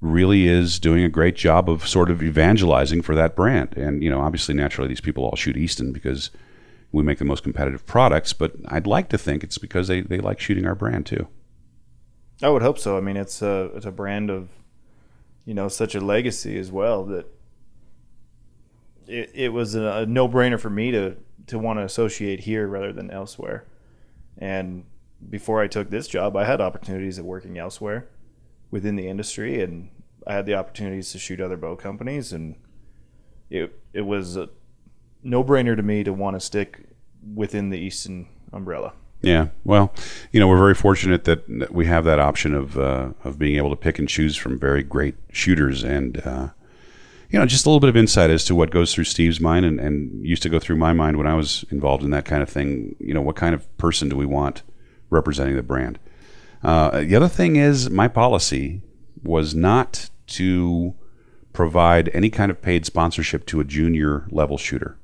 really 0.00 0.46
is 0.46 0.78
doing 0.78 1.02
a 1.02 1.08
great 1.08 1.36
job 1.36 1.68
of 1.68 1.86
sort 1.86 2.10
of 2.10 2.22
evangelizing 2.22 3.02
for 3.02 3.14
that 3.14 3.34
brand. 3.34 3.76
And 3.76 4.02
you 4.02 4.10
know, 4.10 4.20
obviously, 4.20 4.54
naturally, 4.54 4.88
these 4.88 5.00
people 5.00 5.24
all 5.24 5.36
shoot 5.36 5.56
Easton 5.56 5.92
because 5.92 6.30
we 6.92 7.02
make 7.02 7.18
the 7.18 7.24
most 7.24 7.42
competitive 7.42 7.84
products. 7.86 8.32
But 8.32 8.52
I'd 8.66 8.86
like 8.86 9.08
to 9.10 9.18
think 9.18 9.44
it's 9.44 9.58
because 9.58 9.88
they, 9.88 10.00
they 10.00 10.18
like 10.18 10.40
shooting 10.40 10.66
our 10.66 10.74
brand 10.74 11.06
too. 11.06 11.28
I 12.42 12.48
would 12.48 12.62
hope 12.62 12.78
so. 12.78 12.96
I 12.96 13.00
mean, 13.00 13.16
it's 13.16 13.42
a 13.42 13.70
it's 13.74 13.86
a 13.86 13.90
brand 13.90 14.30
of, 14.30 14.48
you 15.44 15.54
know, 15.54 15.68
such 15.68 15.94
a 15.94 16.00
legacy 16.00 16.58
as 16.58 16.70
well 16.70 17.04
that 17.06 17.26
it, 19.06 19.30
it 19.34 19.48
was 19.52 19.74
a, 19.74 20.06
no 20.06 20.28
brainer 20.28 20.60
for 20.60 20.70
me 20.70 20.90
to 20.92 21.16
to 21.48 21.58
want 21.58 21.78
to 21.78 21.84
associate 21.84 22.40
here 22.40 22.66
rather 22.66 22.92
than 22.92 23.10
elsewhere. 23.10 23.64
And 24.36 24.84
before 25.28 25.60
I 25.60 25.66
took 25.66 25.90
this 25.90 26.06
job, 26.06 26.36
I 26.36 26.44
had 26.44 26.60
opportunities 26.60 27.18
of 27.18 27.24
working 27.24 27.58
elsewhere 27.58 28.06
within 28.70 28.96
the 28.96 29.08
industry, 29.08 29.60
and 29.62 29.88
I 30.26 30.34
had 30.34 30.46
the 30.46 30.54
opportunities 30.54 31.10
to 31.12 31.18
shoot 31.18 31.40
other 31.40 31.56
bow 31.56 31.74
companies, 31.74 32.32
and 32.32 32.54
it 33.50 33.76
it 33.92 34.02
was 34.02 34.36
a 34.36 34.50
no 35.22 35.42
brainer 35.44 35.76
to 35.76 35.82
me 35.82 36.04
to 36.04 36.12
want 36.12 36.36
to 36.36 36.40
stick 36.40 36.84
within 37.34 37.70
the 37.70 37.78
Easton 37.78 38.28
umbrella. 38.52 38.92
Yeah, 39.20 39.48
well, 39.64 39.92
you 40.30 40.38
know, 40.38 40.46
we're 40.46 40.58
very 40.58 40.74
fortunate 40.74 41.24
that 41.24 41.72
we 41.72 41.86
have 41.86 42.04
that 42.04 42.20
option 42.20 42.54
of 42.54 42.78
uh, 42.78 43.10
of 43.24 43.38
being 43.38 43.56
able 43.56 43.70
to 43.70 43.76
pick 43.76 43.98
and 43.98 44.08
choose 44.08 44.36
from 44.36 44.60
very 44.60 44.82
great 44.84 45.16
shooters, 45.32 45.82
and 45.82 46.24
uh, 46.24 46.48
you 47.28 47.38
know, 47.38 47.44
just 47.44 47.66
a 47.66 47.68
little 47.68 47.80
bit 47.80 47.90
of 47.90 47.96
insight 47.96 48.30
as 48.30 48.44
to 48.44 48.54
what 48.54 48.70
goes 48.70 48.94
through 48.94 49.04
Steve's 49.04 49.40
mind 49.40 49.66
and, 49.66 49.80
and 49.80 50.24
used 50.24 50.42
to 50.44 50.48
go 50.48 50.60
through 50.60 50.76
my 50.76 50.92
mind 50.92 51.16
when 51.16 51.26
I 51.26 51.34
was 51.34 51.64
involved 51.70 52.04
in 52.04 52.10
that 52.10 52.24
kind 52.24 52.42
of 52.42 52.48
thing. 52.48 52.94
You 53.00 53.12
know, 53.12 53.20
what 53.20 53.34
kind 53.34 53.54
of 53.54 53.76
person 53.76 54.08
do 54.08 54.16
we 54.16 54.26
want 54.26 54.62
representing 55.10 55.56
the 55.56 55.62
brand? 55.64 55.98
Uh, 56.62 57.00
the 57.00 57.16
other 57.16 57.28
thing 57.28 57.56
is, 57.56 57.90
my 57.90 58.06
policy 58.06 58.82
was 59.24 59.52
not 59.54 60.10
to 60.28 60.94
provide 61.52 62.08
any 62.14 62.30
kind 62.30 62.50
of 62.50 62.62
paid 62.62 62.86
sponsorship 62.86 63.46
to 63.46 63.58
a 63.58 63.64
junior 63.64 64.28
level 64.30 64.56
shooter. 64.56 64.96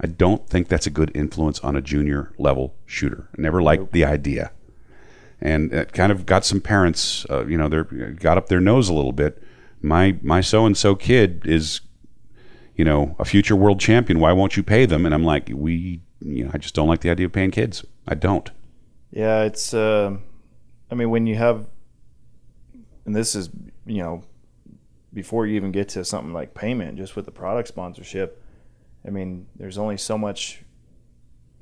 I 0.00 0.06
don't 0.06 0.48
think 0.48 0.68
that's 0.68 0.86
a 0.86 0.90
good 0.90 1.10
influence 1.14 1.58
on 1.60 1.74
a 1.74 1.80
junior 1.80 2.32
level 2.38 2.74
shooter. 2.86 3.28
I 3.36 3.40
never 3.40 3.60
liked 3.60 3.92
the 3.92 4.04
idea. 4.04 4.52
And 5.40 5.72
it 5.72 5.92
kind 5.92 6.12
of 6.12 6.26
got 6.26 6.44
some 6.44 6.60
parents, 6.60 7.26
uh, 7.30 7.46
you 7.46 7.56
know, 7.56 7.68
they 7.68 7.82
got 8.12 8.38
up 8.38 8.48
their 8.48 8.60
nose 8.60 8.88
a 8.88 8.94
little 8.94 9.12
bit. 9.12 9.42
My 9.80 10.18
my 10.22 10.40
so 10.40 10.66
and 10.66 10.76
so 10.76 10.94
kid 10.94 11.42
is, 11.44 11.80
you 12.74 12.84
know, 12.84 13.14
a 13.18 13.24
future 13.24 13.54
world 13.54 13.80
champion. 13.80 14.18
Why 14.18 14.32
won't 14.32 14.56
you 14.56 14.62
pay 14.62 14.86
them? 14.86 15.06
And 15.06 15.14
I'm 15.14 15.24
like, 15.24 15.50
we, 15.52 16.00
you 16.20 16.44
know, 16.44 16.50
I 16.52 16.58
just 16.58 16.74
don't 16.74 16.88
like 16.88 17.00
the 17.00 17.10
idea 17.10 17.26
of 17.26 17.32
paying 17.32 17.52
kids. 17.52 17.84
I 18.06 18.14
don't. 18.14 18.50
Yeah, 19.10 19.42
it's. 19.42 19.72
Uh, 19.72 20.16
I 20.90 20.94
mean, 20.94 21.10
when 21.10 21.26
you 21.26 21.36
have, 21.36 21.66
and 23.04 23.14
this 23.14 23.34
is, 23.34 23.50
you 23.86 24.02
know, 24.02 24.24
before 25.12 25.46
you 25.46 25.54
even 25.56 25.70
get 25.70 25.88
to 25.90 26.04
something 26.04 26.32
like 26.32 26.54
payment, 26.54 26.98
just 26.98 27.14
with 27.14 27.26
the 27.26 27.30
product 27.30 27.68
sponsorship 27.68 28.42
I 29.06 29.10
mean, 29.10 29.46
there's 29.56 29.78
only 29.78 29.96
so 29.96 30.18
much, 30.18 30.62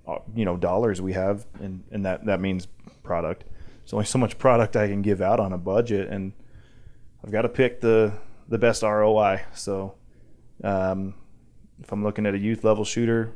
uh, 0.06 0.18
you 0.34 0.44
know, 0.44 0.56
dollars 0.56 1.00
we 1.00 1.12
have, 1.12 1.46
and, 1.60 1.84
and 1.90 2.04
that, 2.04 2.26
that 2.26 2.40
means 2.40 2.66
product. 3.02 3.44
There's 3.80 3.92
only 3.92 4.06
so 4.06 4.18
much 4.18 4.38
product 4.38 4.76
I 4.76 4.88
can 4.88 5.02
give 5.02 5.20
out 5.20 5.38
on 5.38 5.52
a 5.52 5.58
budget, 5.58 6.08
and 6.08 6.32
I've 7.24 7.30
got 7.30 7.42
to 7.42 7.48
pick 7.48 7.80
the, 7.80 8.12
the 8.48 8.58
best 8.58 8.82
ROI. 8.82 9.42
So 9.54 9.94
um, 10.64 11.14
if 11.80 11.92
I'm 11.92 12.02
looking 12.02 12.26
at 12.26 12.34
a 12.34 12.38
youth 12.38 12.64
level 12.64 12.84
shooter 12.84 13.32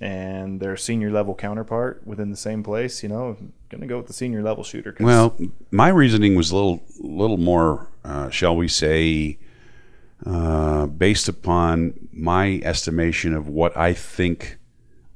and 0.00 0.60
their 0.60 0.76
senior 0.76 1.10
level 1.10 1.34
counterpart 1.34 2.02
within 2.04 2.30
the 2.30 2.36
same 2.36 2.62
place, 2.62 3.02
you 3.02 3.08
know, 3.08 3.36
I'm 3.38 3.52
going 3.68 3.80
to 3.80 3.86
go 3.86 3.96
with 3.96 4.06
the 4.06 4.12
senior 4.12 4.42
level 4.42 4.64
shooter. 4.64 4.94
Well, 5.00 5.38
my 5.70 5.88
reasoning 5.88 6.34
was 6.34 6.50
a 6.50 6.56
little, 6.56 6.82
little 6.98 7.38
more, 7.38 7.88
uh, 8.04 8.28
shall 8.30 8.56
we 8.56 8.68
say, 8.68 9.38
uh, 10.26 10.86
based 10.86 11.28
upon 11.28 12.08
my 12.12 12.60
estimation 12.64 13.34
of 13.34 13.48
what 13.48 13.76
I 13.76 13.92
think 13.92 14.58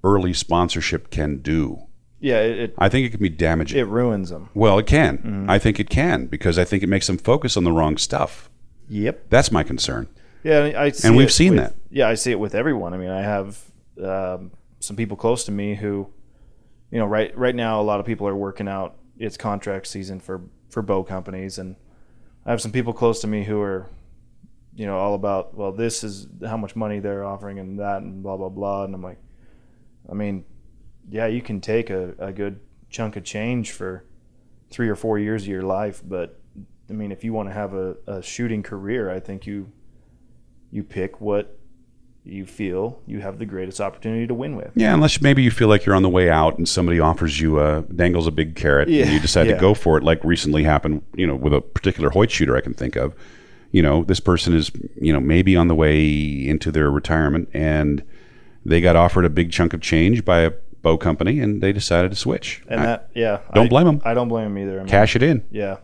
early 0.04 0.32
sponsorship 0.32 1.10
can 1.10 1.38
do. 1.38 1.82
Yeah, 2.20 2.40
it, 2.40 2.58
it, 2.58 2.74
I 2.78 2.88
think 2.88 3.06
it 3.06 3.10
can 3.10 3.20
be 3.20 3.28
damaging. 3.28 3.78
It 3.78 3.86
ruins 3.86 4.30
them. 4.30 4.50
Well, 4.54 4.78
it 4.78 4.86
can. 4.86 5.18
Mm-hmm. 5.18 5.50
I 5.50 5.58
think 5.58 5.78
it 5.78 5.88
can 5.88 6.26
because 6.26 6.58
I 6.58 6.64
think 6.64 6.82
it 6.82 6.88
makes 6.88 7.06
them 7.06 7.16
focus 7.16 7.56
on 7.56 7.64
the 7.64 7.72
wrong 7.72 7.96
stuff. 7.96 8.50
Yep, 8.88 9.30
that's 9.30 9.52
my 9.52 9.62
concern. 9.62 10.08
Yeah, 10.42 10.72
I 10.76 10.92
and 11.04 11.16
we've 11.16 11.32
seen 11.32 11.54
with, 11.54 11.64
that. 11.64 11.74
Yeah, 11.90 12.08
I 12.08 12.14
see 12.14 12.32
it 12.32 12.40
with 12.40 12.54
everyone. 12.54 12.94
I 12.94 12.96
mean, 12.96 13.10
I 13.10 13.22
have 13.22 13.62
um, 14.02 14.50
some 14.80 14.96
people 14.96 15.16
close 15.16 15.44
to 15.44 15.52
me 15.52 15.74
who, 15.74 16.08
you 16.90 16.98
know, 16.98 17.06
right 17.06 17.36
right 17.36 17.54
now, 17.54 17.80
a 17.80 17.82
lot 17.82 18.00
of 18.00 18.06
people 18.06 18.26
are 18.26 18.36
working 18.36 18.68
out. 18.68 18.96
It's 19.18 19.36
contract 19.36 19.86
season 19.86 20.20
for 20.20 20.42
for 20.70 20.82
bow 20.82 21.04
companies, 21.04 21.58
and 21.58 21.76
I 22.46 22.50
have 22.50 22.60
some 22.60 22.72
people 22.72 22.92
close 22.92 23.20
to 23.20 23.26
me 23.26 23.44
who 23.44 23.60
are 23.60 23.88
you 24.78 24.86
know, 24.86 24.96
all 24.96 25.14
about, 25.14 25.56
well, 25.56 25.72
this 25.72 26.04
is 26.04 26.28
how 26.46 26.56
much 26.56 26.76
money 26.76 27.00
they're 27.00 27.24
offering 27.24 27.58
and 27.58 27.80
that 27.80 28.00
and 28.00 28.22
blah, 28.22 28.36
blah, 28.36 28.48
blah. 28.48 28.84
And 28.84 28.94
I'm 28.94 29.02
like, 29.02 29.18
I 30.08 30.14
mean, 30.14 30.44
yeah, 31.10 31.26
you 31.26 31.42
can 31.42 31.60
take 31.60 31.90
a, 31.90 32.14
a 32.20 32.32
good 32.32 32.60
chunk 32.88 33.16
of 33.16 33.24
change 33.24 33.72
for 33.72 34.04
three 34.70 34.88
or 34.88 34.94
four 34.94 35.18
years 35.18 35.42
of 35.42 35.48
your 35.48 35.62
life. 35.62 36.00
But 36.06 36.40
I 36.88 36.92
mean, 36.92 37.10
if 37.10 37.24
you 37.24 37.32
want 37.32 37.48
to 37.48 37.52
have 37.52 37.74
a, 37.74 37.96
a 38.06 38.22
shooting 38.22 38.62
career, 38.62 39.10
I 39.10 39.18
think 39.18 39.48
you, 39.48 39.72
you 40.70 40.84
pick 40.84 41.20
what 41.20 41.58
you 42.24 42.46
feel 42.46 43.00
you 43.06 43.20
have 43.20 43.38
the 43.38 43.46
greatest 43.46 43.80
opportunity 43.80 44.28
to 44.28 44.34
win 44.34 44.54
with. 44.54 44.70
Yeah, 44.76 44.94
unless 44.94 45.20
maybe 45.20 45.42
you 45.42 45.50
feel 45.50 45.66
like 45.66 45.86
you're 45.86 45.94
on 45.96 46.02
the 46.02 46.08
way 46.08 46.30
out 46.30 46.56
and 46.56 46.68
somebody 46.68 47.00
offers 47.00 47.40
you 47.40 47.58
a 47.58 47.82
dangles 47.82 48.26
a 48.26 48.30
big 48.30 48.54
carrot 48.54 48.88
yeah, 48.88 49.04
and 49.04 49.12
you 49.12 49.18
decide 49.18 49.46
yeah. 49.48 49.54
to 49.54 49.60
go 49.60 49.72
for 49.74 49.96
it, 49.96 50.04
like 50.04 50.22
recently 50.22 50.62
happened, 50.62 51.02
you 51.14 51.26
know, 51.26 51.34
with 51.34 51.54
a 51.54 51.62
particular 51.62 52.10
Hoyt 52.10 52.30
shooter 52.30 52.54
I 52.54 52.60
can 52.60 52.74
think 52.74 52.96
of 52.96 53.14
you 53.70 53.82
know, 53.82 54.04
this 54.04 54.20
person 54.20 54.54
is, 54.54 54.70
you 55.00 55.12
know, 55.12 55.20
maybe 55.20 55.56
on 55.56 55.68
the 55.68 55.74
way 55.74 56.08
into 56.46 56.70
their 56.70 56.90
retirement 56.90 57.48
and 57.52 58.02
they 58.64 58.80
got 58.80 58.96
offered 58.96 59.24
a 59.24 59.30
big 59.30 59.52
chunk 59.52 59.72
of 59.72 59.80
change 59.80 60.24
by 60.24 60.40
a 60.40 60.52
bow 60.82 60.96
company 60.96 61.40
and 61.40 61.62
they 61.62 61.72
decided 61.72 62.10
to 62.10 62.16
switch. 62.16 62.62
And 62.68 62.80
I, 62.80 62.86
that, 62.86 63.10
yeah, 63.14 63.40
don't 63.54 63.66
I, 63.66 63.68
blame 63.68 63.86
them. 63.86 64.02
I 64.04 64.14
don't 64.14 64.28
blame 64.28 64.54
them 64.54 64.58
either. 64.58 64.76
I 64.76 64.78
mean, 64.78 64.88
Cash 64.88 65.16
it 65.16 65.22
in. 65.22 65.44
Yeah, 65.50 65.78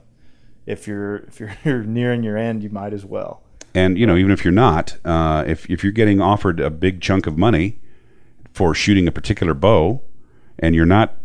if 0.67 0.87
you're 0.87 1.17
if 1.17 1.41
you're 1.65 1.83
nearing 1.83 2.23
your 2.23 2.37
end, 2.37 2.63
you 2.63 2.71
might 2.71 2.93
as 2.93 3.05
well. 3.05 3.43
And 3.75 3.99
you 3.99 4.07
know, 4.07 4.17
even 4.17 4.31
if 4.31 4.45
you're 4.45 4.53
not, 4.53 4.97
uh, 5.05 5.45
if 5.47 5.69
if 5.69 5.83
you're 5.83 5.93
getting 5.93 6.21
offered 6.21 6.61
a 6.61 6.71
big 6.71 7.01
chunk 7.01 7.27
of 7.27 7.37
money 7.37 7.81
for 8.53 8.75
shooting 8.75 9.09
a 9.09 9.13
particular 9.13 9.53
bow, 9.53 10.01
and 10.59 10.75
you're 10.75 10.87
not, 10.87 11.17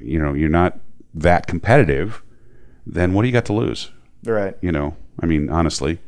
you 0.00 0.18
know, 0.18 0.34
you're 0.34 0.48
not 0.48 0.78
that 1.14 1.46
competitive, 1.46 2.22
then 2.84 3.14
what 3.14 3.22
do 3.22 3.28
you 3.28 3.32
got 3.32 3.44
to 3.46 3.52
lose? 3.52 3.92
Right. 4.24 4.56
You 4.60 4.72
know, 4.72 4.96
I 5.20 5.26
mean, 5.26 5.48
honestly, 5.48 5.98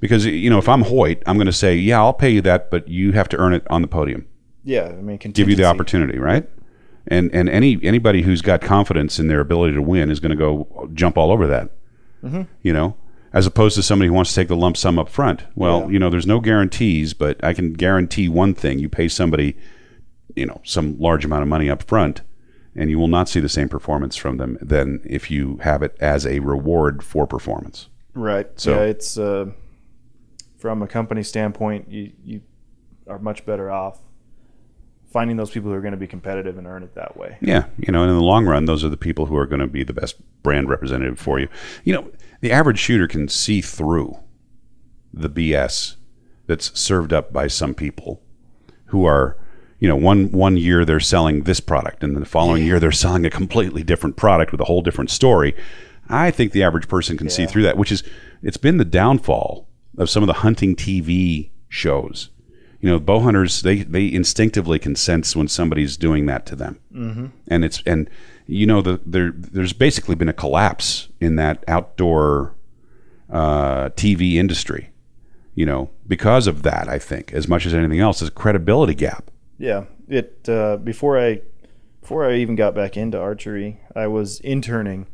because 0.00 0.24
you 0.24 0.50
know, 0.50 0.58
if 0.58 0.68
I'm 0.68 0.82
Hoyt, 0.82 1.22
I'm 1.26 1.36
going 1.36 1.46
to 1.46 1.52
say, 1.52 1.76
yeah, 1.76 1.98
I'll 1.98 2.12
pay 2.12 2.30
you 2.30 2.40
that, 2.42 2.70
but 2.70 2.88
you 2.88 3.12
have 3.12 3.28
to 3.30 3.36
earn 3.36 3.54
it 3.54 3.66
on 3.70 3.82
the 3.82 3.88
podium. 3.88 4.26
Yeah, 4.64 4.86
I 4.86 5.00
mean, 5.00 5.18
give 5.18 5.48
you 5.48 5.56
the 5.56 5.64
opportunity, 5.64 6.18
right? 6.18 6.48
And 7.06 7.32
and 7.32 7.48
any 7.48 7.78
anybody 7.82 8.22
who's 8.22 8.42
got 8.42 8.60
confidence 8.60 9.18
in 9.18 9.28
their 9.28 9.40
ability 9.40 9.74
to 9.74 9.82
win 9.82 10.10
is 10.10 10.18
going 10.18 10.30
to 10.30 10.36
go 10.36 10.90
jump 10.92 11.16
all 11.16 11.30
over 11.30 11.46
that. 11.46 11.70
Mm-hmm. 12.24 12.42
You 12.62 12.72
know, 12.72 12.96
as 13.32 13.46
opposed 13.46 13.76
to 13.76 13.82
somebody 13.82 14.08
who 14.08 14.14
wants 14.14 14.30
to 14.30 14.36
take 14.40 14.48
the 14.48 14.56
lump 14.56 14.76
sum 14.76 14.98
up 14.98 15.08
front. 15.08 15.44
Well, 15.54 15.82
yeah. 15.82 15.88
you 15.90 15.98
know, 15.98 16.10
there's 16.10 16.26
no 16.26 16.40
guarantees, 16.40 17.14
but 17.14 17.42
I 17.44 17.54
can 17.54 17.74
guarantee 17.74 18.28
one 18.28 18.54
thing: 18.54 18.80
you 18.80 18.88
pay 18.88 19.08
somebody, 19.08 19.56
you 20.34 20.46
know, 20.46 20.60
some 20.64 20.98
large 20.98 21.24
amount 21.24 21.42
of 21.42 21.48
money 21.48 21.70
up 21.70 21.84
front, 21.84 22.22
and 22.74 22.90
you 22.90 22.98
will 22.98 23.08
not 23.08 23.28
see 23.28 23.40
the 23.40 23.48
same 23.48 23.68
performance 23.68 24.16
from 24.16 24.38
them 24.38 24.58
than 24.60 25.00
if 25.04 25.30
you 25.30 25.58
have 25.62 25.82
it 25.82 25.96
as 26.00 26.26
a 26.26 26.40
reward 26.40 27.04
for 27.04 27.26
performance. 27.26 27.88
Right. 28.16 28.48
So 28.58 28.74
yeah, 28.74 28.88
it's 28.88 29.18
uh, 29.18 29.46
from 30.58 30.82
a 30.82 30.88
company 30.88 31.22
standpoint, 31.22 31.90
you 31.90 32.12
you 32.24 32.40
are 33.06 33.18
much 33.18 33.46
better 33.46 33.70
off 33.70 34.00
finding 35.16 35.36
those 35.36 35.50
people 35.50 35.70
who 35.70 35.76
are 35.76 35.80
going 35.80 35.92
to 35.92 35.96
be 35.96 36.06
competitive 36.06 36.58
and 36.58 36.66
earn 36.66 36.82
it 36.82 36.94
that 36.94 37.16
way. 37.16 37.38
Yeah, 37.40 37.66
you 37.78 37.92
know, 37.92 38.02
and 38.02 38.10
in 38.10 38.18
the 38.18 38.22
long 38.22 38.44
run, 38.44 38.66
those 38.66 38.84
are 38.84 38.88
the 38.88 38.96
people 38.96 39.26
who 39.26 39.36
are 39.36 39.46
going 39.46 39.60
to 39.60 39.66
be 39.66 39.82
the 39.82 39.94
best 39.94 40.16
brand 40.42 40.68
representative 40.68 41.18
for 41.18 41.38
you. 41.38 41.48
You 41.84 41.94
know, 41.94 42.10
the 42.40 42.52
average 42.52 42.78
shooter 42.78 43.06
can 43.06 43.28
see 43.28 43.60
through 43.60 44.18
the 45.14 45.30
BS 45.30 45.96
that's 46.46 46.78
served 46.78 47.12
up 47.12 47.32
by 47.32 47.46
some 47.46 47.72
people 47.72 48.22
who 48.86 49.06
are, 49.06 49.38
you 49.78 49.88
know, 49.88 49.96
one 49.96 50.30
one 50.32 50.56
year 50.56 50.84
they're 50.84 51.00
selling 51.00 51.44
this 51.44 51.60
product, 51.60 52.02
and 52.02 52.14
then 52.14 52.20
the 52.20 52.28
following 52.28 52.64
year 52.64 52.78
they're 52.78 52.92
selling 52.92 53.24
a 53.24 53.30
completely 53.30 53.82
different 53.82 54.16
product 54.16 54.52
with 54.52 54.60
a 54.60 54.64
whole 54.64 54.82
different 54.82 55.10
story. 55.10 55.54
I 56.08 56.30
think 56.30 56.52
the 56.52 56.62
average 56.62 56.88
person 56.88 57.16
can 57.16 57.30
see 57.30 57.46
through 57.46 57.62
that, 57.62 57.76
which 57.76 57.92
is 57.92 58.02
it's 58.42 58.56
been 58.56 58.76
the 58.76 58.84
downfall 58.84 59.68
of 59.98 60.10
some 60.10 60.22
of 60.22 60.26
the 60.26 60.34
hunting 60.34 60.76
TV 60.76 61.50
shows. 61.68 62.30
You 62.80 62.90
know, 62.90 63.00
bow 63.00 63.20
hunters 63.20 63.62
they 63.62 63.82
they 63.82 64.12
instinctively 64.12 64.78
can 64.78 64.94
sense 64.94 65.34
when 65.34 65.48
somebody's 65.48 65.96
doing 65.96 66.26
that 66.26 66.46
to 66.46 66.56
them, 66.56 66.78
mm-hmm. 66.92 67.26
and 67.48 67.64
it's 67.64 67.82
and 67.86 68.08
you 68.46 68.66
know 68.66 68.82
the 68.82 69.00
there 69.04 69.32
there's 69.34 69.72
basically 69.72 70.14
been 70.14 70.28
a 70.28 70.34
collapse 70.34 71.08
in 71.20 71.36
that 71.36 71.64
outdoor 71.66 72.54
uh, 73.30 73.88
TV 73.90 74.34
industry. 74.34 74.90
You 75.54 75.64
know, 75.64 75.90
because 76.06 76.46
of 76.46 76.62
that, 76.64 76.86
I 76.86 76.98
think 76.98 77.32
as 77.32 77.48
much 77.48 77.64
as 77.64 77.72
anything 77.72 77.98
else, 77.98 78.20
is 78.20 78.28
a 78.28 78.32
credibility 78.32 78.94
gap. 78.94 79.30
Yeah, 79.58 79.84
it 80.06 80.46
uh, 80.46 80.76
before 80.76 81.18
I 81.18 81.40
before 82.02 82.24
I 82.24 82.36
even 82.36 82.54
got 82.56 82.74
back 82.74 82.96
into 82.96 83.18
archery, 83.18 83.80
I 83.96 84.06
was 84.06 84.38
interning, 84.40 85.06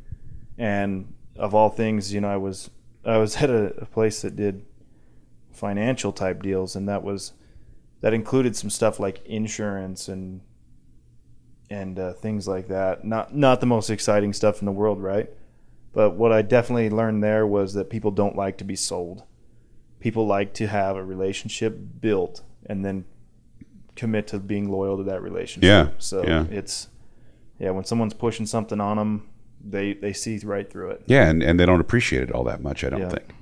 and 0.63 1.13
of 1.35 1.57
all 1.57 1.71
things, 1.71 2.15
you 2.15 2.21
know, 2.21 2.29
I 2.29 2.37
was 2.37 2.71
I 3.05 3.19
was 3.19 3.37
at 3.43 3.51
a, 3.51 3.75
a 3.83 3.87
place 3.87 4.23
that 4.23 4.37
did 4.37 4.65
financial 5.51 6.13
type 6.13 6.41
deals, 6.41 6.77
and 6.77 6.89
that 6.89 7.03
was 7.03 7.33
that 8.01 8.15
included 8.15 8.57
some 8.57 8.71
stuff 8.71 9.01
like 9.01 9.27
insurance 9.27 10.09
and 10.09 10.41
and 11.69 11.99
uh, 11.99 12.13
things 12.13 12.47
like 12.47 12.69
that. 12.69 13.05
Not 13.05 13.35
not 13.35 13.59
the 13.61 13.67
most 13.67 13.91
exciting 13.91 14.33
stuff 14.33 14.63
in 14.63 14.67
the 14.67 14.73
world, 14.73 15.03
right? 15.03 15.29
But 15.93 16.13
what 16.13 16.33
I 16.33 16.43
definitely 16.43 16.91
learned 16.91 17.25
there 17.25 17.45
was 17.45 17.75
that 17.75 17.91
people 17.91 18.13
don't 18.13 18.37
like 18.37 18.57
to 18.59 18.65
be 18.65 18.77
sold. 18.77 19.25
People 19.99 20.27
like 20.27 20.55
to 20.55 20.69
have 20.69 20.97
a 20.97 21.05
relationship 21.05 21.77
built 22.01 22.43
and 22.65 22.85
then 22.85 23.05
commit 23.97 24.29
to 24.29 24.39
being 24.39 24.71
loyal 24.71 24.97
to 24.97 25.03
that 25.03 25.23
relationship. 25.23 25.67
Yeah, 25.67 25.89
So 25.99 26.25
yeah. 26.25 26.47
it's 26.51 26.89
yeah, 27.59 27.71
when 27.71 27.85
someone's 27.85 28.15
pushing 28.15 28.47
something 28.47 28.81
on 28.81 28.97
them, 28.97 29.29
they 29.65 29.95
they 29.95 30.13
see 30.13 30.39
right 30.45 30.71
through 30.71 30.91
it. 30.91 31.03
Yeah, 31.07 31.29
and, 31.29 31.43
and 31.43 31.59
they 31.59 31.67
don't 31.67 31.81
appreciate 31.81 32.23
it 32.23 32.33
all 32.33 32.45
that 32.45 32.61
much, 32.63 32.83
I 32.85 32.91
don't 32.91 33.01
Yeah. 33.01 33.09
think. 33.11 33.35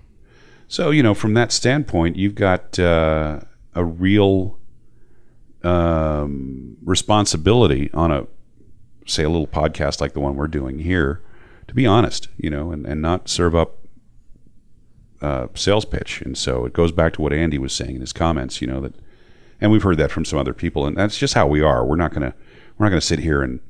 So, 0.68 0.90
you 0.90 1.02
know, 1.02 1.14
from 1.14 1.34
that 1.34 1.50
standpoint, 1.50 2.16
you've 2.16 2.34
got 2.36 2.78
uh, 2.78 3.40
a 3.74 3.84
real 3.84 4.58
um, 5.64 6.76
responsibility 6.84 7.90
on 7.92 8.10
a, 8.10 8.26
say, 9.06 9.24
a 9.24 9.28
little 9.28 9.46
podcast 9.48 10.00
like 10.00 10.12
the 10.12 10.20
one 10.20 10.36
we're 10.36 10.46
doing 10.46 10.78
here, 10.78 11.22
to 11.68 11.74
be 11.74 11.86
honest, 11.86 12.28
you 12.36 12.50
know, 12.50 12.70
and, 12.70 12.86
and 12.86 13.02
not 13.02 13.28
serve 13.28 13.54
up 13.54 13.78
uh, 15.20 15.48
sales 15.54 15.84
pitch. 15.84 16.22
And 16.22 16.36
so 16.38 16.64
it 16.64 16.72
goes 16.72 16.92
back 16.92 17.14
to 17.14 17.22
what 17.22 17.32
Andy 17.32 17.58
was 17.58 17.72
saying 17.72 17.96
in 17.96 18.00
his 18.00 18.12
comments, 18.12 18.60
you 18.60 18.66
know, 18.66 18.80
that, 18.80 18.94
and 19.60 19.70
we've 19.70 19.82
heard 19.82 19.98
that 19.98 20.10
from 20.10 20.24
some 20.24 20.38
other 20.38 20.54
people, 20.54 20.86
and 20.86 20.96
that's 20.96 21.18
just 21.18 21.34
how 21.34 21.46
we 21.46 21.60
are. 21.60 21.84
We're 21.84 21.96
not 21.96 22.12
going 22.12 22.22
to, 22.30 22.34
we're 22.78 22.86
not 22.86 22.90
going 22.90 23.00
to 23.00 23.06
sit 23.06 23.18
here 23.18 23.42
and, 23.42 23.60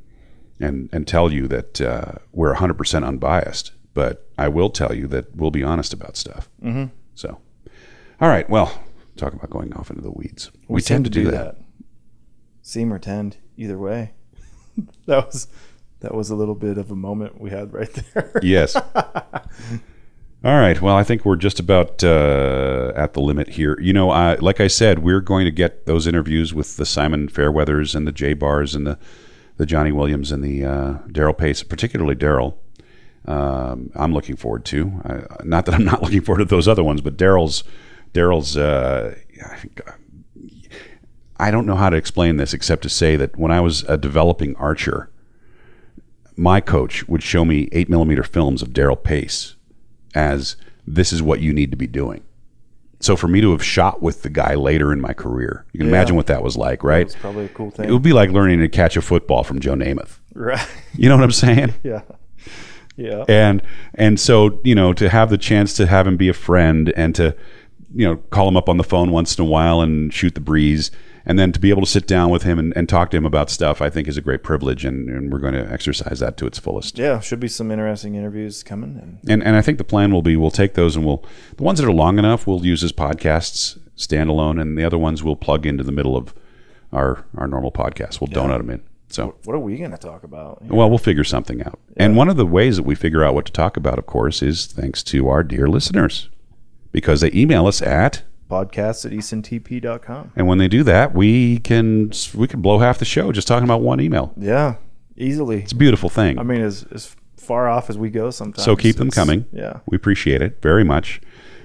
and, 0.60 0.88
and 0.92 1.06
tell 1.06 1.32
you 1.32 1.48
that 1.48 1.80
uh, 1.80 2.12
we're 2.32 2.54
100% 2.54 3.04
unbiased, 3.04 3.72
but 3.94 4.28
I 4.38 4.48
will 4.48 4.70
tell 4.70 4.94
you 4.94 5.06
that 5.08 5.34
we'll 5.34 5.50
be 5.50 5.62
honest 5.62 5.92
about 5.92 6.16
stuff. 6.16 6.48
Mm-hmm. 6.62 6.86
So, 7.14 7.38
all 8.20 8.28
right, 8.28 8.48
well, 8.48 8.82
talk 9.16 9.32
about 9.32 9.50
going 9.50 9.72
off 9.74 9.90
into 9.90 10.02
the 10.02 10.10
weeds. 10.10 10.50
We, 10.68 10.82
tend 10.82 11.04
to 11.04 11.10
do, 11.10 11.30
that. 11.30 11.56
Seam 12.62 12.92
or 12.92 12.98
tend, 12.98 13.38
either 13.56 13.78
way. 13.78 14.12
that 15.06 15.26
was 15.26 15.48
that 16.00 16.14
was 16.14 16.30
a 16.30 16.34
little 16.34 16.54
bit 16.54 16.78
of 16.78 16.90
a 16.90 16.96
moment 16.96 17.40
we 17.40 17.50
had 17.50 17.72
right 17.72 17.92
there. 17.92 18.32
Yes. 18.42 18.74
All 20.42 20.58
right. 20.58 20.80
Well, 20.80 20.96
I 20.96 21.04
think 21.04 21.26
we're 21.26 21.36
just 21.36 21.60
about 21.60 22.02
uh, 22.02 22.92
at 22.96 23.12
the 23.12 23.20
limit 23.20 23.48
here. 23.50 23.78
You 23.78 23.92
know, 23.92 24.08
I, 24.08 24.36
like 24.36 24.58
I 24.58 24.68
said, 24.68 25.00
we're 25.00 25.20
going 25.20 25.44
to 25.44 25.50
get 25.50 25.84
those 25.84 26.06
interviews 26.06 26.54
with 26.54 26.78
the 26.78 26.86
Simon 26.86 27.28
Fairweathers 27.28 27.94
and 27.94 28.06
the 28.06 28.12
Jay 28.12 28.32
Barrs 28.32 28.74
and 28.74 28.86
the, 28.86 28.98
the 29.60 29.66
Johnny 29.66 29.92
Williams 29.92 30.32
and 30.32 30.42
the 30.42 30.64
uh, 30.64 30.94
Darrell 31.12 31.34
Pace, 31.34 31.62
particularly 31.62 32.14
Darrell. 32.14 32.58
Um, 33.26 33.90
I'm 33.94 34.14
looking 34.14 34.34
forward 34.34 34.64
to. 34.64 34.90
I, 35.04 35.44
not 35.44 35.66
that 35.66 35.74
I'm 35.74 35.84
not 35.84 36.00
looking 36.02 36.22
forward 36.22 36.38
to 36.38 36.46
those 36.46 36.66
other 36.66 36.82
ones, 36.82 37.02
but 37.02 37.18
Darrell's 37.18 37.62
Darrell's. 38.14 38.56
Uh, 38.56 39.16
I 41.38 41.50
don't 41.50 41.66
know 41.66 41.74
how 41.74 41.90
to 41.90 41.96
explain 41.96 42.38
this 42.38 42.54
except 42.54 42.82
to 42.84 42.88
say 42.88 43.16
that 43.16 43.36
when 43.36 43.52
I 43.52 43.60
was 43.60 43.82
a 43.82 43.98
developing 43.98 44.56
archer, 44.56 45.10
my 46.36 46.62
coach 46.62 47.06
would 47.06 47.22
show 47.22 47.44
me 47.44 47.68
eight 47.70 47.90
millimeter 47.90 48.22
films 48.22 48.62
of 48.62 48.72
Darrell 48.72 48.96
Pace 48.96 49.56
as 50.14 50.56
this 50.86 51.12
is 51.12 51.22
what 51.22 51.40
you 51.40 51.52
need 51.52 51.70
to 51.70 51.76
be 51.76 51.86
doing. 51.86 52.22
So 53.00 53.16
for 53.16 53.28
me 53.28 53.40
to 53.40 53.50
have 53.52 53.64
shot 53.64 54.02
with 54.02 54.22
the 54.22 54.28
guy 54.28 54.54
later 54.54 54.92
in 54.92 55.00
my 55.00 55.12
career, 55.14 55.64
you 55.72 55.78
can 55.78 55.88
Yeah. 55.88 55.94
imagine 55.96 56.16
what 56.16 56.26
that 56.26 56.42
was 56.42 56.56
like, 56.56 56.84
right? 56.84 57.06
It's 57.06 57.16
probably 57.16 57.46
a 57.46 57.48
cool 57.48 57.70
thing. 57.70 57.88
It 57.88 57.92
would 57.92 58.02
be 58.02 58.12
like 58.12 58.30
learning 58.30 58.60
to 58.60 58.68
catch 58.68 58.96
a 58.96 59.02
football 59.02 59.42
from 59.42 59.58
Joe 59.58 59.74
Namath. 59.74 60.18
Right. 60.34 60.60
You 60.94 61.08
know 61.08 61.16
what 61.16 61.24
I'm 61.24 61.32
saying? 61.32 61.74
yeah. 61.82 62.02
Yeah. 62.96 63.24
and 63.28 63.62
and 63.94 64.20
so 64.20 64.60
you 64.62 64.74
know 64.74 64.92
to 64.92 65.08
have 65.08 65.30
the 65.30 65.38
chance 65.38 65.72
to 65.74 65.86
have 65.86 66.06
him 66.06 66.18
be 66.18 66.28
a 66.28 66.34
friend 66.34 66.92
and 66.96 67.14
to 67.14 67.34
you 67.94 68.06
know 68.06 68.16
call 68.28 68.46
him 68.48 68.56
up 68.58 68.68
on 68.68 68.76
the 68.76 68.84
phone 68.84 69.10
once 69.10 69.38
in 69.38 69.44
a 69.44 69.48
while 69.48 69.80
and 69.80 70.12
shoot 70.12 70.34
the 70.34 70.40
breeze 70.40 70.90
and 71.26 71.38
then 71.38 71.52
to 71.52 71.60
be 71.60 71.70
able 71.70 71.82
to 71.82 71.90
sit 71.90 72.06
down 72.06 72.30
with 72.30 72.42
him 72.42 72.58
and, 72.58 72.72
and 72.76 72.88
talk 72.88 73.10
to 73.10 73.16
him 73.16 73.26
about 73.26 73.50
stuff 73.50 73.80
i 73.80 73.90
think 73.90 74.08
is 74.08 74.16
a 74.16 74.22
great 74.22 74.42
privilege 74.42 74.84
and, 74.84 75.08
and 75.08 75.32
we're 75.32 75.38
going 75.38 75.54
to 75.54 75.72
exercise 75.72 76.20
that 76.20 76.36
to 76.36 76.46
its 76.46 76.58
fullest. 76.58 76.98
Yeah, 76.98 77.20
should 77.20 77.40
be 77.40 77.48
some 77.48 77.70
interesting 77.70 78.14
interviews 78.14 78.62
coming 78.62 78.98
and 79.00 79.18
and 79.28 79.42
and 79.42 79.56
i 79.56 79.62
think 79.62 79.78
the 79.78 79.84
plan 79.84 80.12
will 80.12 80.22
be 80.22 80.36
we'll 80.36 80.50
take 80.50 80.74
those 80.74 80.96
and 80.96 81.04
we'll 81.04 81.24
the 81.56 81.62
ones 81.62 81.78
that 81.78 81.86
are 81.86 81.92
long 81.92 82.18
enough 82.18 82.46
we'll 82.46 82.64
use 82.64 82.82
as 82.84 82.92
podcasts 82.92 83.78
standalone 83.96 84.60
and 84.60 84.76
the 84.76 84.84
other 84.84 84.98
ones 84.98 85.22
we'll 85.22 85.36
plug 85.36 85.66
into 85.66 85.84
the 85.84 85.92
middle 85.92 86.16
of 86.16 86.34
our 86.92 87.24
our 87.36 87.46
normal 87.46 87.70
podcast. 87.70 88.20
We'll 88.20 88.28
donut 88.28 88.58
them 88.58 88.70
in. 88.70 88.82
So 89.08 89.36
what 89.44 89.54
are 89.54 89.60
we 89.60 89.76
going 89.76 89.90
to 89.90 89.98
talk 89.98 90.22
about? 90.22 90.62
well, 90.62 90.88
we'll 90.88 90.98
figure 90.98 91.24
something 91.24 91.62
out. 91.64 91.78
And 91.96 92.16
one 92.16 92.28
of 92.28 92.36
the 92.36 92.46
ways 92.46 92.76
that 92.76 92.84
we 92.84 92.94
figure 92.94 93.24
out 93.24 93.34
what 93.34 93.46
to 93.46 93.52
talk 93.52 93.76
about, 93.76 93.98
of 93.98 94.06
course, 94.06 94.42
is 94.42 94.66
thanks 94.66 95.02
to 95.04 95.28
our 95.28 95.42
dear 95.42 95.68
listeners 95.68 96.28
because 96.92 97.20
they 97.20 97.30
email 97.32 97.66
us 97.66 97.82
at 97.82 98.22
Podcast 98.50 99.06
at 99.06 99.12
eastontp.com. 99.12 100.32
and 100.36 100.46
when 100.46 100.58
they 100.58 100.68
do 100.68 100.82
that, 100.82 101.14
we 101.14 101.58
can 101.60 102.10
we 102.34 102.46
can 102.48 102.60
blow 102.60 102.78
half 102.78 102.98
the 102.98 103.04
show 103.04 103.32
just 103.32 103.48
talking 103.48 103.64
about 103.64 103.80
one 103.82 104.00
email. 104.00 104.32
Yeah, 104.36 104.76
easily. 105.16 105.62
It's 105.62 105.72
a 105.72 105.76
beautiful 105.76 106.08
thing. 106.08 106.38
I 106.38 106.42
mean, 106.42 106.60
as 106.60 106.84
as 106.92 107.14
far 107.36 107.68
off 107.68 107.88
as 107.90 107.96
we 107.96 108.10
go 108.10 108.30
sometimes. 108.30 108.64
so 108.64 108.76
keep 108.76 108.96
them 108.96 109.10
coming. 109.10 109.46
Yeah. 109.52 109.80
we 109.86 109.96
appreciate 109.96 110.42
it 110.42 110.60
very 110.62 110.84
much. 110.84 111.20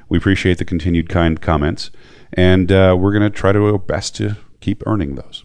We 0.07 0.17
appreciate 0.17 0.57
the 0.59 0.65
continued 0.65 1.09
kind 1.09 1.41
comments, 1.41 1.91
and 2.33 2.71
uh, 2.71 2.95
we're 2.97 3.11
going 3.11 3.23
to 3.23 3.35
try 3.35 3.51
to 3.51 3.59
do 3.59 3.65
our 3.65 3.77
best 3.79 4.15
to 4.17 4.37
keep 4.61 4.83
earning 4.85 5.15
those. 5.15 5.43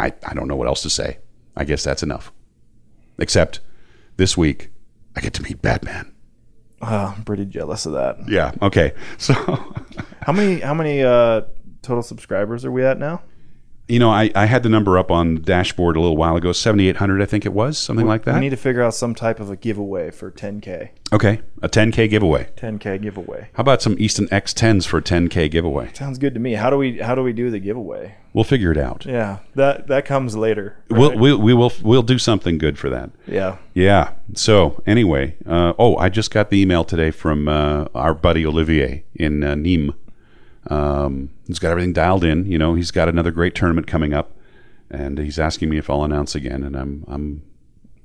I 0.00 0.12
I 0.26 0.34
don't 0.34 0.48
know 0.48 0.56
what 0.56 0.68
else 0.68 0.82
to 0.82 0.90
say. 0.90 1.18
I 1.56 1.64
guess 1.64 1.84
that's 1.84 2.02
enough. 2.02 2.32
Except 3.18 3.60
this 4.16 4.36
week, 4.36 4.70
I 5.16 5.20
get 5.20 5.34
to 5.34 5.42
meet 5.42 5.60
Batman. 5.60 6.11
Uh, 6.82 7.14
I'm 7.16 7.22
pretty 7.24 7.44
jealous 7.46 7.86
of 7.86 7.92
that. 7.92 8.28
Yeah. 8.28 8.52
Okay. 8.60 8.92
So, 9.18 9.34
How 10.22 10.32
many 10.32 10.60
how 10.60 10.74
many 10.74 11.02
uh, 11.02 11.42
total 11.82 12.02
subscribers 12.02 12.64
are 12.64 12.72
we 12.72 12.84
at 12.84 12.98
now? 12.98 13.22
You 13.92 13.98
know, 13.98 14.10
I, 14.10 14.30
I 14.34 14.46
had 14.46 14.62
the 14.62 14.70
number 14.70 14.96
up 14.96 15.10
on 15.10 15.34
the 15.34 15.40
dashboard 15.42 15.98
a 15.98 16.00
little 16.00 16.16
while 16.16 16.34
ago, 16.34 16.52
7,800, 16.52 17.20
I 17.20 17.26
think 17.26 17.44
it 17.44 17.52
was, 17.52 17.76
something 17.76 18.06
like 18.06 18.24
that. 18.24 18.34
We 18.34 18.40
need 18.40 18.50
to 18.50 18.56
figure 18.56 18.82
out 18.82 18.94
some 18.94 19.14
type 19.14 19.38
of 19.38 19.50
a 19.50 19.56
giveaway 19.56 20.10
for 20.10 20.30
10k. 20.30 20.88
okay. 21.12 21.42
A 21.60 21.68
10K 21.68 22.08
giveaway. 22.08 22.48
10k 22.56 23.02
giveaway. 23.02 23.50
How 23.52 23.60
about 23.60 23.82
some 23.82 23.96
Easton 23.98 24.28
X10s 24.28 24.86
for 24.86 24.98
a 24.98 25.02
10K 25.02 25.50
giveaway? 25.50 25.92
Sounds 25.92 26.16
good 26.16 26.32
to 26.32 26.40
me. 26.40 26.54
How 26.54 26.70
do 26.70 26.78
we 26.78 26.98
how 26.98 27.14
do 27.14 27.22
we 27.22 27.32
do 27.32 27.50
the 27.50 27.60
giveaway? 27.60 28.16
We'll 28.32 28.44
figure 28.44 28.72
it 28.72 28.78
out. 28.78 29.04
Yeah, 29.06 29.40
that 29.54 29.86
that 29.88 30.06
comes 30.06 30.34
later. 30.34 30.82
We'll, 30.90 31.16
we'll, 31.16 31.38
we 31.38 31.54
will, 31.54 31.72
we'll 31.82 32.02
do 32.02 32.18
something 32.18 32.58
good 32.58 32.78
for 32.78 32.88
that. 32.90 33.10
yeah. 33.26 33.58
Yeah. 33.74 34.14
So 34.34 34.82
anyway, 34.86 35.36
uh, 35.46 35.74
oh, 35.78 35.96
I 35.96 36.08
just 36.08 36.30
got 36.30 36.50
the 36.50 36.60
email 36.60 36.82
today 36.82 37.10
from 37.10 37.46
uh, 37.46 37.86
our 37.94 38.14
buddy 38.14 38.44
Olivier 38.44 39.04
in 39.14 39.44
uh, 39.44 39.54
Nîmes. 39.54 39.94
Um, 40.68 41.30
he's 41.46 41.58
got 41.58 41.70
everything 41.70 41.92
dialed 41.92 42.24
in. 42.24 42.46
You 42.46 42.58
know, 42.58 42.74
he's 42.74 42.90
got 42.90 43.08
another 43.08 43.30
great 43.30 43.54
tournament 43.54 43.86
coming 43.86 44.12
up, 44.12 44.36
and 44.90 45.18
he's 45.18 45.38
asking 45.38 45.68
me 45.70 45.78
if 45.78 45.90
I'll 45.90 46.04
announce 46.04 46.34
again. 46.34 46.62
And 46.62 46.76
I'm, 46.76 47.04
I'm, 47.08 47.42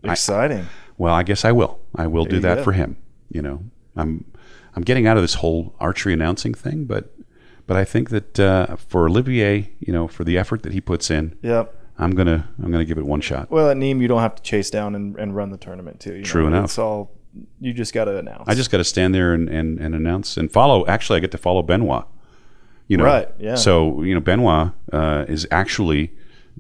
Exciting. 0.04 0.68
well, 0.98 1.14
I 1.14 1.24
guess 1.24 1.44
I 1.44 1.52
will. 1.52 1.80
I 1.96 2.08
will 2.08 2.26
do 2.26 2.40
that 2.40 2.56
go. 2.60 2.64
for 2.64 2.72
him. 2.72 2.98
You 3.30 3.42
know, 3.42 3.64
I'm, 3.96 4.26
I'm 4.76 4.84
getting 4.84 5.06
out 5.08 5.18
of 5.18 5.24
this 5.24 5.36
whole 5.36 5.76
archery 5.80 6.14
announcing 6.14 6.54
thing, 6.54 6.86
but, 6.86 7.14
but 7.66 7.76
I 7.78 7.84
think 7.84 8.10
that 8.12 8.40
uh, 8.40 8.76
for 8.78 9.08
Olivier, 9.08 9.72
you 9.80 9.92
know, 9.92 10.08
for 10.08 10.24
the 10.24 10.38
effort 10.38 10.64
that 10.64 10.74
he 10.74 10.80
puts 10.82 11.12
in, 11.12 11.38
Yep. 11.42 11.74
I'm 12.00 12.12
gonna, 12.12 12.48
I'm 12.64 12.72
gonna 12.72 12.86
give 12.86 13.00
it 13.00 13.06
one 13.08 13.22
shot. 13.22 13.50
Well, 13.50 13.72
at 13.72 13.78
Nîmes, 13.78 14.02
you 14.02 14.08
don't 14.08 14.22
have 14.22 14.36
to 14.36 14.44
chase 14.44 14.70
down 14.70 14.94
and, 14.94 15.16
and 15.18 15.36
run 15.36 15.50
the 15.50 15.58
tournament 15.58 16.00
too. 16.00 16.14
you 16.16 16.24
True 16.24 16.44
know? 16.44 16.58
enough. 16.58 16.66
It's 16.66 16.78
all 16.78 17.12
you 17.60 17.74
just 17.74 17.92
got 17.94 18.06
to 18.06 18.18
announce. 18.18 18.44
I 18.48 18.54
just 18.54 18.70
got 18.72 18.78
to 18.78 18.84
stand 18.84 19.14
there 19.16 19.34
and, 19.34 19.50
and, 19.50 19.80
and 19.80 19.94
announce 19.96 20.38
and 20.38 20.52
follow. 20.52 20.86
Actually, 20.88 21.18
I 21.18 21.20
get 21.22 21.32
to 21.32 21.38
follow 21.38 21.62
Benoit 21.64 22.06
You 22.88 22.98
know, 22.98 23.04
Right, 23.06 23.28
yeah. 23.40 23.56
So 23.56 24.02
you 24.04 24.14
know, 24.14 24.20
Benoit 24.22 24.72
uh, 24.94 25.26
is 25.28 25.48
actually 25.52 26.14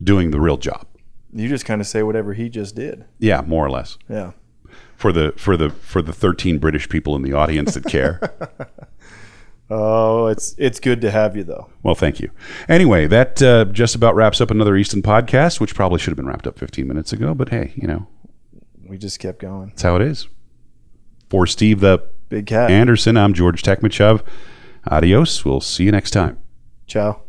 doing 0.03 0.31
the 0.31 0.39
real 0.41 0.57
job. 0.57 0.85
You 1.33 1.47
just 1.49 1.65
kind 1.65 1.81
of 1.81 1.87
say 1.87 2.03
whatever 2.03 2.33
he 2.33 2.49
just 2.49 2.75
did. 2.75 3.05
Yeah, 3.19 3.41
more 3.41 3.65
or 3.65 3.69
less. 3.69 3.97
Yeah. 4.09 4.31
For 4.95 5.11
the 5.11 5.33
for 5.37 5.55
the 5.55 5.69
for 5.69 6.01
the 6.01 6.13
thirteen 6.13 6.57
British 6.57 6.89
people 6.89 7.15
in 7.15 7.21
the 7.21 7.33
audience 7.33 7.73
that 7.75 7.85
care. 7.85 8.19
Oh, 9.69 10.27
it's 10.27 10.55
it's 10.57 10.79
good 10.79 11.01
to 11.01 11.11
have 11.11 11.35
you 11.35 11.43
though. 11.43 11.69
well, 11.83 11.93
thank 11.93 12.21
you. 12.21 12.31
Anyway, 12.69 13.05
that 13.07 13.41
uh, 13.43 13.65
just 13.65 13.95
about 13.95 14.15
wraps 14.15 14.39
up 14.39 14.49
another 14.49 14.77
Easton 14.77 15.01
podcast, 15.01 15.59
which 15.59 15.75
probably 15.75 15.99
should 15.99 16.11
have 16.11 16.15
been 16.15 16.25
wrapped 16.27 16.47
up 16.47 16.57
fifteen 16.57 16.87
minutes 16.87 17.11
ago. 17.11 17.33
But 17.33 17.49
hey, 17.49 17.73
you 17.75 17.85
know, 17.85 18.07
We 18.87 18.97
just 18.97 19.19
kept 19.19 19.39
going. 19.39 19.67
that's 19.69 19.81
how 19.81 19.97
it 19.97 20.03
is. 20.03 20.29
For 21.29 21.45
Steve 21.45 21.81
the 21.81 22.01
Big 22.29 22.45
cat. 22.45 22.71
Anderson, 22.71 23.17
I'm 23.17 23.33
George 23.33 23.61
Tekmitchov. 23.61 24.23
Adios. 24.91 25.45
We'll 25.45 25.61
see 25.61 25.83
you 25.83 25.91
next 25.91 26.11
time. 26.11 26.37
Ciao. 26.87 27.26